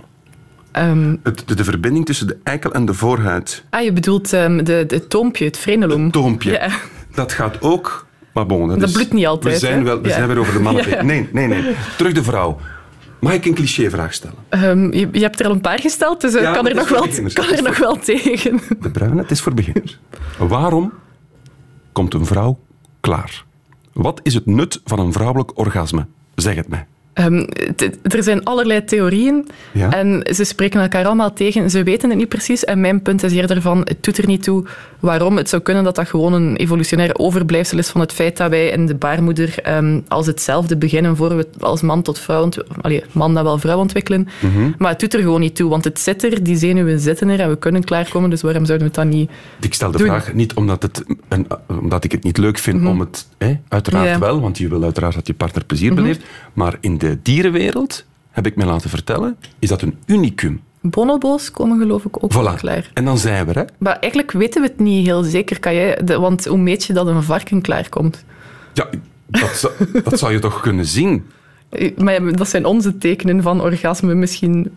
Ehm, 0.74 1.16
Het, 1.22 1.42
de, 1.48 1.54
de 1.54 1.64
verbinding 1.64 2.06
tussen 2.06 2.26
de 2.26 2.36
eikel 2.42 2.72
en 2.72 2.84
de 2.84 2.94
voorhuid. 2.94 3.64
ah, 3.70 3.82
je 3.82 3.92
bedoelt 3.92 4.32
ehm, 4.32 4.64
de, 4.64 4.84
de 4.86 5.06
toompje, 5.06 5.44
het 5.44 5.58
frenulum. 5.58 6.02
Het 6.02 6.12
toompje. 6.12 6.50
Ja. 6.52 6.68
Dat 7.14 7.32
gaat 7.32 7.62
ook... 7.62 8.06
Maar 8.32 8.46
bon, 8.46 8.68
dat, 8.68 8.80
Dat 8.80 8.88
is- 8.88 8.94
bloedt 8.94 9.12
niet 9.12 9.26
altijd, 9.26 9.54
We 9.54 9.60
zijn, 9.66 9.78
hè? 9.78 9.84
wel, 9.84 10.00
we 10.00 10.08
Ja. 10.08 10.14
zijn 10.14 10.26
weer 10.28 10.38
over 10.38 10.52
de 10.52 10.60
mannen. 10.60 10.88
Ja. 10.90 11.02
Nee, 11.02 11.28
nee, 11.32 11.46
nee. 11.46 11.74
Terug 11.96 12.12
de 12.12 12.22
vrouw. 12.22 12.58
Mag 13.20 13.32
ik 13.32 13.44
een 13.44 13.54
clichévraag 13.54 14.14
stellen? 14.14 14.36
Ehm, 14.48 14.92
je, 14.92 15.08
je 15.12 15.20
hebt 15.20 15.40
er 15.40 15.46
al 15.46 15.52
een 15.52 15.60
paar 15.60 15.78
gesteld, 15.78 16.20
dus 16.20 16.34
ik 16.34 16.40
Ja, 16.40 16.52
kan, 16.52 16.68
er 16.68 16.74
nog 16.74 16.88
wel, 16.88 17.02
beginners. 17.06 17.34
kan 17.34 17.52
er 17.52 17.62
nog 17.62 17.78
wel 17.78 17.98
tegen. 17.98 18.60
De 18.80 18.90
bruine, 18.90 19.20
het 19.22 19.30
is 19.30 19.40
voor 19.40 19.54
beginners. 19.54 19.98
Waarom 20.38 20.92
komt 21.92 22.14
een 22.14 22.26
vrouw 22.26 22.58
klaar? 23.00 23.44
Wat 23.92 24.20
is 24.22 24.34
het 24.34 24.46
nut 24.46 24.80
van 24.84 24.98
een 24.98 25.12
vrouwelijk 25.12 25.58
orgasme? 25.58 26.06
Zeg 26.34 26.54
het 26.54 26.68
mij. 26.68 26.86
Ehm, 27.14 27.44
er 28.02 28.22
zijn 28.22 28.44
allerlei 28.44 28.84
theorieën 28.84 29.46
Ja. 29.72 29.92
en 29.92 30.26
ze 30.34 30.44
spreken 30.44 30.80
elkaar 30.80 31.04
allemaal 31.06 31.32
tegen. 31.32 31.70
Ze 31.70 31.82
weten 31.82 32.08
het 32.08 32.18
niet 32.18 32.28
precies 32.28 32.64
en 32.64 32.80
mijn 32.80 33.02
punt 33.02 33.22
is 33.22 33.32
eerder 33.32 33.60
van, 33.62 33.78
het 33.78 33.96
doet 34.04 34.18
er 34.18 34.26
niet 34.26 34.42
toe 34.42 34.64
waarom. 35.00 35.36
Het 35.36 35.48
zou 35.48 35.62
kunnen 35.62 35.84
dat 35.84 35.94
dat 35.94 36.08
gewoon 36.08 36.32
een 36.32 36.56
evolutionair 36.56 37.18
overblijfsel 37.18 37.78
is 37.78 37.88
van 37.88 38.00
het 38.00 38.12
feit 38.12 38.36
dat 38.36 38.50
wij 38.50 38.68
in 38.68 38.86
de 38.86 38.94
baarmoeder 38.94 39.54
ehm, 39.62 40.00
als 40.08 40.26
hetzelfde 40.26 40.76
beginnen 40.76 41.16
voor 41.16 41.36
we 41.36 41.46
als 41.60 41.80
man 41.82 42.02
tot 42.02 42.18
vrouw, 42.18 42.48
allee, 42.80 43.02
man 43.12 43.34
dat 43.34 43.42
wel 43.44 43.58
vrouw 43.58 43.78
ontwikkelen. 43.78 44.28
Mhm. 44.40 44.70
Maar 44.78 44.90
het 44.90 45.00
doet 45.00 45.14
er 45.14 45.20
gewoon 45.20 45.40
niet 45.40 45.56
toe, 45.56 45.70
want 45.70 45.84
het 45.84 46.00
zit 46.00 46.24
er, 46.24 46.42
die 46.42 46.56
zenuwen 46.56 47.00
zitten 47.00 47.28
er 47.28 47.40
en 47.40 47.48
we 47.48 47.56
kunnen 47.56 47.84
klaarkomen, 47.84 48.30
dus 48.30 48.42
waarom 48.42 48.64
zouden 48.64 48.88
we 48.88 48.92
het 49.00 49.08
dan 49.10 49.18
niet 49.18 49.30
Ik 49.60 49.74
stel 49.74 49.90
de 49.90 49.98
doen? 49.98 50.06
vraag 50.06 50.32
niet 50.32 50.54
omdat, 50.54 50.82
het 50.82 51.04
een, 51.28 51.46
omdat 51.66 52.04
ik 52.04 52.12
het 52.12 52.22
niet 52.24 52.36
leuk 52.38 52.58
vind 52.58 52.86
om 52.86 53.00
het... 53.00 53.26
Hè, 53.38 53.54
uiteraard 53.68 54.08
Ja. 54.08 54.18
wel, 54.18 54.40
want 54.40 54.58
je 54.58 54.68
wil 54.68 54.82
uiteraard 54.82 55.14
dat 55.14 55.26
je 55.26 55.34
partner 55.34 55.64
plezier 55.64 55.92
Mhm. 55.92 56.00
beleeft. 56.02 56.20
Maar 56.52 56.76
in 56.80 56.98
de 57.08 57.18
dierenwereld, 57.22 58.04
heb 58.30 58.46
ik 58.46 58.56
mij 58.56 58.66
laten 58.66 58.90
vertellen, 58.90 59.36
is 59.58 59.68
dat 59.68 59.82
een 59.82 59.96
unicum. 60.06 60.60
Bonobo's 60.80 61.50
komen 61.50 61.78
geloof 61.78 62.04
ik 62.04 62.24
ook 62.24 62.32
Voilà. 62.32 62.56
klaar. 62.58 62.90
En 62.94 63.04
dan 63.04 63.18
zijn 63.18 63.46
we 63.46 63.52
er, 63.52 63.58
hè. 63.58 63.64
Maar 63.78 63.98
eigenlijk 63.98 64.32
weten 64.32 64.62
we 64.62 64.68
het 64.68 64.78
niet 64.78 65.06
heel 65.06 65.22
zeker, 65.22 65.60
kan 65.60 65.74
jij, 65.74 66.00
de- 66.04 66.18
want 66.18 66.44
hoe 66.44 66.58
meet 66.58 66.84
je 66.84 66.92
dat 66.92 67.06
een 67.06 67.22
varken 67.22 67.60
klaarkomt? 67.60 68.24
Ja, 68.74 68.86
dat, 69.26 69.50
zou- 69.56 69.72
dat 70.04 70.18
zou 70.18 70.32
je 70.32 70.38
toch 70.38 70.60
kunnen 70.60 70.86
zien? 70.86 71.24
Maar 71.96 72.12
ja, 72.22 72.30
dat 72.32 72.48
zijn 72.48 72.64
onze 72.64 72.98
tekenen 72.98 73.42
van 73.42 73.60
orgasme. 73.60 74.14
Misschien 74.14 74.70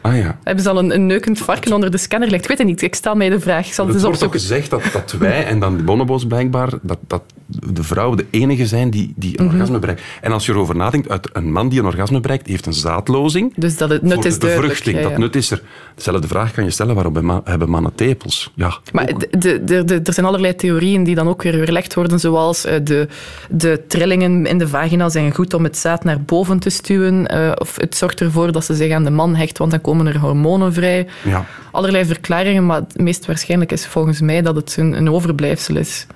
Ah 0.00 0.16
ja. 0.16 0.38
hebben 0.44 0.64
ze 0.64 0.70
al 0.70 0.78
een, 0.78 0.94
een 0.94 1.06
neukend 1.06 1.38
varken 1.38 1.72
onder 1.72 1.90
de 1.90 1.98
scanner 1.98 2.28
gelegd. 2.28 2.42
Ik 2.44 2.48
weet 2.50 2.58
het 2.58 2.66
niet, 2.66 2.82
ik 2.82 2.94
stel 2.94 3.14
mij 3.14 3.28
de 3.28 3.40
vraag. 3.40 3.66
Ik 3.66 3.72
zal 3.72 3.86
het 3.86 4.00
wordt 4.02 4.18
toch 4.18 4.28
opzoeken. 4.28 4.40
gezegd 4.40 4.70
dat, 4.70 4.82
dat 4.92 5.12
wij 5.18 5.44
en 5.46 5.60
dan 5.60 5.76
de 5.76 5.82
bonobo's 5.82 6.26
blijkbaar, 6.26 6.70
dat, 6.82 6.98
dat 7.06 7.22
de 7.46 7.82
vrouwen 7.82 8.16
de 8.16 8.26
enige 8.30 8.66
zijn 8.66 8.90
die, 8.90 9.12
die 9.16 9.38
een 9.38 9.44
Mhm. 9.44 9.54
orgasme 9.54 9.78
bereikt. 9.78 10.02
En 10.20 10.32
als 10.32 10.46
je 10.46 10.52
erover 10.52 10.76
nadenkt, 10.76 11.08
uit 11.08 11.28
een 11.32 11.52
man 11.52 11.68
die 11.68 11.78
een 11.80 11.86
orgasme 11.86 12.20
bereikt, 12.20 12.46
heeft 12.46 12.66
een 12.66 12.72
zaadlozing. 12.72 13.52
Dus 13.56 13.76
dat 13.76 13.90
het 13.90 14.02
nut 14.02 14.14
voor 14.14 14.26
is 14.26 14.38
de 14.38 14.46
bevruchting. 14.46 14.96
ja, 14.96 15.02
ja. 15.02 15.08
Dat 15.08 15.18
nut 15.18 15.36
is 15.36 15.50
er. 15.50 15.62
Dezelfde 15.94 16.28
vraag 16.28 16.52
kan 16.52 16.64
je 16.64 16.70
stellen, 16.70 16.94
waarom 16.94 17.14
hebben 17.14 17.32
ma- 17.34 17.40
hebben 17.44 17.70
mannen 17.70 17.94
tepels? 17.94 18.52
Ja, 18.54 18.76
Maar 18.92 19.06
de, 19.06 19.28
de, 19.38 19.64
de, 19.64 19.84
de- 19.84 20.00
er 20.04 20.12
zijn 20.12 20.26
allerlei 20.26 20.54
theorieën 20.54 21.04
die 21.04 21.14
dan 21.14 21.28
ook 21.28 21.42
weer 21.42 21.56
weerlegd 21.56 21.94
worden, 21.94 22.20
zoals 22.20 22.64
eh, 22.64 22.74
de, 22.84 23.08
de 23.50 23.82
trillingen 23.88 24.46
in 24.46 24.58
de 24.58 24.68
vagina 24.68 25.08
zijn 25.08 25.34
goed 25.34 25.54
om 25.54 25.64
het 25.64 25.76
zaad 25.76 26.04
naar 26.04 26.20
boven 26.22 26.58
te 26.58 26.70
stuwen, 26.70 27.26
eh, 27.26 27.52
of 27.58 27.76
het 27.76 27.96
zorgt 27.96 28.20
ervoor 28.20 28.52
dat 28.52 28.64
ze 28.64 28.74
zich 28.74 28.92
aan 28.92 29.04
de 29.04 29.10
man 29.10 29.34
hecht, 29.36 29.58
want 29.58 29.70
dan 29.70 29.80
komen 29.88 30.06
er 30.06 30.18
hormonen 30.18 30.72
vrij. 30.72 31.06
ja. 31.24 31.44
Allerlei 31.70 32.04
verklaringen, 32.04 32.66
maar 32.66 32.76
het 32.80 32.98
meest 32.98 33.26
waarschijnlijk 33.26 33.72
is 33.72 33.86
volgens 33.86 34.20
mij 34.20 34.42
dat 34.42 34.56
het 34.56 34.76
een, 34.78 34.92
een 34.92 35.10
overblijfsel 35.10 35.76
is. 35.76 36.06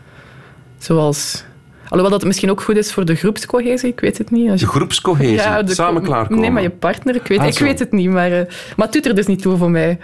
Zoals... 0.78 1.44
Alhoewel 1.82 2.10
dat 2.10 2.18
het 2.20 2.24
misschien 2.28 2.50
ook 2.50 2.60
goed 2.62 2.76
is 2.76 2.92
voor 2.92 3.04
de 3.04 3.14
groepscohesie, 3.14 3.88
ik 3.90 4.00
weet 4.00 4.18
het 4.18 4.30
niet. 4.30 4.50
Als 4.50 4.60
De 4.60 4.66
groepscohesie, 4.66 5.32
Ja, 5.34 5.62
de- 5.62 5.74
samen 5.74 6.02
klaarkomen. 6.02 6.40
Nee, 6.40 6.50
maar 6.50 6.62
je 6.62 6.70
partner, 6.70 7.14
ik 7.14 7.26
weet, 7.26 7.38
Ah, 7.38 7.46
ik 7.46 7.58
weet 7.58 7.78
het 7.78 7.92
niet. 7.92 8.10
Maar, 8.10 8.32
eh, 8.32 8.46
maar 8.76 8.86
het 8.86 8.92
doet 8.92 9.06
er 9.06 9.14
dus 9.14 9.26
niet 9.26 9.42
toe 9.42 9.56
voor 9.56 9.70
mij. 9.70 9.98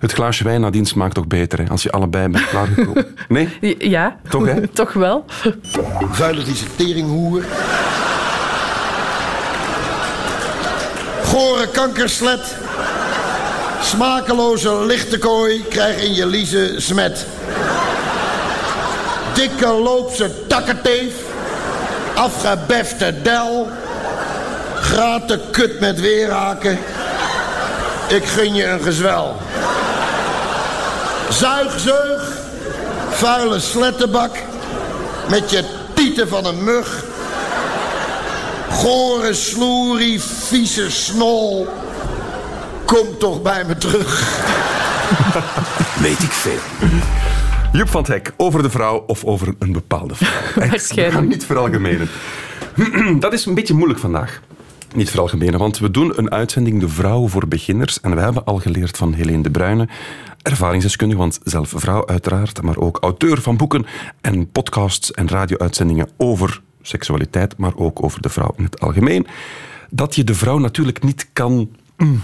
Het 0.00 0.12
glaasje 0.12 0.44
wijn 0.44 0.60
nadien 0.60 0.86
smaakt 0.86 1.14
toch 1.14 1.26
beter, 1.26 1.58
hè, 1.58 1.68
als 1.68 1.82
je 1.82 1.90
allebei 1.90 2.28
bent 2.28 2.48
klaargekomen. 2.48 3.06
Nee? 3.28 3.48
Ja, 3.78 4.16
Toch, 4.28 4.46
hè? 4.46 4.66
toch 4.82 4.92
wel. 4.92 5.24
Vuile 6.10 6.42
die 6.42 6.54
teringhoer. 6.76 7.44
Gore 11.24 11.68
kankerslet. 11.72 12.56
Smakeloze 13.82 14.84
lichte 14.86 15.18
kooi 15.18 15.64
krijg 15.68 16.02
in 16.02 16.14
je 16.14 16.26
liezen 16.26 16.82
smet. 16.82 17.26
Dikke 19.34 19.66
loopse 19.66 20.46
takkenteef. 20.46 21.14
Afgebefte 22.14 23.22
del. 23.22 23.68
Graten 24.74 25.40
kut 25.50 25.80
met 25.80 26.00
weerhaken. 26.00 26.78
Ik 28.08 28.24
gun 28.24 28.54
je 28.54 28.64
een 28.64 28.80
gezwel. 28.80 29.36
Zuig, 31.30 31.80
zeug. 31.80 32.32
Vuile 33.10 33.60
slettenbak. 33.60 34.36
Met 35.28 35.50
je 35.50 35.64
tieten 35.94 36.28
van 36.28 36.44
een 36.44 36.64
mug. 36.64 37.04
Gore 38.70 39.34
sloerie, 39.34 40.22
vieze 40.22 40.90
snol. 40.90 41.68
Kom 42.88 43.18
toch 43.18 43.42
bij 43.42 43.64
me 43.64 43.76
terug. 43.76 44.20
Weet 46.02 46.22
ik 46.22 46.30
veel. 46.30 46.88
Joep 47.72 47.88
van 47.88 48.00
het 48.00 48.10
Hek, 48.10 48.32
over 48.36 48.62
de 48.62 48.70
vrouw 48.70 49.04
of 49.06 49.24
over 49.24 49.54
een 49.58 49.72
bepaalde 49.72 50.14
vrouw. 50.14 50.30
Waarschijnlijk. 50.68 51.14
Gaan 51.14 51.28
niet 51.28 51.44
veralgemenen. 51.44 52.08
Dat 53.20 53.32
is 53.32 53.46
een 53.46 53.54
beetje 53.54 53.74
moeilijk 53.74 54.00
vandaag. 54.00 54.40
Niet 54.94 55.10
veralgemenen, 55.10 55.58
want 55.58 55.78
we 55.78 55.90
doen 55.90 56.12
een 56.18 56.30
uitzending 56.30 56.80
De 56.80 56.88
Vrouw 56.88 57.28
voor 57.28 57.48
Beginners. 57.48 58.00
En 58.00 58.14
we 58.14 58.20
hebben 58.20 58.44
al 58.44 58.58
geleerd 58.58 58.96
van 58.96 59.12
Helene 59.12 59.42
de 59.42 59.50
Bruyne, 59.50 59.88
ervaringsdeskundige, 60.42 61.20
want 61.20 61.40
zelf 61.42 61.72
vrouw 61.76 62.06
uiteraard, 62.06 62.62
maar 62.62 62.76
ook 62.76 62.98
auteur 63.00 63.40
van 63.40 63.56
boeken 63.56 63.86
en 64.20 64.50
podcasts 64.50 65.12
en 65.12 65.28
radio-uitzendingen 65.28 66.08
over 66.16 66.62
seksualiteit, 66.82 67.56
maar 67.56 67.76
ook 67.76 68.02
over 68.02 68.22
de 68.22 68.28
vrouw 68.28 68.54
in 68.56 68.64
het 68.64 68.80
algemeen. 68.80 69.26
Dat 69.90 70.14
je 70.14 70.24
de 70.24 70.34
vrouw 70.34 70.58
natuurlijk 70.58 71.02
niet 71.02 71.28
kan 71.32 71.70
mm, 71.96 72.22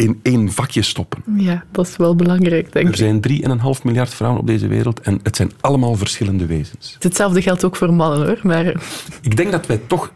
in 0.00 0.20
één 0.22 0.52
vakje 0.52 0.82
stoppen. 0.82 1.22
Ja, 1.36 1.64
dat 1.72 1.86
is 1.86 1.96
wel 1.96 2.14
belangrijk, 2.16 2.72
denk 2.72 2.86
Er 2.86 2.92
ik. 2.92 2.96
zijn 2.96 3.20
3,5 3.78 3.82
miljard 3.84 4.14
vrouwen 4.14 4.40
op 4.40 4.46
deze 4.46 4.66
wereld 4.66 5.00
en 5.00 5.20
het 5.22 5.36
zijn 5.36 5.50
allemaal 5.60 5.94
verschillende 5.94 6.46
wezens. 6.46 6.96
Hetzelfde 6.98 7.42
geldt 7.42 7.64
ook 7.64 7.76
voor 7.76 7.92
mannen, 7.94 8.26
hoor. 8.26 8.38
Maar 8.42 8.66
Ik 9.22 9.36
denk 9.36 9.50
dat 9.52 9.66
wij 9.66 9.80
toch, 9.86 10.12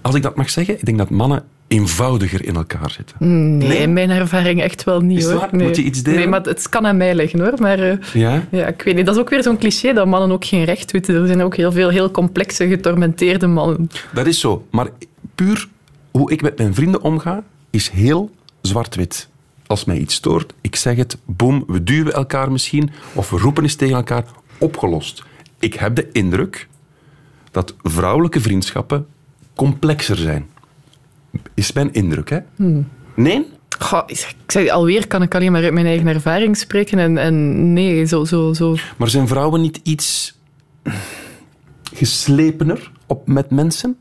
als 0.00 0.14
ik 0.14 0.22
dat 0.22 0.36
mag 0.36 0.50
zeggen, 0.50 0.74
ik 0.78 0.84
denk 0.84 0.98
dat 0.98 1.10
mannen 1.10 1.44
eenvoudiger 1.68 2.44
in 2.44 2.54
elkaar 2.56 2.90
zitten. 2.90 3.16
nee, 3.58 3.68
Nee? 3.68 3.78
in 3.78 3.92
mijn 3.92 4.10
ervaring 4.10 4.62
echt 4.62 4.84
wel 4.84 5.00
niet, 5.00 5.24
hoor. 5.24 5.48
Nee. 5.50 5.66
Moet 5.66 5.76
je 5.76 5.82
iets 5.82 6.02
delen? 6.02 6.18
Nee, 6.18 6.28
maar 6.28 6.40
het 6.42 6.68
kan 6.68 6.86
aan 6.86 6.96
mij 6.96 7.14
liggen, 7.14 7.40
hoor. 7.40 7.52
Maar 7.58 7.78
eh, 7.78 7.96
Ja? 8.14 8.44
ja, 8.50 8.66
ik 8.66 8.82
weet 8.82 8.94
niet. 8.94 9.06
Dat 9.06 9.14
is 9.14 9.20
ook 9.20 9.30
weer 9.30 9.42
zo'n 9.42 9.58
cliché 9.58 9.92
dat 9.92 10.06
mannen 10.06 10.30
ook 10.32 10.44
geen 10.44 10.64
recht 10.64 10.90
weten. 10.90 11.14
Er 11.20 11.26
zijn 11.26 11.42
ook 11.42 11.56
heel 11.56 11.72
veel 11.72 11.88
heel 11.88 12.10
complexe, 12.10 12.68
getormenteerde 12.68 13.46
mannen. 13.46 13.88
Dat 14.14 14.26
is 14.26 14.40
zo. 14.40 14.66
Maar 14.70 14.88
puur 15.34 15.68
hoe 16.10 16.32
ik 16.32 16.42
met 16.42 16.58
mijn 16.58 16.74
vrienden 16.74 17.02
omga, 17.02 17.42
is 17.70 17.88
heel 17.88 18.30
zwart-wit. 18.68 19.28
Als 19.66 19.84
mij 19.84 19.98
iets 19.98 20.14
stoort, 20.14 20.54
ik 20.60 20.76
zeg 20.76 20.96
het, 20.96 21.18
boem, 21.24 21.64
we 21.66 21.82
duwen 21.82 22.12
elkaar 22.12 22.52
misschien, 22.52 22.90
of 23.12 23.30
we 23.30 23.38
roepen 23.38 23.62
eens 23.62 23.74
tegen 23.74 23.96
elkaar, 23.96 24.24
opgelost. 24.58 25.24
Ik 25.58 25.74
heb 25.74 25.94
de 25.94 26.08
indruk 26.12 26.68
dat 27.50 27.74
vrouwelijke 27.82 28.40
vriendschappen 28.40 29.06
complexer 29.54 30.16
zijn. 30.16 30.46
Is 31.54 31.72
mijn 31.72 31.92
indruk, 31.92 32.30
hè? 32.30 32.38
Nee? 33.14 33.46
Goh, 33.78 34.02
ik 34.06 34.34
zeg, 34.46 34.68
alweer 34.68 35.06
kan 35.06 35.22
ik 35.22 35.34
alleen 35.34 35.52
maar 35.52 35.62
uit 35.62 35.72
mijn 35.72 35.86
eigen 35.86 36.06
ervaring 36.06 36.56
spreken. 36.56 36.98
En, 36.98 37.18
en 37.18 37.72
nee, 37.72 38.04
zo, 38.04 38.24
zo, 38.24 38.52
zo. 38.52 38.76
Maar 38.96 39.08
zijn 39.08 39.28
vrouwen 39.28 39.60
niet 39.60 39.80
iets 39.82 40.38
geslepener 41.94 42.90
op 43.06 43.26
met 43.26 43.50
mensen? 43.50 43.96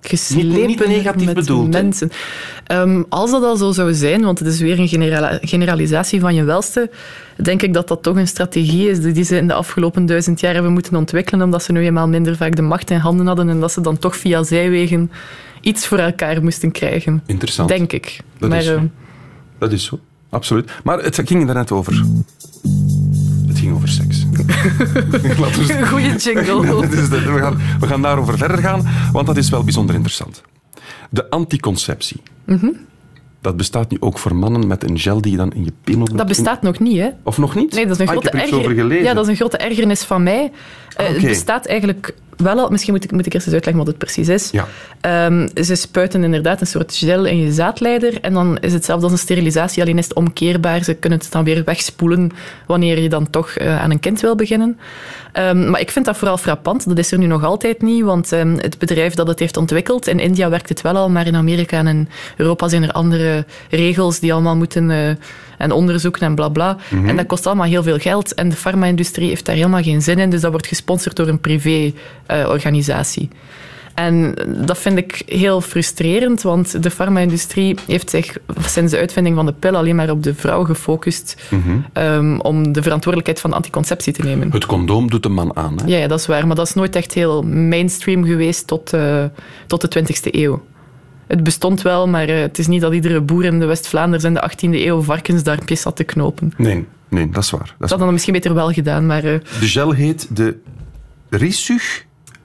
Geslepen 0.00 0.48
Niet- 0.48 0.66
niet 0.66 0.86
negatief 0.86 1.26
met 1.26 1.34
bedoeld, 1.34 1.70
mensen. 1.72 2.10
Ehm, 2.66 3.02
als 3.08 3.30
dat 3.30 3.42
al 3.42 3.56
zo 3.56 3.72
zou 3.72 3.94
zijn, 3.94 4.22
want 4.22 4.38
het 4.38 4.48
is 4.48 4.60
weer 4.60 4.78
een 4.78 4.88
genera- 4.88 5.38
generalisatie 5.42 6.20
van 6.20 6.34
je 6.34 6.44
welste, 6.44 6.90
denk 7.42 7.62
ik 7.62 7.74
dat 7.74 7.88
dat 7.88 8.02
toch 8.02 8.16
een 8.16 8.28
strategie 8.28 8.88
is 8.90 9.00
die 9.00 9.24
ze 9.24 9.36
in 9.36 9.46
de 9.46 9.54
afgelopen 9.54 10.06
duizend 10.06 10.40
jaar 10.40 10.54
hebben 10.54 10.72
moeten 10.72 10.96
ontwikkelen, 10.96 11.44
omdat 11.44 11.62
ze 11.62 11.72
nu 11.72 11.84
eenmaal 11.84 12.08
minder 12.08 12.36
vaak 12.36 12.56
de 12.56 12.62
macht 12.62 12.90
in 12.90 12.98
handen 12.98 13.26
hadden 13.26 13.48
en 13.48 13.60
dat 13.60 13.72
ze 13.72 13.80
dan 13.80 13.98
toch 13.98 14.16
via 14.16 14.42
zijwegen 14.42 15.10
iets 15.60 15.86
voor 15.86 15.98
elkaar 15.98 16.42
moesten 16.42 16.70
krijgen. 16.70 17.22
Interessant. 17.26 17.68
Denk 17.68 17.92
ik. 17.92 18.20
Dat 18.38 18.48
maar, 18.48 18.58
is 18.58 18.64
zo. 18.64 18.74
ehm, 18.76 18.86
Dat 19.58 19.72
is 19.72 19.84
zo, 19.84 19.98
absoluut. 20.30 20.70
Maar 20.84 20.98
het 20.98 21.20
ging 21.24 21.48
er 21.48 21.54
net 21.54 21.72
over. 21.72 22.04
Het 23.48 23.58
ging 23.58 23.74
over 23.74 23.88
seks. 23.88 24.19
Laten 25.40 25.66
we- 25.66 25.86
Goeie 25.86 26.16
jingle. 26.16 26.60
De- 26.88 27.08
we, 27.08 27.38
gaan, 27.38 27.60
we 27.80 27.86
gaan 27.86 28.02
daarover 28.02 28.38
verder 28.38 28.58
gaan, 28.58 28.86
want 29.12 29.26
dat 29.26 29.36
is 29.36 29.50
wel 29.50 29.64
bijzonder 29.64 29.94
interessant. 29.94 30.42
De 31.10 31.30
anticonceptie. 31.30 32.22
Mhm. 32.44 32.66
Dat 33.40 33.56
bestaat 33.56 33.90
nu 33.90 33.96
ook 34.00 34.18
voor 34.18 34.36
mannen 34.36 34.66
met 34.66 34.90
een 34.90 34.98
gel 34.98 35.20
die 35.20 35.30
je 35.30 35.36
dan 35.36 35.52
in 35.52 35.64
je 35.64 35.72
piemel 35.84 36.06
moet 36.08 36.18
Dat 36.18 36.26
bestaat 36.26 36.62
nog 36.62 36.78
niet, 36.78 36.98
hè? 36.98 37.08
Of 37.22 37.38
nog 37.38 37.54
niet? 37.54 37.74
Nee, 37.74 37.86
dat 37.86 37.94
is 37.94 37.98
een 38.00 38.06
Ah, 38.06 38.12
grote 38.12 38.26
heb 38.26 38.36
er 38.36 38.42
iets 38.46 38.52
over 38.56 38.70
erger- 38.70 38.82
gelezen. 38.82 39.04
Ja, 39.04 39.14
dat 39.14 39.24
is 39.24 39.30
een 39.30 39.36
grote 39.36 39.56
ergernis 39.56 40.02
van 40.02 40.22
mij. 40.22 40.52
Eh. 40.96 41.06
Het 41.06 41.22
bestaat 41.22 41.66
eigenlijk 41.66 42.14
wel 42.40 42.58
al. 42.58 42.68
Misschien 42.68 42.92
moet 42.92 43.04
ik, 43.04 43.12
moet 43.12 43.26
ik 43.26 43.34
eerst 43.34 43.46
eens 43.46 43.54
uitleggen 43.54 43.84
wat 43.84 43.92
het 43.92 44.04
precies 44.04 44.28
is. 44.28 44.50
Ja. 44.50 44.66
Ehm, 45.00 45.48
ze 45.62 45.74
spuiten 45.74 46.24
inderdaad 46.24 46.60
een 46.60 46.66
soort 46.66 46.96
gel 46.96 47.24
in 47.24 47.38
je 47.38 47.52
zaadleider 47.52 48.20
en 48.20 48.32
dan 48.32 48.54
is 48.54 48.62
het 48.62 48.72
hetzelfde 48.72 49.04
als 49.04 49.12
een 49.12 49.18
sterilisatie, 49.18 49.82
alleen 49.82 49.98
is 49.98 50.04
het 50.04 50.14
omkeerbaar. 50.14 50.84
Ze 50.84 50.94
kunnen 50.94 51.18
het 51.18 51.32
dan 51.32 51.44
weer 51.44 51.64
wegspoelen 51.64 52.30
wanneer 52.66 53.00
je 53.00 53.08
dan 53.08 53.30
toch 53.30 53.50
eh, 53.50 53.82
aan 53.82 53.90
een 53.90 54.00
kind 54.00 54.20
wil 54.20 54.34
beginnen. 54.34 54.78
Ehm, 55.32 55.70
maar 55.70 55.80
ik 55.80 55.90
vind 55.90 56.04
dat 56.04 56.16
vooral 56.16 56.38
frappant. 56.38 56.88
Dat 56.88 56.98
is 56.98 57.12
er 57.12 57.18
nu 57.18 57.26
nog 57.26 57.44
altijd 57.44 57.82
niet, 57.82 58.04
want 58.04 58.32
ehm, 58.32 58.56
het 58.56 58.78
bedrijf 58.78 59.14
dat 59.14 59.26
het 59.26 59.38
heeft 59.38 59.56
ontwikkeld, 59.56 60.06
in 60.06 60.18
India 60.18 60.48
werkt 60.48 60.68
het 60.68 60.80
wel 60.80 60.96
al, 60.96 61.10
maar 61.10 61.26
in 61.26 61.36
Amerika 61.36 61.78
en 61.78 61.86
in 61.86 62.08
Europa 62.36 62.68
zijn 62.68 62.82
er 62.82 62.92
andere 62.92 63.44
regels 63.70 64.18
die 64.18 64.32
allemaal 64.32 64.56
moeten 64.56 64.90
eh, 64.90 65.10
en 65.58 65.72
onderzoeken 65.72 66.22
en 66.22 66.34
bla 66.34 66.48
bla. 66.48 66.76
Mhm. 66.88 67.08
En 67.08 67.16
dat 67.16 67.26
kost 67.26 67.46
allemaal 67.46 67.66
heel 67.66 67.82
veel 67.82 67.98
geld 67.98 68.34
en 68.34 68.48
de 68.48 68.56
farma-industrie 68.56 69.28
heeft 69.28 69.44
daar 69.44 69.54
helemaal 69.54 69.82
geen 69.82 70.02
zin 70.02 70.18
in, 70.18 70.30
dus 70.30 70.40
dat 70.40 70.50
wordt 70.50 70.66
gesponsord 70.66 71.16
door 71.16 71.28
een 71.28 71.40
privé-organisatie. 72.30 73.28
En 73.94 74.34
dat 74.66 74.78
vind 74.78 74.98
ik 74.98 75.22
heel 75.26 75.60
frustrerend, 75.60 76.42
want 76.42 76.82
de 76.82 76.90
farma-industrie 76.90 77.76
heeft 77.86 78.10
zich 78.10 78.36
sinds 78.60 78.92
de 78.92 78.98
uitvinding 78.98 79.36
van 79.36 79.46
de 79.46 79.52
pil 79.52 79.76
alleen 79.76 79.96
maar 79.96 80.10
op 80.10 80.22
de 80.22 80.34
vrouw 80.34 80.64
gefocust 80.64 81.42
Mhm. 81.50 81.78
ehm, 81.92 82.38
om 82.38 82.72
de 82.72 82.82
verantwoordelijkheid 82.82 83.40
van 83.40 83.52
anticonceptie 83.52 84.12
te 84.12 84.22
nemen. 84.22 84.50
Het 84.52 84.66
condoom 84.66 85.10
doet 85.10 85.22
de 85.22 85.28
man 85.28 85.56
aan. 85.56 85.78
Hè? 85.80 85.86
Ja, 85.86 85.96
ja, 85.98 86.06
dat 86.06 86.18
is 86.20 86.26
waar. 86.26 86.46
Maar 86.46 86.56
dat 86.56 86.66
is 86.66 86.74
nooit 86.74 86.96
echt 86.96 87.14
heel 87.14 87.42
mainstream 87.42 88.24
geweest 88.24 88.66
tot, 88.66 88.92
eh, 88.92 89.24
tot 89.66 89.80
de 89.80 89.88
20e 89.88 90.28
eeuw. 90.42 90.62
Het 91.26 91.42
bestond 91.42 91.82
wel, 91.82 92.08
maar 92.08 92.28
eh, 92.28 92.40
het 92.40 92.58
is 92.58 92.66
niet 92.66 92.80
dat 92.80 92.92
iedere 92.92 93.20
boer 93.20 93.44
in 93.44 93.58
de 93.58 93.66
West-Vlaanderen 93.66 94.26
in 94.26 94.34
de 94.34 94.40
18e 94.40 94.86
eeuw 94.86 95.02
varkensdarmpjes 95.02 95.82
had 95.84 95.96
te 95.96 96.04
knopen. 96.04 96.52
Nee, 96.56 96.86
nee, 97.08 97.30
dat 97.30 97.42
is 97.42 97.50
waar. 97.50 97.60
Dat 97.60 97.68
is 97.70 97.76
Dat 97.78 97.88
hadden 97.88 98.06
we 98.06 98.12
misschien 98.12 98.34
beter 98.34 98.54
wel 98.54 98.70
gedaan, 98.72 99.06
maar... 99.06 99.24
eh, 99.24 99.32
De 99.60 99.66
gel 99.68 99.90
heet 99.90 100.36
de 100.36 100.56
RISUG, 101.30 102.04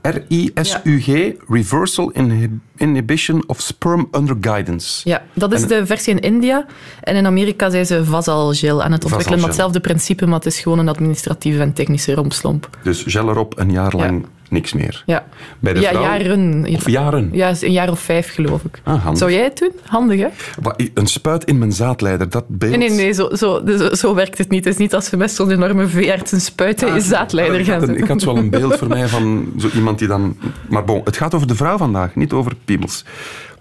R-I-S-U-G, 0.10 1.32
Reversal 1.48 2.12
Inhi- 2.12 2.60
Inhibition 2.78 3.44
of 3.48 3.62
Sperm 3.62 4.08
Under 4.12 4.38
Guidance. 4.42 5.10
Ja, 5.10 5.24
dat 5.34 5.52
is 5.54 5.62
En- 5.62 5.68
de 5.68 5.86
versie 5.86 6.14
in 6.14 6.20
India. 6.20 6.66
En 7.02 7.16
in 7.16 7.26
Amerika 7.26 7.70
zijn 7.70 7.86
ze 7.86 8.06
Vasalgel 8.06 8.84
aan 8.84 8.92
het 8.92 9.04
ontwikkelen. 9.04 9.44
Hetzelfde 9.44 9.80
principe, 9.80 10.26
maar 10.26 10.36
het 10.36 10.46
is 10.46 10.60
gewoon 10.60 10.80
een 10.80 10.88
administratieve 10.90 11.62
en 11.62 11.74
technische 11.74 12.14
rompslomp. 12.14 12.70
Dus 12.84 13.04
gel 13.08 13.30
erop, 13.30 13.58
een 13.60 13.72
jaar 13.72 13.96
lang 13.96 14.26
niks 14.50 14.74
meer. 14.74 15.04
Ja, 15.06 15.26
Bij 15.60 15.74
de 15.74 15.80
ja 15.80 15.90
vrouw- 15.90 16.02
jaren. 16.02 16.66
Of 16.76 16.90
jaren. 16.90 17.30
Ja, 17.32 17.54
een 17.60 17.72
jaar 17.72 17.90
of 17.90 18.00
vijf, 18.00 18.34
geloof 18.34 18.64
ik. 18.64 18.82
Ah. 18.84 19.08
Zou 19.14 19.32
jij 19.32 19.44
het 19.44 19.58
doen? 19.58 19.72
Handig, 19.86 20.20
hè? 20.20 20.28
Wat, 20.62 20.84
Een 20.94 21.08
spuit 21.08 21.44
in 21.44 21.58
mijn 21.58 21.72
zaadleider, 21.72 22.30
dat 22.30 22.46
beeld... 22.48 22.78
Nee, 22.78 22.90
nee, 22.90 22.98
nee, 22.98 23.12
zo, 23.14 23.30
zo, 23.36 23.62
zo, 23.78 23.94
zo 23.94 24.16
werkt 24.16 24.38
het 24.38 24.50
niet. 24.50 24.64
Het 24.66 24.74
is 24.74 24.80
niet 24.80 24.94
als 24.96 25.10
we 25.10 25.18
met 25.18 25.32
zo'n 25.32 25.52
enorme 25.52 25.88
veearts 25.88 26.32
een 26.32 26.42
spuiten 26.42 26.88
in 26.96 27.02
zaadleider 27.02 27.60
ik, 27.60 27.66
gaan 27.66 27.74
had 27.74 27.82
een, 27.82 27.88
zetten. 27.88 28.04
ik 28.04 28.10
had 28.12 28.22
zo 28.22 28.34
wel 28.34 28.44
een 28.44 28.50
beeld 28.50 28.76
voor 28.78 28.88
mij 28.88 29.08
van 29.08 29.46
zo 29.60 29.68
iemand 29.74 30.00
die 30.00 30.08
dan... 30.08 30.38
Maar 30.70 30.86
bon, 30.86 31.02
het 31.04 31.18
gaat 31.18 31.34
over 31.34 31.48
de 31.48 31.56
vrouw 31.56 31.78
vandaag, 31.78 32.16
niet 32.16 32.32
over 32.34 32.56
piemels. 32.66 33.06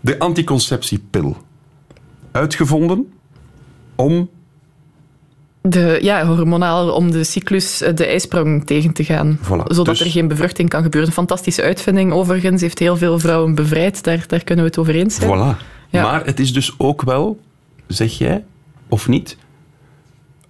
De 0.00 0.18
anticonceptiepil. 0.18 1.36
Uitgevonden 2.30 3.12
om... 3.94 4.28
De, 5.68 5.98
ja, 6.02 6.26
hormonaal 6.26 6.92
om 6.92 7.10
de 7.10 7.24
cyclus, 7.24 7.80
eh, 7.80 7.94
de 7.94 8.06
ijsprong 8.06 8.66
tegen 8.66 8.92
te 8.92 9.04
gaan. 9.04 9.38
Voilà, 9.42 9.62
zodat 9.64 9.86
dus- 9.86 10.00
er 10.00 10.10
geen 10.10 10.28
bevruchting 10.28 10.68
kan 10.68 10.82
gebeuren. 10.82 11.08
Een 11.08 11.16
fantastische 11.16 11.62
uitvinding 11.62 12.12
overigens. 12.12 12.60
Heeft 12.60 12.78
heel 12.78 12.96
veel 12.96 13.18
vrouwen 13.18 13.54
bevrijd. 13.54 14.02
Daar, 14.02 14.24
daar 14.26 14.44
kunnen 14.44 14.64
we 14.64 14.70
het 14.70 14.78
over 14.78 14.94
eens 14.94 15.14
zijn. 15.14 15.30
Voilà. 15.30 15.58
Ja. 15.90 16.02
Maar 16.02 16.24
het 16.24 16.40
is 16.40 16.52
dus 16.52 16.74
ook 16.78 17.02
wel, 17.02 17.40
zeg 17.86 18.18
jij, 18.18 18.44
of 18.88 19.08
niet, 19.08 19.36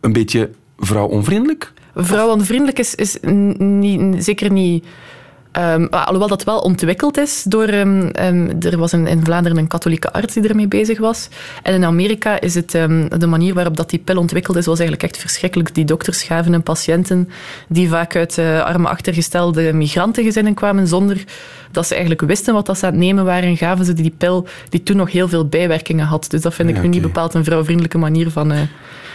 een 0.01 0.13
beetje 0.13 0.51
vrouwonvriendelijk? 0.79 1.73
Vrouwenvriendelijk 1.95 2.79
is, 2.79 2.95
is 2.95 3.19
niet, 3.59 4.25
zeker 4.25 4.51
niet... 4.53 4.85
ehm, 5.55 5.87
alhoewel 5.91 6.29
dat 6.29 6.45
wel 6.45 6.59
ontwikkeld 6.59 7.19
is 7.19 7.43
door... 7.43 7.67
ehm, 7.67 8.09
ehm, 8.09 8.51
er 8.61 8.79
was 8.79 8.93
in, 8.93 9.07
in 9.07 9.25
Vlaanderen 9.25 9.59
een 9.59 9.67
katholieke 9.67 10.13
arts 10.13 10.35
die 10.35 10.49
ermee 10.49 10.69
bezig 10.69 10.99
was. 10.99 11.29
En 11.63 11.75
in 11.75 11.85
Amerika 11.85 12.41
is 12.41 12.55
het... 12.55 12.71
de 12.71 13.27
manier 13.27 13.55
waarop 13.55 13.77
dat 13.77 13.91
die 13.91 13.99
pil 13.99 14.19
ontwikkeld 14.19 14.57
is, 14.57 14.67
was 14.67 14.79
eigenlijk 14.79 15.11
echt 15.11 15.21
verschrikkelijk. 15.21 15.75
Die 15.75 15.85
dokters 15.85 16.23
gaven 16.23 16.53
een 16.53 16.63
patiënten 16.63 17.29
die 17.69 17.89
vaak 17.89 18.17
uit 18.17 18.39
eh, 18.39 18.63
arme 18.63 18.89
achtergestelde 18.89 19.73
migrantengezinnen 19.73 20.55
kwamen, 20.55 20.87
zonder 20.87 21.25
dat 21.71 21.87
ze 21.87 21.93
eigenlijk 21.93 22.23
wisten 22.23 22.55
wat 22.55 22.67
dat 22.67 22.79
ze 22.79 22.87
aan 22.87 22.93
het 22.93 23.01
nemen 23.01 23.25
waren, 23.25 23.57
gaven 23.57 23.85
ze 23.85 23.93
die 23.93 24.15
pil 24.19 24.47
die 24.69 24.83
toen 24.83 24.97
nog 24.97 25.13
heel 25.13 25.29
veel 25.29 25.47
bijwerkingen 25.47 26.07
had. 26.07 26.27
Dus 26.29 26.43
dat 26.43 26.55
vind 26.55 26.69
ik 26.69 26.83
nu 26.83 26.89
niet 26.89 27.03
bepaald 27.03 27.35
een 27.35 27.45
vrouwvriendelijke 27.45 27.99
manier 27.99 28.31
van... 28.31 28.53
eh, 28.53 28.61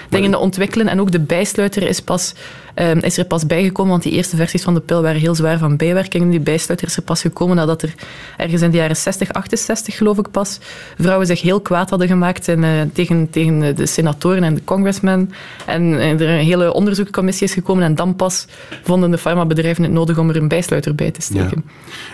dingen 0.10 0.32
te 0.32 0.38
ontwikkelen. 0.38 0.88
En 0.88 1.00
ook 1.00 1.12
de 1.12 1.20
bijsluiter 1.20 1.84
is, 1.84 2.02
pas, 2.02 2.34
ehm, 2.74 2.98
is 2.98 3.18
er 3.18 3.26
pas 3.26 3.46
bijgekomen, 3.46 3.92
want 3.92 4.04
die 4.04 4.12
eerste 4.12 4.36
versies 4.36 4.64
van 4.64 4.74
de 4.74 4.80
pil 4.80 5.02
waren 5.02 5.20
heel 5.20 5.36
zwaar 5.36 5.58
van 5.58 5.78
bijwerkingen. 5.78 6.30
Die 6.30 6.40
bijsluiter 6.40 6.88
is 6.88 6.96
er 6.96 7.04
pas 7.04 7.22
gekomen 7.22 7.56
nadat 7.56 7.82
er 7.82 7.94
ergens 8.38 8.62
in 8.62 8.72
de 8.72 8.78
jaren 8.78 8.96
60, 8.96 9.34
68 9.34 9.98
geloof 9.98 10.18
ik 10.18 10.32
pas, 10.32 10.60
vrouwen 10.98 11.28
zich 11.28 11.42
heel 11.42 11.62
kwaad 11.62 11.90
hadden 11.90 12.08
gemaakt 12.08 12.48
en, 12.48 12.64
eh, 12.64 12.72
tegen, 12.94 13.30
tegen 13.30 13.76
de 13.76 13.86
senatoren 13.86 14.44
en 14.44 14.56
de 14.56 14.64
congressmen. 14.64 15.32
En 15.66 16.00
eh, 16.00 16.20
er 16.20 16.30
een 16.30 16.46
hele 16.46 16.74
onderzoekscommissie 16.74 17.48
is 17.48 17.54
gekomen 17.54 17.84
en 17.84 17.96
dan 17.96 18.16
pas 18.16 18.46
vonden 18.84 19.12
de 19.12 19.18
farmabedrijven 19.18 19.84
het 19.84 19.92
nodig 19.92 20.18
om 20.18 20.30
er 20.30 20.36
een 20.36 20.48
bijsluiter 20.48 20.96
bij 20.96 21.12
te 21.12 21.22
steken. 21.22 21.66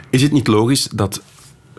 Is 0.10 0.22
het 0.22 0.32
niet 0.32 0.48
logisch 0.48 0.88
dat 0.94 1.22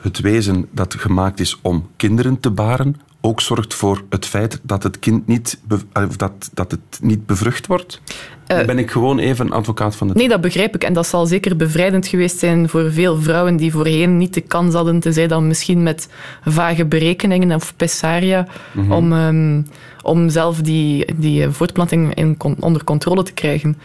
het 0.01 0.21
wezen 0.21 0.69
dat 0.71 0.95
gemaakt 0.95 1.41
is 1.41 1.59
om 1.63 1.87
kinderen 1.97 2.41
te 2.41 2.51
baren 2.51 2.97
ook 3.27 3.41
zorgt 3.41 3.75
voor 3.75 4.03
het 4.09 4.27
feit 4.27 4.61
dat 4.63 4.83
het 4.83 4.99
kind 4.99 5.27
niet, 5.27 5.59
eh, 5.93 6.03
of 6.09 6.17
dat, 6.17 6.51
dat 6.55 6.71
het 6.71 6.99
niet 7.01 7.27
bevrucht 7.27 7.67
wordt? 7.67 8.01
Dan 8.47 8.67
ben 8.67 8.79
ik 8.79 8.91
gewoon 8.91 9.19
even 9.19 9.51
advocaat 9.53 9.97
van 9.97 10.09
de... 10.09 10.15
Nee, 10.15 10.29
dat 10.29 10.41
begrijp 10.41 10.75
ik. 10.75 10.85
En 10.85 10.93
dat 10.93 11.07
zal 11.07 11.27
zeker 11.27 11.57
bevrijdend 11.57 12.07
geweest 12.07 12.39
zijn 12.39 12.69
voor 12.69 12.93
veel 12.93 13.21
vrouwen 13.21 13.57
die 13.57 13.73
voorheen 13.73 14.17
niet 14.17 14.35
de 14.35 14.41
kans 14.41 14.75
hadden, 14.75 15.01
tenzij 15.01 15.27
dan 15.27 15.47
misschien 15.47 15.83
met 15.83 16.09
vage 16.45 16.85
berekeningen 16.85 17.55
of 17.55 17.77
pessaria, 17.77 18.47
Mhm. 18.73 18.93
om, 18.93 19.13
ehm, 19.13 19.63
om 20.03 20.29
zelf 20.29 20.61
die, 20.61 21.15
die 21.17 21.43
eh, 21.43 21.51
voortplanting 21.51 22.15
in, 22.15 22.37
onder 22.61 22.85
controle 22.85 23.23
te 23.23 23.33
krijgen. 23.33 23.79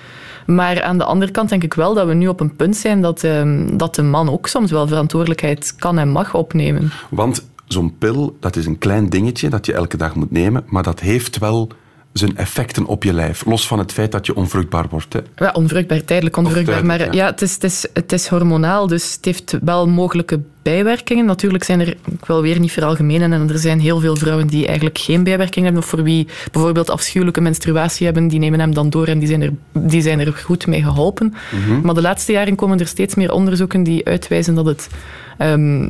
Maar 0.45 0.83
aan 0.83 0.97
de 0.97 1.03
andere 1.03 1.31
kant 1.31 1.49
denk 1.49 1.63
ik 1.63 1.73
wel 1.73 1.93
dat 1.93 2.07
we 2.07 2.13
nu 2.13 2.27
op 2.27 2.39
een 2.39 2.55
punt 2.55 2.75
zijn 2.75 3.01
dat, 3.01 3.23
ehm, 3.23 3.77
dat 3.77 3.95
de 3.95 4.03
man 4.03 4.29
ook 4.29 4.47
soms 4.47 4.71
wel 4.71 4.87
verantwoordelijkheid 4.87 5.75
kan 5.75 5.97
en 5.97 6.09
mag 6.09 6.33
opnemen. 6.33 6.91
Want 7.09 7.49
zo'n 7.67 7.97
pil, 7.97 8.37
dat 8.39 8.55
is 8.55 8.65
een 8.65 8.77
klein 8.77 9.09
dingetje 9.09 9.49
dat 9.49 9.65
je 9.65 9.73
elke 9.73 9.97
dag 9.97 10.15
moet 10.15 10.31
nemen, 10.31 10.63
maar 10.65 10.83
dat 10.83 10.99
heeft 10.99 11.37
wel 11.37 11.69
zijn 12.13 12.37
effecten 12.37 12.85
op 12.85 13.03
je 13.03 13.13
lijf. 13.13 13.45
Los 13.45 13.67
van 13.67 13.79
het 13.79 13.91
feit 13.91 14.11
dat 14.11 14.25
je 14.25 14.35
onvruchtbaar 14.35 14.85
wordt. 14.89 15.13
Hè. 15.13 15.19
Ja, 15.35 15.51
onvruchtbaar, 15.53 16.03
tijdelijk 16.03 16.37
onvruchtbaar. 16.37 16.75
tijdelijk, 16.75 16.99
maar 16.99 17.15
ja. 17.15 17.23
ja, 17.23 17.31
het, 17.31 17.41
is, 17.41 17.53
het, 17.53 17.63
is, 17.63 17.87
het 17.93 18.11
is 18.11 18.27
hormonaal, 18.27 18.87
dus 18.87 19.13
het 19.13 19.25
heeft 19.25 19.57
wel 19.63 19.87
mogelijke 19.87 20.39
bijwerkingen. 20.61 21.25
Natuurlijk 21.25 21.63
zijn 21.63 21.79
er, 21.79 21.87
ik 21.87 22.25
wil 22.25 22.41
weer 22.41 22.59
niet 22.59 22.71
veralgemenen, 22.71 23.33
en 23.33 23.49
er 23.49 23.57
zijn 23.57 23.79
heel 23.79 23.99
veel 23.99 24.15
vrouwen 24.15 24.47
die 24.47 24.65
eigenlijk 24.65 24.97
geen 24.97 25.23
bijwerkingen 25.23 25.63
hebben, 25.63 25.83
of 25.83 25.89
voor 25.89 26.03
wie 26.03 26.27
bijvoorbeeld 26.51 26.89
afschuwelijke 26.89 27.41
menstruatie 27.41 28.05
hebben, 28.05 28.27
die 28.27 28.39
nemen 28.39 28.59
hem 28.59 28.73
dan 28.73 28.89
door 28.89 29.07
en 29.07 29.19
die 29.19 29.27
zijn 29.27 29.41
er, 29.41 29.51
die 29.71 30.01
zijn 30.01 30.19
er 30.19 30.33
goed 30.33 30.67
mee 30.67 30.83
geholpen. 30.83 31.33
Mhm. 31.51 31.81
Maar 31.81 31.93
de 31.93 32.01
laatste 32.01 32.31
jaren 32.31 32.55
komen 32.55 32.79
er 32.79 32.87
steeds 32.87 33.15
meer 33.15 33.31
onderzoeken 33.31 33.83
die 33.83 34.05
uitwijzen 34.05 34.55
dat 34.55 34.65
het 34.65 34.89
ehm, 35.37 35.89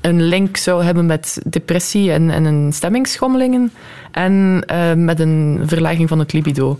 een 0.00 0.22
link 0.22 0.56
zou 0.56 0.84
hebben 0.84 1.06
met 1.06 1.40
depressie 1.44 2.12
en, 2.12 2.30
en 2.30 2.44
een 2.44 2.72
stemmingsschommelingen 2.72 3.72
en 4.10 4.62
eh, 4.66 4.92
met 4.94 5.20
een 5.20 5.62
verlaging 5.64 6.08
van 6.08 6.18
het 6.18 6.32
libido. 6.32 6.78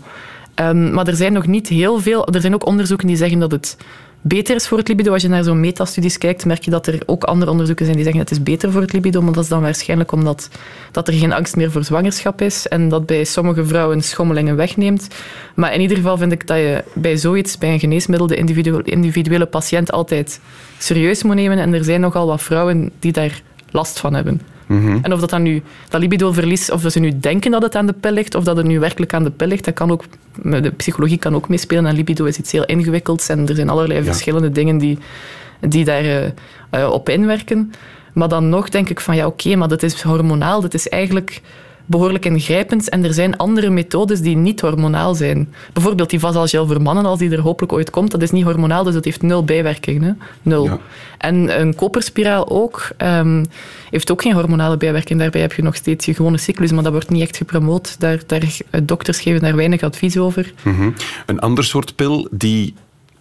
Ehm, 0.53 0.93
maar 0.93 1.07
er 1.07 1.15
zijn 1.15 1.33
nog 1.33 1.47
niet 1.47 1.67
heel 1.67 1.99
veel. 1.99 2.27
Er 2.27 2.41
zijn 2.41 2.53
ook 2.53 2.65
onderzoeken 2.65 3.07
die 3.07 3.15
zeggen 3.15 3.39
dat 3.39 3.51
het 3.51 3.77
beter 4.21 4.55
is 4.55 4.67
voor 4.67 4.77
het 4.77 4.87
libido. 4.87 5.13
Als 5.13 5.21
je 5.21 5.27
naar 5.27 5.43
zo'n 5.43 5.59
metastudies 5.59 6.17
kijkt, 6.17 6.45
merk 6.45 6.63
je 6.63 6.71
dat 6.71 6.87
er 6.87 7.01
ook 7.05 7.23
andere 7.23 7.51
onderzoeken 7.51 7.85
zijn 7.85 7.97
die 7.97 8.05
zeggen 8.05 8.25
dat 8.25 8.29
het 8.29 8.39
is 8.39 8.51
beter 8.53 8.71
voor 8.71 8.81
het 8.81 8.93
libido. 8.93 9.21
Maar 9.21 9.33
dat 9.33 9.43
is 9.43 9.49
dan 9.49 9.61
waarschijnlijk 9.61 10.11
omdat 10.11 10.49
dat 10.91 11.07
er 11.07 11.13
geen 11.13 11.33
angst 11.33 11.55
meer 11.55 11.71
voor 11.71 11.83
zwangerschap 11.83 12.41
is 12.41 12.67
en 12.67 12.89
dat 12.89 13.05
bij 13.05 13.23
sommige 13.23 13.65
vrouwen 13.65 14.01
schommelingen 14.01 14.55
wegneemt. 14.55 15.07
Maar 15.55 15.73
in 15.73 15.81
ieder 15.81 15.97
geval 15.97 16.17
vind 16.17 16.31
ik 16.31 16.47
dat 16.47 16.57
je 16.57 16.83
bij 16.93 17.17
zoiets, 17.17 17.57
bij 17.57 17.73
een 17.73 17.79
geneesmiddel, 17.79 18.27
de 18.27 18.35
individu- 18.35 18.81
individuele 18.83 19.45
patiënt 19.45 19.91
altijd 19.91 20.39
serieus 20.77 21.23
moet 21.23 21.35
nemen. 21.35 21.57
En 21.57 21.73
er 21.73 21.83
zijn 21.83 22.01
nogal 22.01 22.27
wat 22.27 22.43
vrouwen 22.43 22.91
die 22.99 23.11
daar 23.11 23.41
last 23.71 23.99
van 23.99 24.13
hebben. 24.13 24.56
Mhm. 24.67 24.97
En 25.01 25.13
of 25.13 25.19
dat 25.19 25.29
dan 25.29 25.41
nu 25.41 25.61
dat 25.89 26.01
libidoverlies, 26.01 26.71
of 26.71 26.81
dat 26.81 26.91
ze 26.91 26.99
nu 26.99 27.19
denken 27.19 27.51
dat 27.51 27.61
het 27.61 27.75
aan 27.75 27.85
de 27.85 27.93
pil 27.93 28.11
ligt, 28.11 28.35
of 28.35 28.43
dat 28.43 28.57
het 28.57 28.65
nu 28.65 28.79
werkelijk 28.79 29.13
aan 29.13 29.23
de 29.23 29.31
pil 29.31 29.47
ligt, 29.47 29.65
dat 29.65 29.73
kan 29.73 29.91
ook, 29.91 30.03
de 30.43 30.71
psychologie 30.71 31.17
kan 31.17 31.35
ook 31.35 31.49
meespelen. 31.49 31.85
En 31.85 31.95
libido 31.95 32.25
is 32.25 32.37
iets 32.37 32.51
heel 32.51 32.65
ingewikkelds 32.65 33.29
en 33.29 33.47
er 33.47 33.55
zijn 33.55 33.69
allerlei 33.69 33.99
Ja. 33.99 34.05
verschillende 34.05 34.51
dingen 34.51 34.77
die, 34.77 34.97
die 35.59 35.85
daar 35.85 36.03
eh, 36.03 36.25
eh, 36.69 36.91
op 36.91 37.09
inwerken. 37.09 37.71
Maar 38.13 38.27
dan 38.29 38.49
nog 38.49 38.69
denk 38.69 38.89
ik 38.89 38.99
van 38.99 39.15
ja, 39.15 39.25
oké, 39.25 39.55
maar 39.55 39.67
dat 39.67 39.83
is 39.83 40.01
hormonaal, 40.01 40.61
dat 40.61 40.73
is 40.73 40.89
eigenlijk 40.89 41.41
behoorlijk 41.87 42.25
ingrijpend. 42.25 42.89
En 42.89 43.03
er 43.03 43.13
zijn 43.13 43.37
andere 43.37 43.69
methodes 43.69 44.21
die 44.21 44.35
niet 44.35 44.61
hormonaal 44.61 45.15
zijn. 45.15 45.53
Bijvoorbeeld 45.73 46.09
die 46.09 46.19
vasalgel 46.19 46.67
voor 46.67 46.81
mannen, 46.81 47.05
als 47.05 47.19
die 47.19 47.31
er 47.31 47.39
hopelijk 47.39 47.73
ooit 47.73 47.89
komt, 47.89 48.11
dat 48.11 48.21
is 48.21 48.31
niet 48.31 48.43
hormonaal, 48.43 48.83
dus 48.83 48.93
dat 48.93 49.05
heeft 49.05 49.21
nul 49.21 49.43
bijwerkingen. 49.43 50.03
Hè? 50.03 50.11
Nul. 50.41 50.63
Ja. 50.63 50.79
En 51.17 51.61
een 51.61 51.75
koperspiraal 51.75 52.49
ook, 52.49 52.89
ehm, 52.97 53.43
heeft 53.89 54.11
ook 54.11 54.21
geen 54.21 54.33
hormonale 54.33 54.77
bijwerking. 54.77 55.19
Daarbij 55.19 55.41
heb 55.41 55.53
je 55.53 55.61
nog 55.61 55.75
steeds 55.75 56.05
je 56.05 56.13
gewone 56.13 56.37
cyclus, 56.37 56.71
maar 56.71 56.83
dat 56.83 56.91
wordt 56.91 57.09
niet 57.09 57.21
echt 57.21 57.37
gepromoot. 57.37 57.99
Daar, 57.99 58.19
daar, 58.25 58.43
eh, 58.69 58.81
dokters 58.83 59.19
geven 59.19 59.41
daar 59.41 59.55
weinig 59.55 59.81
advies 59.81 60.17
over. 60.17 60.53
Mhm. 60.63 60.89
Een 61.25 61.39
ander 61.39 61.63
soort 61.63 61.95
pil 61.95 62.27
die 62.31 62.73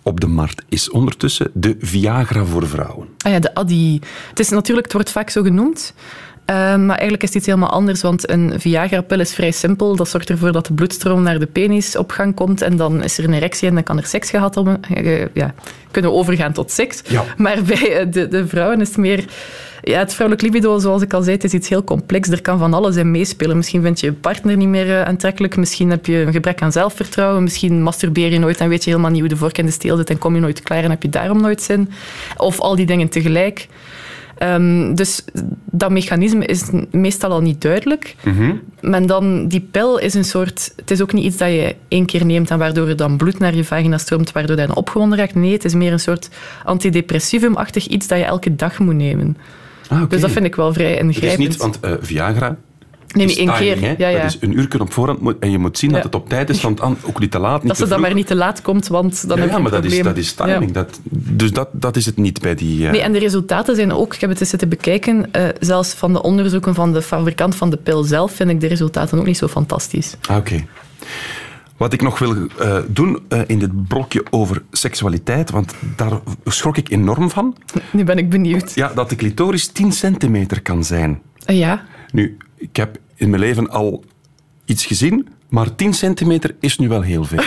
op 0.07 0.21
de 0.21 0.27
markt 0.27 0.63
is 0.69 0.91
ondertussen, 0.91 1.51
de 1.55 1.77
Viagra 1.79 2.45
voor 2.45 2.67
vrouwen. 2.69 3.09
Ah 3.19 3.33
ja, 3.33 3.39
de 3.39 3.55
Adi. 3.55 4.01
Het 4.29 4.41
is 4.41 4.49
natuurlijk, 4.49 4.87
het 4.87 4.95
wordt 4.95 5.11
vaak 5.11 5.31
zo 5.31 5.43
genoemd. 5.43 5.95
Eh, 6.47 6.57
maar 6.77 6.97
eigenlijk 6.97 7.23
is 7.23 7.29
het 7.29 7.37
iets 7.37 7.47
helemaal 7.47 7.71
anders, 7.71 8.03
want 8.03 8.31
een 8.31 8.61
Viagra-pil 8.61 9.21
is 9.21 9.35
vrij 9.35 9.51
simpel. 9.51 9.97
Dat 9.97 10.09
zorgt 10.09 10.31
ervoor 10.31 10.53
dat 10.53 10.67
de 10.67 10.73
bloedstroom 10.73 11.23
naar 11.23 11.39
de 11.39 11.47
penis 11.47 11.97
op 11.97 12.11
gang 12.11 12.35
komt 12.35 12.63
en 12.63 12.77
dan 12.77 13.03
is 13.03 13.19
er 13.19 13.25
een 13.25 13.33
erectie 13.33 13.69
en 13.69 13.75
dan 13.75 13.83
kan 13.83 13.99
er 13.99 14.07
seks 14.07 14.31
gehad 14.31 14.55
worden. 14.55 14.81
Eh, 14.83 15.35
ja, 15.35 15.55
kunnen 15.91 16.13
overgaan 16.13 16.53
tot 16.53 16.71
seks. 16.71 17.03
Ja. 17.09 17.25
Maar 17.37 17.63
bij 17.63 17.99
eh, 17.99 18.07
de, 18.11 18.29
de 18.29 18.47
vrouwen 18.47 18.81
is 18.81 18.89
het 18.89 18.97
meer... 18.97 19.25
Ja, 19.83 19.99
het 19.99 20.15
vrouwelijk 20.15 20.47
libido, 20.47 20.79
zoals 20.79 21.03
ik 21.03 21.13
al 21.13 21.23
zei, 21.23 21.35
het 21.35 21.45
is 21.45 21.53
iets 21.53 21.69
heel 21.69 21.85
complex. 21.85 22.29
Er 22.29 22.43
kan 22.43 22.59
van 22.59 22.75
alles 22.75 22.97
in 22.97 23.11
meespelen. 23.11 23.57
Misschien 23.57 23.83
vind 23.83 24.01
je 24.01 24.07
je 24.07 24.13
partner 24.13 24.57
niet 24.57 24.69
meer 24.69 24.91
eh, 24.91 25.03
aantrekkelijk. 25.03 25.57
Misschien 25.57 25.91
heb 25.91 26.07
je 26.07 26.17
een 26.17 26.33
gebrek 26.33 26.63
aan 26.63 26.73
zelfvertrouwen. 26.73 27.43
Misschien 27.43 27.83
masturbeer 27.83 28.33
je 28.33 28.39
nooit 28.39 28.61
en 28.61 28.69
weet 28.69 28.85
je 28.85 28.91
helemaal 28.91 29.11
niet 29.11 29.21
hoe 29.21 29.29
de 29.29 29.37
vork 29.37 29.59
in 29.59 29.67
de 29.67 29.73
steel 29.73 29.97
zit 29.97 30.11
en 30.11 30.19
kom 30.19 30.35
je 30.35 30.41
nooit 30.41 30.63
klaar 30.63 30.85
en 30.85 30.91
heb 30.91 31.03
je 31.03 31.09
daarom 31.09 31.41
nooit 31.41 31.63
zin. 31.63 31.91
Of 32.37 32.61
al 32.61 32.77
die 32.77 32.87
dingen 32.87 33.09
tegelijk. 33.09 33.69
Ehm, 34.37 34.95
dus 34.95 35.25
dat 35.71 35.91
mechanisme 35.91 36.47
is 36.47 36.63
meestal 36.91 37.31
al 37.31 37.41
niet 37.41 37.61
duidelijk. 37.61 38.17
Maar 38.81 39.07
dan, 39.07 39.49
die 39.49 39.69
pil 39.71 39.99
is 39.99 40.15
een 40.15 40.25
soort... 40.25 40.73
Het 40.77 40.91
is 40.91 41.03
ook 41.03 41.13
niet 41.13 41.25
iets 41.25 41.37
dat 41.37 41.49
je 41.49 41.75
één 41.89 42.07
keer 42.07 42.25
neemt 42.25 42.51
en 42.51 42.59
waardoor 42.59 42.89
er 42.89 42.97
dan 42.97 43.17
bloed 43.17 43.39
naar 43.39 43.55
je 43.55 43.65
vagina 43.65 43.99
stroomt, 43.99 44.33
waardoor 44.33 44.61
je 44.61 44.67
dan 44.67 44.77
opgewonden 44.77 45.19
raakt. 45.19 45.35
Nee, 45.35 45.53
het 45.53 45.65
is 45.65 45.75
meer 45.75 45.93
een 45.93 46.01
soort 46.01 46.29
antidepressivum-achtig 46.65 47.87
iets 47.87 48.07
dat 48.07 48.19
je 48.19 48.25
elke 48.25 48.57
dag 48.57 48.79
moet 48.79 48.95
nemen. 48.95 49.37
Ah. 49.89 50.09
Dus 50.09 50.21
dat 50.21 50.31
vind 50.31 50.45
ik 50.45 50.57
wel 50.57 50.73
vrij 50.73 50.91
Het 50.91 50.99
is 50.99 51.05
ingrijpend. 51.07 51.39
niet, 51.39 51.57
want 51.57 51.81
eh, 51.81 51.93
Viagra... 52.01 52.57
Nee, 53.15 53.27
is 53.27 53.37
niet 53.37 53.49
één 53.49 53.57
timing, 53.57 53.79
keer. 53.81 53.95
Ja, 53.99 54.09
ja. 54.09 54.23
Dat 54.23 54.27
is 54.31 54.39
een 54.41 54.59
uur 54.59 54.81
op 54.81 54.93
voorhand 54.93 55.21
moet- 55.21 55.37
en 55.41 55.51
je 55.51 55.59
moet 55.59 55.79
zien 55.79 55.93
dat 55.93 56.03
het 56.03 56.15
op 56.15 56.29
tijd 56.29 56.51
is, 56.51 56.61
want 56.61 56.81
an- 56.81 56.97
ook 57.03 57.21
niet 57.21 57.31
te 57.31 57.39
laat, 57.39 57.59
niet 57.59 57.69
dat 57.69 57.77
ze 57.77 57.87
dan 57.89 58.01
maar 58.01 58.15
niet 58.15 58.27
te 58.27 58.35
laat 58.35 58.63
komt, 58.63 58.87
want 58.89 59.29
dan 59.29 59.37
ja, 59.37 59.43
heb 59.43 59.51
je 59.51 59.57
ja, 59.57 59.63
maar 59.63 59.71
dat 59.71 59.85
is, 59.85 60.03
dat 60.03 60.17
is 60.17 60.33
timing. 60.33 60.73
Dat, 60.73 61.01
dus 61.11 61.51
dat, 61.53 61.69
dat 61.73 61.97
is 61.97 62.07
het 62.07 62.17
niet 62.17 62.41
bij 62.41 62.55
die... 62.55 62.85
eh, 62.87 62.91
Nee, 62.93 63.01
en 63.01 63.13
de 63.13 63.19
resultaten 63.19 63.77
zijn 63.77 63.93
ook, 63.93 64.15
ik 64.15 64.21
heb 64.21 64.31
het 64.31 64.41
eens 64.41 64.51
zitten 64.51 64.69
bekijken, 64.69 65.33
eh, 65.33 65.49
zelfs 65.61 65.93
van 65.93 66.13
de 66.13 66.23
onderzoeken 66.23 66.75
van 66.75 66.93
de 66.93 67.03
fabrikant 67.03 67.55
van 67.57 67.71
de 67.71 67.77
pil 67.77 68.03
zelf, 68.05 68.33
vind 68.33 68.51
ik 68.51 68.61
de 68.61 68.67
resultaten 68.67 69.19
ook 69.19 69.27
niet 69.27 69.37
zo 69.39 69.49
fantastisch. 69.49 70.17
Ah, 70.29 70.37
Oké. 70.37 70.65
Wat 71.77 71.93
ik 71.93 72.03
nog 72.03 72.19
wil 72.19 72.35
eh, 72.59 72.79
doen 72.89 73.23
in 73.47 73.59
dit 73.59 73.89
blokje 73.89 74.25
over 74.31 74.63
seksualiteit, 74.73 75.51
want 75.51 75.75
daar 75.97 76.13
schrok 76.45 76.77
ik 76.77 76.91
enorm 76.91 77.31
van, 77.31 77.57
Nu 77.91 78.05
ben 78.05 78.19
ik 78.19 78.31
benieuwd. 78.31 78.75
ja, 78.75 78.93
dat 78.95 79.09
de 79.09 79.17
clitoris 79.17 79.67
10 79.67 79.93
centimeter 79.93 80.63
kan 80.63 80.85
zijn. 80.85 81.21
Eh, 81.45 81.59
ja, 81.59 81.85
Nu, 82.13 82.37
ik 82.57 82.77
heb 82.77 82.99
in 83.15 83.31
mijn 83.31 83.43
leven 83.43 83.71
al 83.71 84.05
iets 84.65 84.87
gezien, 84.87 85.29
maar 85.49 85.75
10 85.75 85.95
centimeter 85.95 86.55
is 86.61 86.79
nu 86.79 86.89
wel 86.89 87.01
heel 87.01 87.25
veel. 87.25 87.39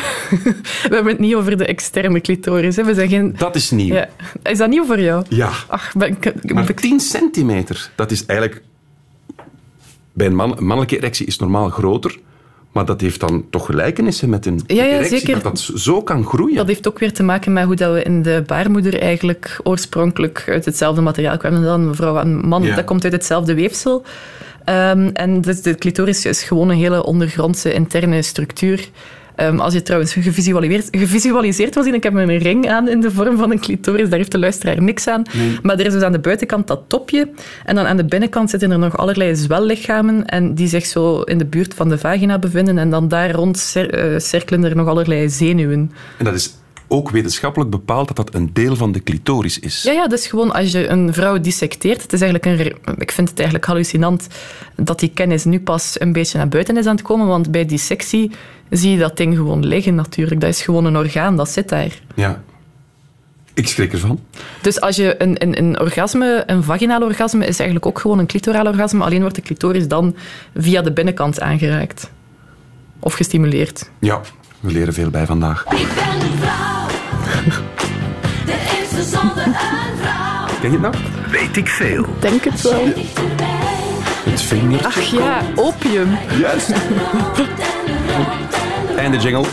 we 0.89 0.89
hebben 0.95 1.07
het 1.11 1.19
niet 1.19 1.35
over 1.35 1.57
de 1.57 1.65
externe 1.65 2.21
clitoris. 2.21 2.75
Hè. 2.75 2.83
We 2.83 2.93
zijn 2.93 3.09
geen... 3.09 3.33
Dat 3.37 3.55
is 3.55 3.71
nieuw. 3.71 3.93
Ja. 3.93 4.09
Is 4.43 4.57
dat 4.57 4.69
nieuw 4.69 4.85
voor 4.85 4.99
jou? 5.01 5.25
Ja. 5.29 5.49
Ach, 5.67 5.93
ben 5.97 6.17
ik... 6.21 6.53
Maar 6.53 6.73
10 6.73 6.99
centimeter, 6.99 7.89
dat 7.95 8.11
is 8.11 8.25
eigenlijk... 8.25 8.61
Bij 10.13 10.27
een, 10.27 10.35
man, 10.35 10.57
een 10.57 10.65
mannelijke 10.65 10.97
erectie 10.97 11.25
is 11.25 11.37
normaal 11.39 11.69
groter, 11.69 12.17
maar 12.71 12.85
dat 12.85 13.01
heeft 13.01 13.19
dan 13.19 13.45
toch 13.49 13.65
gelijkenissen 13.65 14.29
met 14.29 14.45
een 14.45 14.61
Ja, 14.67 14.75
ja, 14.83 14.83
erectie, 14.95 15.17
zeker. 15.17 15.33
dat 15.33 15.43
dat 15.43 15.59
zo 15.75 16.01
kan 16.01 16.23
groeien. 16.25 16.55
Dat 16.55 16.67
heeft 16.67 16.87
ook 16.87 16.99
weer 16.99 17.13
te 17.13 17.23
maken 17.23 17.53
met 17.53 17.65
hoe 17.65 17.75
dat 17.75 17.93
we 17.93 18.03
in 18.03 18.21
de 18.21 18.43
baarmoeder 18.45 18.99
eigenlijk 19.01 19.59
oorspronkelijk 19.63 20.45
uit 20.47 20.65
hetzelfde 20.65 21.01
materiaal 21.01 21.37
kwamen. 21.37 21.61
Dan 21.63 21.81
een 21.87 21.95
vrouw 21.95 22.17
en 22.17 22.27
een 22.27 22.47
man, 22.47 22.63
Ja. 22.63 22.75
dat 22.75 22.85
komt 22.85 23.03
uit 23.03 23.13
hetzelfde 23.13 23.53
weefsel. 23.53 24.03
Ehm, 24.65 25.09
en 25.13 25.41
dus 25.41 25.61
de 25.61 25.75
clitoris 25.75 26.25
is 26.25 26.43
gewoon 26.43 26.69
een 26.69 26.77
hele 26.77 27.03
ondergrondse 27.05 27.73
interne 27.73 28.21
structuur. 28.21 28.89
Ehm, 29.35 29.59
als 29.59 29.73
je 29.73 29.81
trouwens 29.81 30.13
gevisualiseerd, 30.13 30.87
gevisualiseerd 30.91 31.73
wil 31.73 31.83
zien, 31.83 31.93
ik 31.93 32.03
heb 32.03 32.13
een 32.13 32.37
ring 32.37 32.69
aan 32.69 32.87
in 32.89 33.01
de 33.01 33.11
vorm 33.11 33.37
van 33.37 33.51
een 33.51 33.59
clitoris, 33.59 34.09
daar 34.09 34.17
heeft 34.17 34.31
de 34.31 34.39
luisteraar 34.39 34.81
niks 34.81 35.07
aan. 35.07 35.23
Maar 35.61 35.79
er 35.79 35.85
is 35.85 35.93
dus 35.93 36.01
aan 36.01 36.11
de 36.11 36.19
buitenkant 36.19 36.67
dat 36.67 36.81
topje. 36.87 37.29
En 37.65 37.75
dan 37.75 37.85
aan 37.85 37.97
de 37.97 38.05
binnenkant 38.05 38.49
zitten 38.49 38.71
er 38.71 38.79
nog 38.79 38.97
allerlei 38.97 39.35
zwellichamen 39.35 40.25
en 40.25 40.53
die 40.55 40.67
zich 40.67 40.85
zo 40.85 41.21
in 41.21 41.37
de 41.37 41.45
buurt 41.45 41.73
van 41.73 41.89
de 41.89 41.97
vagina 41.97 42.39
bevinden. 42.39 42.77
En 42.77 42.89
dan 42.89 43.07
daar 43.07 43.31
rond 43.31 43.57
cir- 43.57 43.93
eh, 43.93 44.19
cirkelen 44.19 44.63
er 44.63 44.75
nog 44.75 44.87
allerlei 44.87 45.29
zenuwen. 45.29 45.91
En 46.17 46.25
dat 46.25 46.33
is 46.33 46.53
ook 46.89 47.09
wetenschappelijk 47.09 47.71
bepaald 47.71 48.07
dat 48.07 48.15
dat 48.15 48.35
een 48.35 48.49
deel 48.53 48.75
van 48.75 48.91
de 48.91 49.03
clitoris 49.03 49.59
is. 49.59 49.83
Ja, 49.83 49.91
ja, 49.91 50.07
dus 50.07 50.27
gewoon 50.27 50.51
als 50.51 50.71
je 50.71 50.87
een 50.87 51.13
vrouw 51.13 51.39
dissecteert, 51.39 52.01
het 52.01 52.13
is 52.13 52.21
eigenlijk 52.21 52.59
een, 52.59 52.95
ik 52.97 53.11
vind 53.11 53.29
het 53.29 53.39
eigenlijk 53.39 53.67
hallucinant 53.67 54.27
dat 54.75 54.99
die 54.99 55.11
kennis 55.13 55.43
nu 55.43 55.59
pas 55.59 55.99
een 55.99 56.13
beetje 56.13 56.37
naar 56.37 56.47
buiten 56.47 56.77
is 56.77 56.85
aan 56.85 56.95
het 56.95 57.05
komen, 57.05 57.27
want 57.27 57.51
bij 57.51 57.65
dissectie 57.65 58.31
zie 58.69 58.91
je 58.91 58.97
dat 58.97 59.17
ding 59.17 59.35
gewoon 59.35 59.65
liggen 59.65 59.95
natuurlijk. 59.95 60.41
Dat 60.41 60.49
is 60.49 60.61
gewoon 60.61 60.85
een 60.85 60.97
orgaan, 60.97 61.37
dat 61.37 61.49
zit 61.49 61.69
daar. 61.69 61.99
Ja. 62.15 62.41
Ik 63.53 63.67
schrik 63.67 63.93
ervan. 63.93 64.19
Dus 64.61 64.81
als 64.81 64.95
je 64.95 65.15
een, 65.21 65.43
een, 65.43 65.57
een 65.57 65.79
orgasme, 65.79 66.43
een 66.45 66.63
vaginaal 66.63 67.01
orgasme, 67.01 67.45
is 67.45 67.59
eigenlijk 67.59 67.85
ook 67.85 67.99
gewoon 67.99 68.19
een 68.19 68.27
clitoraal 68.27 68.65
orgasme, 68.65 69.03
alleen 69.03 69.21
wordt 69.21 69.35
de 69.35 69.41
clitoris 69.41 69.87
dan 69.87 70.15
via 70.55 70.81
de 70.81 70.91
binnenkant 70.91 71.41
aangeraakt. 71.41 72.11
Of 72.99 73.13
gestimuleerd. 73.13 73.89
Ja, 73.99 74.21
we 74.59 74.71
leren 74.71 74.93
veel 74.93 75.09
bij 75.09 75.25
vandaag. 75.25 75.65
Ik 75.65 75.87
ben 75.95 76.31
een 76.31 76.37
vrouw. 76.37 76.78
De 78.45 78.77
eerste 78.79 79.17
zonder 79.17 79.45
een 79.45 79.53
vrouw. 80.01 80.47
Ken 80.61 80.71
je 80.71 80.77
het 80.77 80.81
nou? 80.81 80.93
Weet 81.29 81.57
ik 81.57 81.67
veel. 81.67 82.05
Denk 82.19 82.43
het 82.43 82.61
wel. 82.61 82.85
Het 84.29 84.41
vingertje. 84.41 84.87
Ach 84.87 85.01
ja, 85.01 85.41
opium. 85.55 86.17
Juist. 86.39 86.71
Einde 88.97 89.17
jingle. 89.17 89.45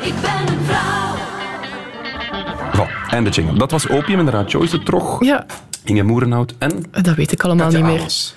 Ik 0.00 0.14
ben 0.20 0.30
een 0.54 0.64
vrouw. 0.66 1.16
Voilà, 2.86 3.08
einde 3.10 3.30
jingle. 3.30 3.58
Dat 3.58 3.70
was 3.70 3.88
Opium, 3.88 4.18
inderdaad. 4.18 4.50
Joyce 4.50 4.78
de 4.78 4.84
Trog, 4.84 5.24
Ja, 5.24 5.46
Inge 5.84 6.02
Moerenhout 6.02 6.54
en 6.58 6.84
dat 6.90 7.14
weet 7.14 7.32
ik 7.32 7.42
allemaal 7.42 7.64
Katja 7.66 7.80
niet 7.80 7.92
meer. 7.92 8.00
Aals. 8.00 8.34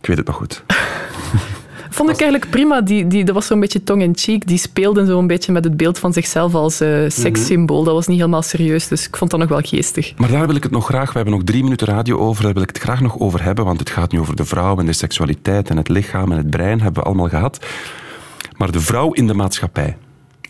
Ik 0.00 0.06
weet 0.06 0.16
het 0.16 0.26
nog 0.26 0.36
goed. 0.36 0.62
Vond 1.90 2.10
ik 2.10 2.20
eigenlijk 2.20 2.50
prima. 2.50 2.80
Die, 2.80 3.06
die, 3.06 3.24
dat 3.24 3.34
was 3.34 3.46
zo'n 3.46 3.60
beetje 3.60 3.82
tong-in-cheek. 3.82 4.46
Die 4.46 4.58
speelden 4.58 5.06
zo'n 5.06 5.26
beetje 5.26 5.52
met 5.52 5.64
het 5.64 5.76
beeld 5.76 5.98
van 5.98 6.12
zichzelf 6.12 6.54
als 6.54 6.80
eh 6.80 7.04
sekssymbool. 7.08 7.84
Dat 7.84 7.94
was 7.94 8.06
niet 8.06 8.18
helemaal 8.18 8.42
serieus, 8.42 8.88
dus 8.88 9.06
ik 9.06 9.16
vond 9.16 9.30
dat 9.30 9.40
nog 9.40 9.48
wel 9.48 9.60
geestig. 9.62 10.16
Maar 10.16 10.30
daar 10.30 10.46
wil 10.46 10.56
ik 10.56 10.62
het 10.62 10.72
nog 10.72 10.86
graag, 10.86 11.08
we 11.08 11.16
hebben 11.16 11.34
nog 11.34 11.44
drie 11.44 11.62
minuten 11.62 11.86
radio 11.86 12.18
over, 12.18 12.42
daar 12.42 12.52
wil 12.52 12.62
ik 12.62 12.68
het 12.68 12.78
graag 12.78 13.00
nog 13.00 13.18
over 13.18 13.42
hebben, 13.42 13.64
want 13.64 13.80
het 13.80 13.90
gaat 13.90 14.12
nu 14.12 14.20
over 14.20 14.36
de 14.36 14.44
vrouw 14.44 14.78
en 14.78 14.86
de 14.86 14.92
seksualiteit 14.92 15.70
en 15.70 15.76
het 15.76 15.88
lichaam 15.88 16.32
en 16.32 16.36
het 16.36 16.50
brein, 16.50 16.80
hebben 16.80 17.02
we 17.02 17.08
allemaal 17.08 17.28
gehad. 17.28 17.66
Maar 18.56 18.70
de 18.70 18.80
vrouw 18.80 19.12
in 19.12 19.26
de 19.26 19.34
maatschappij. 19.34 19.96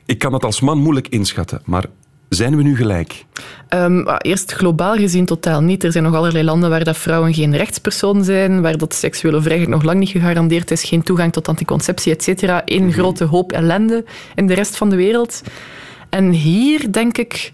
Ik 0.04 0.18
kan 0.18 0.32
dat 0.32 0.44
als 0.44 0.60
man 0.60 0.78
moeilijk 0.78 1.08
inschatten, 1.08 1.62
maar 1.64 1.84
zijn 2.28 2.56
we 2.56 2.62
nu 2.62 2.76
gelijk? 2.76 3.24
Ehm, 3.68 4.02
maar 4.02 4.20
eerst 4.20 4.52
globaal 4.52 4.94
gezien 4.94 5.24
totaal 5.24 5.60
niet. 5.60 5.84
Er 5.84 5.92
zijn 5.92 6.04
nog 6.04 6.14
allerlei 6.14 6.44
landen 6.44 6.70
waar 6.70 6.84
dat 6.84 6.96
vrouwen 6.96 7.34
geen 7.34 7.56
rechtspersoon 7.56 8.24
zijn, 8.24 8.60
waar 8.60 8.78
dat 8.78 8.94
seksuele 8.94 9.42
vrijheid 9.42 9.68
nog 9.68 9.82
lang 9.82 9.98
niet 9.98 10.08
gegarandeerd 10.08 10.70
is, 10.70 10.84
geen 10.84 11.02
toegang 11.02 11.32
tot 11.32 11.48
anticonceptie, 11.48 12.12
et 12.12 12.22
cetera. 12.22 12.62
Eén 12.64 12.92
grote 12.92 13.24
hoop 13.24 13.52
ellende 13.52 14.04
in 14.34 14.46
de 14.46 14.54
rest 14.54 14.76
van 14.76 14.90
de 14.90 14.96
wereld. 14.96 15.42
En 16.08 16.30
hier 16.30 16.92
denk 16.92 17.18
ik... 17.18 17.52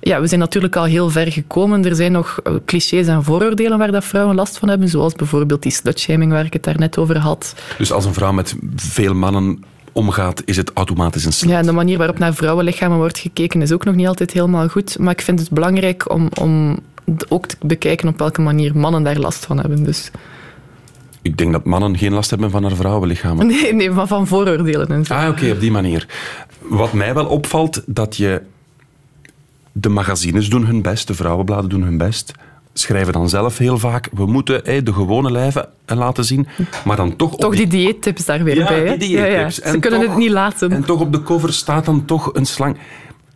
Ja, 0.00 0.20
we 0.20 0.26
zijn 0.26 0.40
natuurlijk 0.40 0.76
al 0.76 0.84
heel 0.84 1.10
ver 1.10 1.32
gekomen. 1.32 1.84
Er 1.84 1.94
zijn 1.94 2.12
nog 2.12 2.40
eh, 2.42 2.54
clichés 2.64 3.06
en 3.06 3.24
vooroordelen 3.24 3.78
waar 3.78 3.92
dat 3.92 4.04
vrouwen 4.04 4.34
last 4.34 4.58
van 4.58 4.68
hebben, 4.68 4.88
zoals 4.88 5.14
bijvoorbeeld 5.14 5.62
die 5.62 5.72
slutshaming 5.72 6.32
waar 6.32 6.44
ik 6.44 6.52
het 6.52 6.62
daar 6.62 6.78
net 6.78 6.98
over 6.98 7.18
had. 7.18 7.54
Dus 7.78 7.92
als 7.92 8.04
een 8.04 8.14
vrouw 8.14 8.32
met 8.32 8.56
veel 8.76 9.14
mannen 9.14 9.64
omgaat, 9.96 10.42
is 10.44 10.56
het 10.56 10.70
automatisch 10.74 11.24
een 11.24 11.32
slet. 11.32 11.50
Ja, 11.50 11.62
de 11.62 11.72
manier 11.72 11.98
waarop 11.98 12.18
naar 12.18 12.34
vrouwenlichamen 12.34 12.96
wordt 12.96 13.18
gekeken 13.18 13.62
is 13.62 13.72
ook 13.72 13.84
nog 13.84 13.94
niet 13.94 14.06
altijd 14.06 14.32
helemaal 14.32 14.68
goed. 14.68 14.98
Maar 14.98 15.12
ik 15.12 15.20
vind 15.20 15.38
het 15.40 15.50
belangrijk 15.50 16.10
om, 16.10 16.28
om 16.40 16.78
ook 17.28 17.46
te 17.46 17.56
bekijken 17.60 18.08
op 18.08 18.18
welke 18.18 18.40
manier 18.40 18.76
mannen 18.76 19.02
daar 19.02 19.18
last 19.18 19.46
van 19.46 19.58
hebben. 19.58 19.84
Dus, 19.84 20.10
Ik 21.22 21.36
denk 21.36 21.52
dat 21.52 21.64
mannen 21.64 21.98
geen 21.98 22.12
last 22.12 22.30
hebben 22.30 22.50
van 22.50 22.62
haar 22.62 22.76
vrouwenlichamen. 22.76 23.46
nee, 23.56 23.74
nee, 23.74 23.90
maar 23.90 24.06
van 24.06 24.26
vooroordelen 24.26 24.88
en 24.88 25.04
zo. 25.04 25.14
Ah, 25.14 25.28
oké, 25.28 25.50
op 25.50 25.60
die 25.60 25.70
manier. 25.70 26.08
Wat 26.58 26.92
mij 26.92 27.14
wel 27.14 27.26
opvalt, 27.26 27.82
dat 27.86 28.16
je... 28.16 28.42
De 29.72 29.88
magazines 29.88 30.48
doen 30.48 30.66
hun 30.66 30.82
best, 30.82 31.06
de 31.06 31.14
vrouwenbladen 31.14 31.70
doen 31.70 31.82
hun 31.82 31.98
best. 31.98 32.32
Schrijven 32.78 33.12
dan 33.12 33.28
zelf 33.28 33.58
heel 33.58 33.78
vaak, 33.78 34.08
we 34.12 34.26
moeten 34.26 34.84
de 34.84 34.92
gewone 34.92 35.30
lijven 35.30 35.68
laten 35.86 36.24
zien, 36.24 36.46
maar 36.84 36.96
dan 36.96 37.16
toch... 37.16 37.36
Toch 37.36 37.56
die 37.56 37.66
dieettips 37.66 38.24
daar 38.24 38.44
weer 38.44 38.56
Ja, 38.56 38.66
bij. 38.68 38.78
Hè? 38.86 38.96
die 38.96 39.08
dieettips. 39.08 39.54
Ze 39.54 39.62
En 39.62 39.80
kunnen 39.80 40.00
toch- 40.00 40.08
het 40.08 40.18
niet 40.18 40.30
laten. 40.30 40.72
En 40.72 40.84
toch 40.84 41.00
op 41.00 41.12
de 41.12 41.22
cover 41.22 41.52
staat 41.52 41.84
dan 41.84 42.04
toch 42.04 42.30
een 42.34 42.46
slang. 42.46 42.76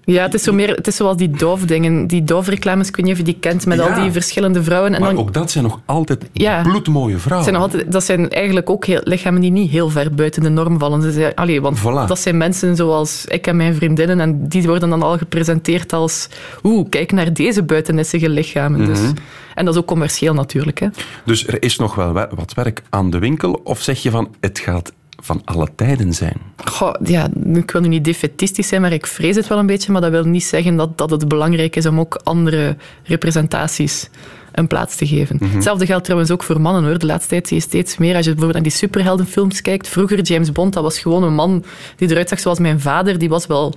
Ja, 0.05 0.23
het 0.23 0.35
is, 0.35 0.43
zo 0.43 0.53
meer, 0.53 0.69
het 0.75 0.87
is 0.87 0.97
zoals 0.97 1.17
die 1.17 1.31
Dove-dingen. 1.31 2.07
Die 2.07 2.25
Dove-reclames, 2.25 2.89
ik 2.89 2.97
weet 2.97 3.05
niet 3.05 3.15
of 3.15 3.19
je 3.21 3.25
die 3.25 3.37
kent, 3.41 3.67
met 3.67 3.79
Ja. 3.79 3.89
al 3.95 4.03
die 4.03 4.13
verschillende 4.13 4.63
vrouwen. 4.63 4.95
En 4.95 5.01
Maar 5.01 5.11
dan, 5.15 5.19
ook 5.19 5.33
dat 5.33 5.51
zijn 5.51 5.65
nog 5.65 5.81
altijd 5.85 6.29
Ja. 6.33 6.63
bloedmooie 6.63 7.19
vrouwen. 7.19 7.49
zijn 7.51 7.61
altijd, 7.63 7.93
dat 7.93 8.05
zijn 8.05 8.31
eigenlijk 8.31 8.71
ook 8.71 8.85
heel, 8.85 9.01
lichamen 9.05 9.41
die 9.41 9.51
niet 9.51 9.71
heel 9.71 9.89
ver 9.91 10.15
buiten 10.15 10.43
de 10.43 10.49
norm 10.49 10.79
vallen. 10.79 11.03
Ze 11.03 11.13
zijn, 11.13 11.35
allee, 11.35 11.61
want 11.61 11.79
Voilà. 11.79 12.07
dat 12.07 12.19
zijn 12.19 12.37
mensen 12.37 12.77
zoals 12.77 13.25
ik 13.25 13.47
en 13.47 13.57
mijn 13.57 13.75
vriendinnen. 13.75 14.21
En 14.21 14.49
die 14.49 14.63
worden 14.63 14.89
dan 14.91 15.03
al 15.03 15.19
gepresenteerd 15.19 15.93
als... 15.93 16.29
Oeh, 16.63 16.89
kijk 16.89 17.13
naar 17.13 17.33
deze 17.33 17.63
buitennissige 17.63 18.29
lichamen. 18.29 18.85
dus. 18.87 19.01
Mhm. 19.01 19.13
En 19.55 19.65
dat 19.65 19.75
is 19.75 19.81
ook 19.81 19.87
commercieel 19.87 20.35
natuurlijk. 20.35 20.81
Hè. 20.81 20.87
Dus 21.25 21.47
er 21.47 21.63
is 21.63 21.77
nog 21.77 21.95
wel 21.95 22.13
wat 22.13 22.53
werk 22.55 22.83
aan 22.91 23.11
de 23.11 23.19
winkel? 23.19 23.61
Of 23.65 23.83
zeg 23.83 24.03
je 24.03 24.11
van, 24.11 24.29
het 24.41 24.59
gaat 24.59 24.93
van 25.21 25.43
alle 25.45 25.69
tijden 25.75 26.15
zijn? 26.15 26.37
Goh, 26.65 26.95
ja, 27.05 27.29
ik 27.55 27.71
wil 27.71 27.81
nu 27.81 27.89
niet 27.89 28.05
defetistisch 28.05 28.69
zijn, 28.69 28.81
maar 28.81 28.93
ik 28.93 29.07
vrees 29.07 29.37
het 29.37 29.47
wel 29.47 29.59
een 29.59 29.67
beetje. 29.67 29.93
Maar 29.93 30.01
dat 30.01 30.11
wil 30.11 30.25
niet 30.25 30.45
zeggen 30.45 30.77
dat, 30.77 30.99
dat 30.99 31.11
het 31.11 31.29
belangrijk 31.29 31.77
is 31.77 31.87
om 31.87 32.01
ook 32.01 32.21
andere 32.25 32.77
representaties 33.03 34.11
een 34.53 34.67
plaats 34.67 34.97
te 34.97 35.07
geven. 35.07 35.39
Hetzelfde 35.45 35.87
geldt 35.87 36.05
trouwens 36.05 36.31
ook 36.31 36.43
voor 36.43 36.61
mannen 36.61 36.85
hoor. 36.85 36.99
De 36.99 37.07
laatste 37.07 37.29
tijd 37.29 37.49
zie 37.49 37.57
je 37.57 37.63
steeds 37.63 37.97
meer. 37.97 38.17
Als 38.17 38.25
je 38.25 38.31
bijvoorbeeld 38.31 38.63
naar 38.63 38.71
die 38.71 38.79
superheldenfilms 38.79 39.63
kijkt. 39.63 39.89
Vroeger 39.89 40.21
James 40.21 40.53
Bond, 40.53 40.73
dat 40.73 40.83
was 40.83 40.99
gewoon 40.99 41.23
een 41.23 41.35
man 41.35 41.65
die 41.97 42.11
eruit 42.11 42.29
zag 42.29 42.41
zoals 42.41 42.59
mijn 42.59 42.81
vader. 42.81 43.19
Die 43.19 43.29
was 43.29 43.47
wel 43.47 43.75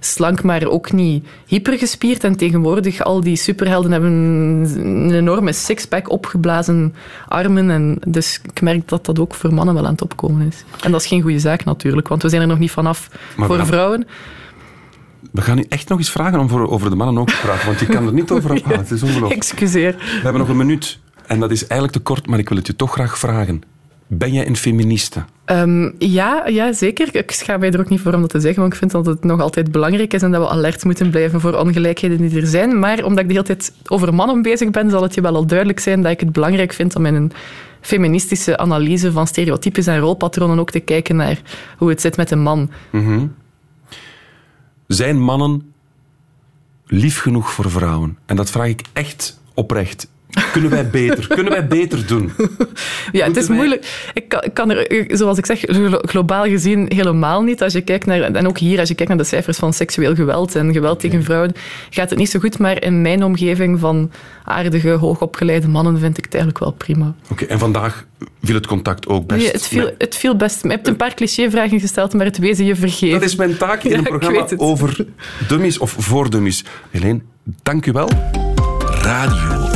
slank, 0.00 0.42
maar 0.42 0.66
ook 0.66 0.92
niet 0.92 1.26
hypergespierd. 1.46 2.24
En 2.24 2.36
tegenwoordig, 2.36 3.02
al 3.02 3.20
die 3.20 3.36
superhelden 3.36 3.92
hebben 3.92 4.10
een 4.12 5.10
enorme 5.14 5.52
sixpack, 5.52 6.10
opgeblazen 6.10 6.94
armen. 7.28 7.70
En 7.70 7.98
dus 8.08 8.40
ik 8.52 8.60
merk 8.60 8.88
dat 8.88 9.04
dat 9.06 9.18
ook 9.18 9.34
voor 9.34 9.54
mannen 9.54 9.74
wel 9.74 9.84
aan 9.86 9.92
het 9.92 10.02
opkomen 10.02 10.46
is. 10.46 10.64
En 10.82 10.90
dat 10.92 11.00
is 11.00 11.06
geen 11.06 11.22
goede 11.22 11.38
zaak 11.38 11.64
natuurlijk, 11.64 12.08
want 12.08 12.22
we 12.22 12.28
zijn 12.28 12.42
er 12.42 12.48
nog 12.48 12.58
niet 12.58 12.70
vanaf 12.70 13.10
Maar 13.36 13.46
voor 13.46 13.56
we- 13.56 13.66
vrouwen. 13.66 14.06
We 15.32 15.40
gaan 15.42 15.58
u 15.58 15.64
echt 15.68 15.88
nog 15.88 15.98
eens 15.98 16.10
vragen 16.10 16.38
om 16.38 16.48
voor, 16.48 16.70
over 16.70 16.90
de 16.90 16.96
mannen 16.96 17.18
ook 17.18 17.28
te 17.28 17.38
praten, 17.42 17.66
want 17.66 17.80
je 17.80 17.86
kan 17.86 18.06
er 18.06 18.12
niet 18.12 18.30
over 18.30 18.50
ophalen. 18.54 18.78
Het 18.78 18.90
is 18.90 19.02
ongelooflijk. 19.02 19.32
Excuseer. 19.34 19.92
We 19.96 20.20
hebben 20.22 20.40
nog 20.40 20.48
een 20.48 20.56
minuut 20.56 20.98
en 21.26 21.40
dat 21.40 21.50
is 21.50 21.60
eigenlijk 21.60 21.92
te 21.92 21.98
kort, 21.98 22.26
maar 22.26 22.38
ik 22.38 22.48
wil 22.48 22.58
het 22.58 22.66
je 22.66 22.76
toch 22.76 22.92
graag 22.92 23.18
vragen. 23.18 23.60
Ben 24.06 24.32
jij 24.32 24.46
een 24.46 24.56
feministe? 24.56 25.24
Ehm, 25.44 25.90
ja, 25.98 26.46
ja, 26.46 26.72
zeker. 26.72 27.14
Ik 27.14 27.30
schaam 27.30 27.60
mij 27.60 27.70
er 27.70 27.80
ook 27.80 27.88
niet 27.88 28.00
voor 28.00 28.14
om 28.14 28.20
dat 28.20 28.30
te 28.30 28.40
zeggen, 28.40 28.60
want 28.60 28.72
ik 28.72 28.78
vind 28.78 28.90
dat 28.90 29.06
het 29.06 29.24
nog 29.24 29.40
altijd 29.40 29.72
belangrijk 29.72 30.12
is 30.12 30.22
en 30.22 30.30
dat 30.30 30.42
we 30.42 30.48
alert 30.48 30.84
moeten 30.84 31.10
blijven 31.10 31.40
voor 31.40 31.54
ongelijkheden 31.54 32.28
die 32.28 32.40
er 32.40 32.46
zijn. 32.46 32.78
Maar 32.78 33.04
omdat 33.04 33.18
ik 33.18 33.26
de 33.26 33.32
hele 33.32 33.46
tijd 33.46 33.72
over 33.86 34.14
mannen 34.14 34.42
bezig 34.42 34.70
ben, 34.70 34.90
zal 34.90 35.02
het 35.02 35.14
je 35.14 35.20
wel 35.20 35.34
al 35.34 35.46
duidelijk 35.46 35.80
zijn 35.80 36.02
dat 36.02 36.12
ik 36.12 36.20
het 36.20 36.32
belangrijk 36.32 36.72
vind 36.72 36.96
om 36.96 37.06
in 37.06 37.14
een 37.14 37.32
feministische 37.80 38.58
analyse 38.58 39.12
van 39.12 39.26
stereotypes 39.26 39.86
en 39.86 39.98
rolpatronen 39.98 40.58
ook 40.58 40.70
te 40.70 40.80
kijken 40.80 41.16
naar 41.16 41.40
hoe 41.78 41.88
het 41.88 42.00
zit 42.00 42.16
met 42.16 42.30
een 42.30 42.42
man. 42.42 42.70
Mhm. 42.90 43.26
Zijn 44.86 45.20
mannen 45.20 45.72
lief 46.86 47.20
genoeg 47.20 47.52
voor 47.52 47.70
vrouwen? 47.70 48.18
En 48.26 48.36
dat 48.36 48.50
vraag 48.50 48.68
ik 48.68 48.82
echt 48.92 49.40
oprecht. 49.54 50.08
Kunnen 50.52 50.70
wij 50.70 50.90
beter? 50.90 51.26
Kunnen 51.26 51.52
wij 51.52 51.66
beter 51.66 52.06
doen? 52.06 52.32
Ja, 53.12 53.26
het 53.26 53.36
is 53.36 53.46
wij- 53.46 53.56
moeilijk. 53.56 54.10
Ik 54.14 54.28
kan, 54.28 54.42
ik 54.44 54.54
kan 54.54 54.70
er, 54.70 55.06
zoals 55.16 55.38
ik 55.38 55.46
zeg, 55.46 55.60
glo- 55.60 55.98
globaal 56.02 56.44
gezien 56.44 56.90
helemaal 56.94 57.42
niet. 57.42 57.62
Als 57.62 57.72
je 57.72 57.80
kijkt 57.80 58.06
naar, 58.06 58.20
en 58.20 58.46
ook 58.48 58.58
hier, 58.58 58.78
als 58.78 58.88
je 58.88 58.94
kijkt 58.94 59.10
naar 59.12 59.20
de 59.20 59.28
cijfers 59.28 59.58
van 59.58 59.72
seksueel 59.72 60.14
geweld 60.14 60.54
en 60.54 60.72
geweld 60.72 61.00
tegen 61.00 61.22
vrouwen, 61.24 61.52
gaat 61.90 62.10
het 62.10 62.18
niet 62.18 62.30
zo 62.30 62.38
goed. 62.40 62.58
Maar 62.58 62.82
in 62.82 63.02
mijn 63.02 63.24
omgeving 63.24 63.80
van 63.80 64.10
aardige, 64.44 64.90
hoogopgeleide 64.90 65.68
mannen 65.68 65.98
vind 65.98 66.18
ik 66.18 66.24
het 66.24 66.34
eigenlijk 66.34 66.64
wel 66.64 66.72
prima. 66.72 67.14
Oké, 67.30 67.44
en 67.44 67.58
vandaag 67.58 68.04
viel 68.42 68.54
het 68.54 68.66
contact 68.66 69.06
ook 69.08 69.26
best. 69.26 69.40
Nee, 69.40 69.50
het, 69.50 69.66
viel, 69.66 69.90
het 69.98 70.16
viel 70.16 70.36
best. 70.36 70.62
Je 70.62 70.68
hebt 70.68 70.86
een 70.88 70.96
paar 70.96 71.14
clichévragen 71.14 71.80
gesteld, 71.80 72.14
maar 72.14 72.26
het 72.26 72.38
wezen 72.38 72.64
je 72.64 72.76
vergeven. 72.76 73.20
Dat 73.20 73.28
is 73.28 73.36
mijn 73.36 73.56
taak 73.56 73.82
in 73.82 73.90
Ja, 73.90 73.96
een 73.96 74.02
programma 74.04 74.46
over 74.56 75.04
dummies 75.48 75.78
of 75.78 75.94
voor 75.98 76.30
dummies. 76.30 76.64
Helene, 76.90 77.20
dank 77.62 77.86
u 77.86 77.92
wel. 77.92 78.08
Radio 79.02 79.68
1. 79.72 79.75